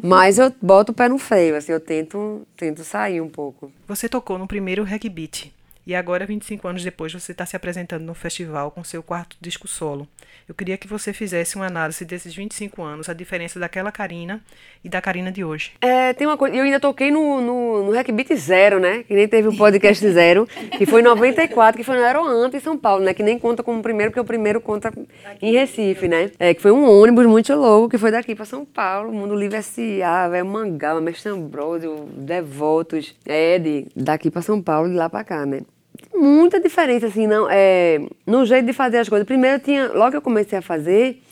Mas 0.02 0.38
eu 0.38 0.52
boto 0.60 0.92
o 0.92 0.94
pé 0.94 1.08
no 1.08 1.18
freio, 1.18 1.56
assim, 1.56 1.72
eu 1.72 1.80
tento, 1.80 2.46
tento 2.56 2.82
sair 2.84 3.20
um 3.20 3.28
pouco. 3.28 3.70
Você 3.86 4.08
tocou 4.08 4.38
no 4.38 4.46
primeiro 4.46 4.82
Reg 4.82 5.08
Beat 5.08 5.52
e 5.86 5.94
agora, 5.94 6.26
25 6.26 6.68
anos 6.68 6.84
depois, 6.84 7.12
você 7.12 7.32
está 7.32 7.46
se 7.46 7.56
apresentando 7.56 8.04
no 8.04 8.14
festival 8.14 8.70
com 8.70 8.84
seu 8.84 9.02
quarto 9.02 9.36
disco 9.40 9.66
solo. 9.66 10.06
Eu 10.48 10.54
queria 10.54 10.76
que 10.76 10.86
você 10.86 11.12
fizesse 11.12 11.56
uma 11.56 11.66
análise 11.66 12.04
desses 12.04 12.34
25 12.34 12.82
anos, 12.82 13.08
a 13.08 13.14
diferença 13.14 13.58
daquela 13.58 13.90
Karina 13.90 14.42
e 14.84 14.88
da 14.88 15.00
Karina 15.00 15.30
de 15.32 15.44
hoje. 15.44 15.72
É, 15.80 16.12
tem 16.12 16.26
uma 16.26 16.36
coisa, 16.36 16.56
eu 16.56 16.64
ainda 16.64 16.78
toquei 16.78 17.10
no, 17.10 17.40
no, 17.40 17.84
no 17.86 17.92
Hack 17.92 18.10
Beat 18.12 18.34
Zero, 18.34 18.78
né? 18.78 19.02
Que 19.04 19.14
nem 19.14 19.26
teve 19.26 19.48
o 19.48 19.56
podcast 19.56 20.06
Zero, 20.10 20.46
que 20.76 20.86
foi 20.86 21.00
em 21.00 21.04
94, 21.04 21.78
que 21.78 21.84
foi 21.84 21.96
no 21.96 22.04
Aeroamp 22.04 22.54
em 22.54 22.60
São 22.60 22.76
Paulo, 22.76 23.04
né? 23.04 23.14
Que 23.14 23.22
nem 23.22 23.38
conta 23.38 23.62
como 23.62 23.82
primeiro, 23.82 24.10
porque 24.10 24.20
o 24.20 24.24
primeiro 24.24 24.60
conta 24.60 24.92
em 25.40 25.52
Recife, 25.52 26.08
né? 26.08 26.30
É, 26.38 26.52
que 26.52 26.60
foi 26.60 26.72
um 26.72 26.88
ônibus 26.88 27.26
muito 27.26 27.54
louco, 27.54 27.88
que 27.88 27.98
foi 27.98 28.10
daqui 28.10 28.34
pra 28.34 28.44
São 28.44 28.64
Paulo, 28.64 29.12
Mundo 29.12 29.34
Livre 29.34 29.58
S.A., 29.58 30.28
Velho 30.28 30.46
Mangaba, 30.46 31.00
Mestre 31.00 31.30
Ambrosio, 31.30 32.08
Devotos, 32.16 33.14
Ed, 33.24 33.86
daqui 33.94 34.30
pra 34.30 34.42
São 34.42 34.60
Paulo 34.60 34.90
e 34.90 34.94
lá 34.94 35.08
pra 35.08 35.24
cá, 35.24 35.46
né? 35.46 35.60
Muita 36.20 36.60
diferença, 36.60 37.06
assim, 37.06 37.26
não, 37.26 37.48
é, 37.50 37.98
no 38.26 38.44
jeito 38.44 38.66
de 38.66 38.74
fazer 38.74 38.98
as 38.98 39.08
coisas. 39.08 39.26
Primeiro, 39.26 39.58
tinha, 39.58 39.88
logo 39.88 40.10
que 40.10 40.16
eu 40.18 40.22
comecei 40.22 40.58
a 40.58 40.62
fazer, 40.62 41.22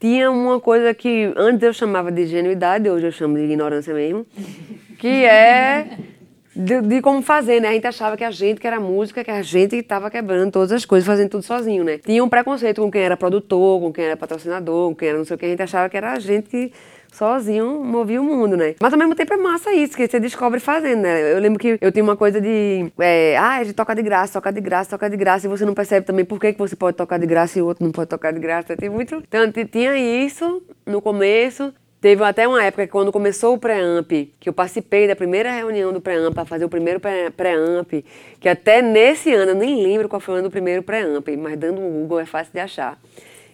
tinha 0.00 0.30
uma 0.30 0.58
coisa 0.58 0.94
que 0.94 1.30
antes 1.36 1.62
eu 1.62 1.74
chamava 1.74 2.10
de 2.10 2.22
ingenuidade, 2.22 2.88
hoje 2.88 3.06
eu 3.06 3.12
chamo 3.12 3.36
de 3.36 3.42
ignorância 3.42 3.92
mesmo, 3.92 4.24
que 4.98 5.26
é 5.26 5.98
de, 6.56 6.80
de 6.80 7.02
como 7.02 7.20
fazer, 7.20 7.60
né? 7.60 7.68
A 7.68 7.72
gente 7.72 7.86
achava 7.86 8.16
que 8.16 8.24
a 8.24 8.30
gente 8.30 8.60
que 8.60 8.66
era 8.66 8.80
música, 8.80 9.24
que 9.24 9.30
a 9.30 9.42
gente 9.42 9.70
que 9.70 9.76
estava 9.76 10.10
quebrando 10.10 10.50
todas 10.52 10.72
as 10.72 10.86
coisas, 10.86 11.06
fazendo 11.06 11.28
tudo 11.28 11.42
sozinho, 11.42 11.84
né? 11.84 11.98
Tinha 11.98 12.24
um 12.24 12.28
preconceito 12.28 12.80
com 12.80 12.90
quem 12.90 13.02
era 13.02 13.16
produtor, 13.18 13.80
com 13.80 13.92
quem 13.92 14.04
era 14.04 14.16
patrocinador, 14.16 14.88
com 14.88 14.94
quem 14.94 15.08
era 15.08 15.18
não 15.18 15.24
sei 15.24 15.34
o 15.36 15.38
que, 15.38 15.44
a 15.44 15.48
gente 15.48 15.62
achava 15.62 15.88
que 15.90 15.96
era 15.96 16.12
a 16.12 16.18
gente 16.18 16.48
que 16.48 16.72
sozinho 17.14 17.82
movia 17.84 18.20
o 18.20 18.24
mundo, 18.24 18.56
né? 18.56 18.74
Mas 18.80 18.92
ao 18.92 18.98
mesmo 18.98 19.14
tempo 19.14 19.32
é 19.32 19.36
massa 19.36 19.72
isso, 19.72 19.96
que 19.96 20.06
você 20.06 20.20
descobre 20.20 20.60
fazendo, 20.60 21.02
né? 21.02 21.32
Eu 21.32 21.38
lembro 21.38 21.58
que 21.58 21.78
eu 21.80 21.92
tinha 21.92 22.02
uma 22.02 22.16
coisa 22.16 22.40
de, 22.40 22.92
é, 22.98 23.36
ah, 23.36 23.56
a 23.56 23.64
gente 23.64 23.74
toca 23.74 23.94
de 23.94 24.02
graça, 24.02 24.34
toca 24.34 24.52
de 24.52 24.60
graça, 24.60 24.90
toca 24.90 25.08
de 25.08 25.16
graça, 25.16 25.46
e 25.46 25.48
você 25.48 25.64
não 25.64 25.74
percebe 25.74 26.04
também 26.04 26.24
por 26.24 26.40
que, 26.40 26.52
que 26.52 26.58
você 26.58 26.76
pode 26.76 26.96
tocar 26.96 27.18
de 27.18 27.26
graça 27.26 27.58
e 27.58 27.62
o 27.62 27.66
outro 27.66 27.84
não 27.84 27.92
pode 27.92 28.08
tocar 28.08 28.32
de 28.32 28.40
graça. 28.40 28.76
Tem 28.76 28.88
muito. 28.88 29.22
Então, 29.26 29.50
tinha 29.52 29.96
isso 29.96 30.62
no 30.84 31.00
começo. 31.00 31.72
Teve 32.00 32.22
até 32.22 32.46
uma 32.46 32.62
época 32.62 32.84
que 32.84 32.92
quando 32.92 33.10
começou 33.10 33.54
o 33.54 33.58
pré-amp, 33.58 34.10
que 34.38 34.46
eu 34.46 34.52
participei 34.52 35.08
da 35.08 35.16
primeira 35.16 35.50
reunião 35.50 35.90
do 35.90 36.02
pré-amp 36.02 36.34
para 36.34 36.44
fazer 36.44 36.66
o 36.66 36.68
primeiro 36.68 37.00
pré- 37.00 37.30
pré-amp, 37.30 38.04
que 38.38 38.46
até 38.46 38.82
nesse 38.82 39.32
ano, 39.32 39.52
eu 39.52 39.54
nem 39.54 39.82
lembro 39.82 40.06
qual 40.06 40.20
foi 40.20 40.34
o 40.34 40.36
ano 40.36 40.48
do 40.48 40.50
primeiro 40.50 40.82
pré-amp, 40.82 41.26
mas 41.38 41.56
dando 41.56 41.80
um 41.80 42.02
Google 42.02 42.20
é 42.20 42.26
fácil 42.26 42.52
de 42.52 42.60
achar. 42.60 43.00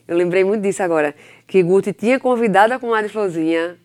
Eu 0.09 0.17
lembrei 0.17 0.43
muito 0.43 0.63
disso 0.63 0.83
agora, 0.83 1.15
que 1.51 1.65
Guti 1.65 1.93
tinha 1.93 2.21
convidado 2.21 2.73
a 2.73 2.79
comadre 2.79 3.11
Florzinha 3.11 3.77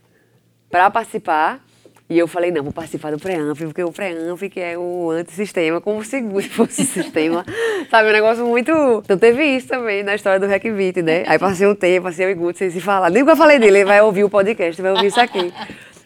para 0.70 0.89
participar. 0.91 1.59
E 2.07 2.20
eu 2.20 2.28
falei, 2.28 2.51
não, 2.51 2.61
vou 2.61 2.72
participar 2.72 3.11
do 3.11 3.18
pré-amp, 3.18 3.57
porque 3.57 3.84
o 3.84 3.91
pré-amp 3.91 4.39
que 4.51 4.59
é 4.59 4.78
o 4.78 5.09
antissistema, 5.09 5.82
como 5.82 6.03
se 6.03 6.22
fosse 6.49 6.86
sistema. 6.86 7.43
Sabe, 7.89 8.09
um 8.09 8.11
negócio 8.11 8.45
muito... 8.45 8.72
Então 9.03 9.18
teve 9.18 9.43
isso 9.43 9.68
também 9.68 10.03
na 10.03 10.13
história 10.13 10.39
do 10.39 10.45
Hack 10.45 10.61
Beat, 10.61 10.97
né? 10.97 11.24
Aí 11.26 11.39
passei 11.39 11.66
um 11.66 11.74
tempo, 11.74 12.03
passei 12.03 12.28
eu 12.28 12.30
e 12.30 12.36
Guti 12.36 12.59
sem 12.59 12.70
se 12.70 12.80
falar. 12.80 13.09
Nem 13.09 13.26
que 13.26 13.32
eu 13.32 13.36
falei 13.36 13.57
dele, 13.57 13.80
ele 13.80 13.86
vai 13.86 13.99
ouvir 13.99 14.24
o 14.24 14.30
podcast, 14.30 14.80
vai 14.80 14.91
ouvir 14.91 15.07
isso 15.07 15.20
aqui. 15.20 15.51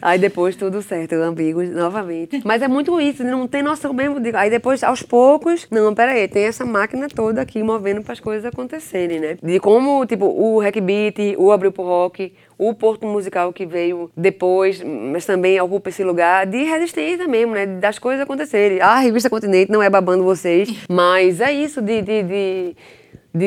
Aí 0.02 0.18
depois 0.18 0.56
tudo 0.56 0.82
certo, 0.82 1.14
ambigo 1.16 1.62
novamente. 1.64 2.42
Mas 2.46 2.62
é 2.62 2.68
muito 2.68 3.00
isso, 3.02 3.24
não 3.24 3.48
tem 3.48 3.62
noção 3.62 3.94
mesmo. 3.94 4.20
De... 4.20 4.36
Aí 4.36 4.50
depois, 4.50 4.84
aos 4.84 5.02
poucos, 5.02 5.68
não, 5.70 5.94
peraí, 5.94 6.28
tem 6.28 6.44
essa 6.46 6.66
máquina 6.66 7.08
toda 7.08 7.42
aqui 7.42 7.62
movendo 7.62 8.02
para 8.02 8.14
as 8.14 8.20
coisas 8.20 8.46
acontecerem, 8.46 9.20
né? 9.20 9.38
De 9.42 9.60
como, 9.60 10.06
tipo, 10.06 10.26
o 10.26 10.60
Hack 10.60 10.80
Beat, 10.80 11.36
o 11.38 11.52
Abril 11.52 11.72
pro 11.72 11.84
Rock, 11.84 12.34
o 12.58 12.74
Porto 12.74 13.06
Musical 13.06 13.52
que 13.54 13.66
veio 13.66 14.10
depois, 14.16 14.82
mas 14.84 15.26
também 15.26 15.60
ocupa 15.62 15.90
esse 15.90 16.04
lugar 16.04 16.46
de 16.46 16.64
resistência 16.64 17.28
mesmo, 17.28 17.54
né? 17.54 17.66
Das 17.66 18.00
coisas 18.00 18.22
acontecerem. 18.24 18.82
Ah, 18.82 18.94
a 18.96 19.00
revista 19.00 19.30
Continente 19.30 19.72
não 19.72 19.84
é 19.84 19.90
babando 19.90 20.24
vocês, 20.24 20.70
mas 20.90 21.42
é 21.42 21.52
isso, 21.52 21.82
de, 21.82 22.02
de, 22.02 22.24
de, 22.24 22.76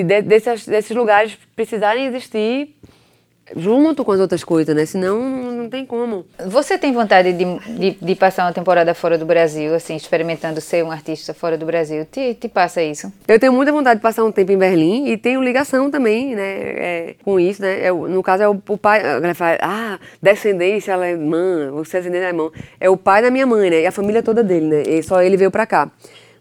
de- 0.05 0.23
desses, 0.23 0.67
desses 0.67 0.97
lugares 0.97 1.39
precisarem 1.57 2.07
existir 2.07 2.75
junto 3.57 4.05
com 4.05 4.13
as 4.13 4.21
outras 4.21 4.45
coisas, 4.45 4.75
né? 4.75 4.87
Senão 4.87 5.21
não 5.53 5.69
tem 5.69 5.85
como. 5.85 6.25
Você 6.47 6.79
tem 6.79 6.93
vontade 6.93 7.33
de, 7.33 7.45
de, 7.79 7.91
de 8.01 8.15
passar 8.15 8.45
uma 8.45 8.53
temporada 8.53 8.95
fora 8.95 9.19
do 9.19 9.27
Brasil, 9.27 9.75
assim, 9.75 9.97
experimentando 9.97 10.61
ser 10.61 10.85
um 10.85 10.91
artista 10.91 11.35
fora 11.35 11.57
do 11.57 11.67
Brasil? 11.67 12.07
Te, 12.11 12.35
te 12.35 12.49
passa 12.49 12.83
isso? 12.83 13.13
Eu 13.27 13.39
tenho 13.39 13.53
muita 13.53 13.73
vontade 13.73 13.99
de 13.99 14.03
passar 14.03 14.25
um 14.25 14.33
tempo 14.33 14.53
em 14.53 14.59
Berlim 14.59 15.09
e 15.09 15.17
tenho 15.17 15.43
ligação 15.43 15.91
também, 15.91 16.35
né, 16.35 16.43
é, 16.43 17.15
com 17.25 17.39
isso, 17.39 17.63
né? 17.63 17.85
É 17.85 17.93
no 17.93 18.23
caso 18.23 18.43
é 18.43 18.49
o, 18.49 18.61
o 18.69 18.79
pai, 18.79 19.01
a 19.01 19.15
galera 19.15 19.35
fala, 19.35 19.59
ah, 19.61 19.99
descendência 20.21 20.95
alemã, 20.95 21.71
você 21.73 21.97
é 21.97 22.01
descendente 22.01 22.25
alemão. 22.25 22.53
É 22.81 22.89
o 22.89 22.97
pai 22.97 23.23
da 23.23 23.31
minha 23.31 23.47
mãe, 23.47 23.71
né? 23.71 23.83
E 23.83 23.87
a 23.87 23.93
família 23.93 24.23
toda 24.23 24.43
dele, 24.43 24.67
né? 24.67 24.83
E 24.87 25.03
só 25.03 25.23
ele 25.23 25.37
veio 25.37 25.51
pra 25.51 25.67
cá. 25.67 25.91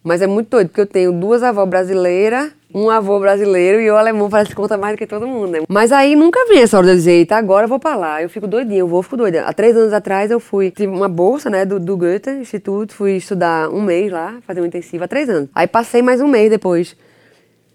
Mas 0.03 0.21
é 0.21 0.27
muito 0.27 0.49
doido, 0.49 0.69
porque 0.69 0.81
eu 0.81 0.87
tenho 0.87 1.11
duas 1.11 1.43
avós 1.43 1.69
brasileiras, 1.69 2.51
um 2.73 2.89
avô 2.89 3.19
brasileiro 3.19 3.79
e 3.79 3.89
o 3.89 3.95
alemão 3.95 4.29
parece 4.29 4.49
que 4.49 4.55
conta 4.55 4.77
mais 4.77 4.95
do 4.95 4.97
que 4.97 5.07
todo 5.07 5.27
mundo, 5.27 5.47
né? 5.51 5.59
Mas 5.67 5.91
aí 5.91 6.15
nunca 6.15 6.45
vem 6.47 6.61
essa 6.61 6.77
hora 6.77 6.87
de 6.87 6.93
eu 6.93 6.95
dizer, 6.95 7.11
eita, 7.11 7.35
agora 7.35 7.65
eu 7.65 7.69
vou 7.69 7.79
pra 7.79 7.95
lá. 7.95 8.21
Eu 8.21 8.29
fico 8.29 8.47
doidinha, 8.47 8.79
eu 8.79 8.87
vou, 8.87 9.01
fico 9.03 9.17
doida. 9.17 9.43
Há 9.45 9.53
três 9.53 9.75
anos 9.75 9.93
atrás 9.93 10.31
eu 10.31 10.39
fui, 10.39 10.71
tive 10.71 10.91
uma 10.91 11.09
bolsa, 11.09 11.49
né, 11.49 11.65
do, 11.65 11.79
do 11.79 11.97
Goethe 11.97 12.29
Instituto, 12.31 12.93
fui 12.93 13.17
estudar 13.17 13.69
um 13.69 13.81
mês 13.81 14.11
lá, 14.11 14.35
fazer 14.45 14.61
um 14.61 14.65
intensivo 14.65 15.03
há 15.03 15.07
três 15.07 15.29
anos. 15.29 15.49
Aí 15.53 15.67
passei 15.67 16.01
mais 16.01 16.21
um 16.21 16.27
mês 16.27 16.49
depois. 16.49 16.95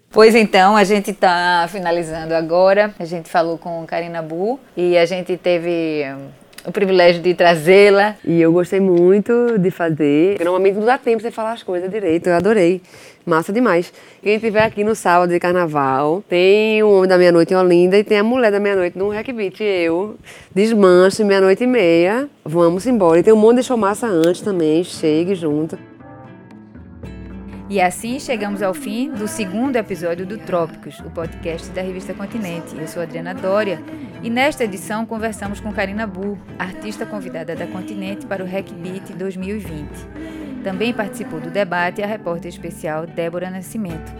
Pois 0.09 0.33
então, 0.35 0.75
a 0.75 0.83
gente 0.83 1.11
está 1.11 1.67
finalizando 1.69 2.33
agora. 2.33 2.93
A 2.97 3.05
gente 3.05 3.29
falou 3.29 3.57
com 3.57 3.85
Karina 3.85 4.21
Bu 4.21 4.59
e 4.75 4.97
a 4.97 5.05
gente 5.05 5.35
teve 5.37 6.05
o 6.67 6.71
privilégio 6.71 7.21
de 7.21 7.33
trazê-la. 7.33 8.15
E 8.25 8.41
eu 8.41 8.51
gostei 8.51 8.79
muito 8.79 9.57
de 9.57 9.71
fazer. 9.71 10.37
Normalmente 10.39 10.75
não 10.75 10.85
dá 10.85 10.97
tempo 10.97 11.23
de 11.23 11.31
falar 11.31 11.53
as 11.53 11.63
coisas 11.63 11.89
direito. 11.89 12.27
Eu 12.27 12.35
adorei. 12.35 12.81
Massa 13.25 13.51
demais. 13.51 13.91
Quem 14.21 14.35
estiver 14.35 14.63
aqui 14.63 14.83
no 14.83 14.95
sábado 14.95 15.29
de 15.29 15.39
carnaval, 15.39 16.23
tem 16.29 16.81
o 16.83 16.91
Homem 16.91 17.09
da 17.09 17.17
Meia-Noite 17.17 17.53
em 17.53 17.57
Olinda 17.57 17.97
e 17.97 18.03
tem 18.03 18.17
a 18.17 18.23
Mulher 18.23 18.51
da 18.51 18.59
Meia-Noite 18.59 18.97
no 18.97 19.09
Hack 19.09 19.27
Beat. 19.33 19.59
Eu, 19.61 20.15
desmanche, 20.53 21.23
meia-noite 21.23 21.63
e 21.63 21.67
meia. 21.67 22.29
Vamos 22.45 22.85
embora. 22.85 23.19
E 23.19 23.23
tem 23.23 23.33
um 23.33 23.37
monte 23.37 23.57
de 23.57 23.63
show 23.63 23.77
massa 23.77 24.07
antes 24.07 24.41
também. 24.41 24.83
Chegue 24.83 25.35
junto. 25.35 25.77
E 27.69 27.81
assim 27.81 28.17
chegamos 28.17 28.63
ao 28.63 28.73
fim 28.73 29.11
do 29.11 29.27
segundo 29.27 29.75
episódio 29.75 30.25
do 30.25 30.37
Trópicos, 30.37 31.01
o 31.01 31.09
podcast 31.11 31.69
da 31.71 31.81
revista 31.81 32.13
Continente. 32.13 32.73
Eu 32.77 32.87
sou 32.87 33.01
Adriana 33.01 33.33
Dória 33.33 33.83
e 34.23 34.29
nesta 34.29 34.63
edição 34.63 35.05
conversamos 35.05 35.59
com 35.59 35.73
Karina 35.73 36.07
Bu, 36.07 36.37
artista 36.57 37.05
convidada 37.05 37.57
da 37.57 37.67
Continente 37.67 38.25
para 38.25 38.41
o 38.41 38.47
Hack 38.47 38.71
Beat 38.71 39.11
2020. 39.17 39.89
Também 40.63 40.93
participou 40.93 41.41
do 41.41 41.49
debate 41.49 42.01
a 42.01 42.07
repórter 42.07 42.47
especial 42.47 43.05
Débora 43.05 43.49
Nascimento. 43.49 44.15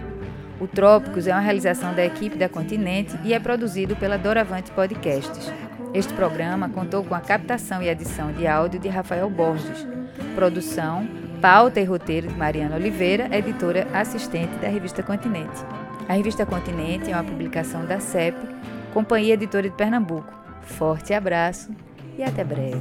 O 0.59 0.67
Trópicos 0.67 1.25
é 1.25 1.31
uma 1.31 1.39
realização 1.39 1.93
da 1.93 2.05
equipe 2.05 2.37
da 2.37 2.49
Continente 2.49 3.17
e 3.23 3.33
é 3.33 3.39
produzido 3.39 3.95
pela 3.95 4.17
Doravante 4.17 4.71
Podcasts. 4.71 5.53
Este 5.93 6.13
programa 6.13 6.67
contou 6.67 7.01
com 7.01 7.15
a 7.15 7.21
captação 7.21 7.81
e 7.81 7.87
edição 7.87 8.33
de 8.33 8.45
áudio 8.45 8.77
de 8.77 8.89
Rafael 8.89 9.29
Borges. 9.29 9.87
Produção, 10.35 11.07
pauta 11.41 11.79
e 11.79 11.83
roteiro 11.83 12.27
de 12.27 12.35
Mariana 12.35 12.75
Oliveira, 12.75 13.29
editora 13.35 13.87
assistente 13.93 14.55
da 14.59 14.67
revista 14.67 15.03
Continente. 15.03 15.63
A 16.09 16.13
revista 16.13 16.45
Continente 16.45 17.11
é 17.11 17.13
uma 17.13 17.23
publicação 17.23 17.85
da 17.85 17.99
CEP, 17.99 18.37
Companhia 18.93 19.35
Editora 19.35 19.69
de 19.69 19.75
Pernambuco. 19.75 20.33
Forte 20.63 21.13
abraço 21.13 21.69
e 22.17 22.23
até 22.23 22.43
breve. 22.43 22.79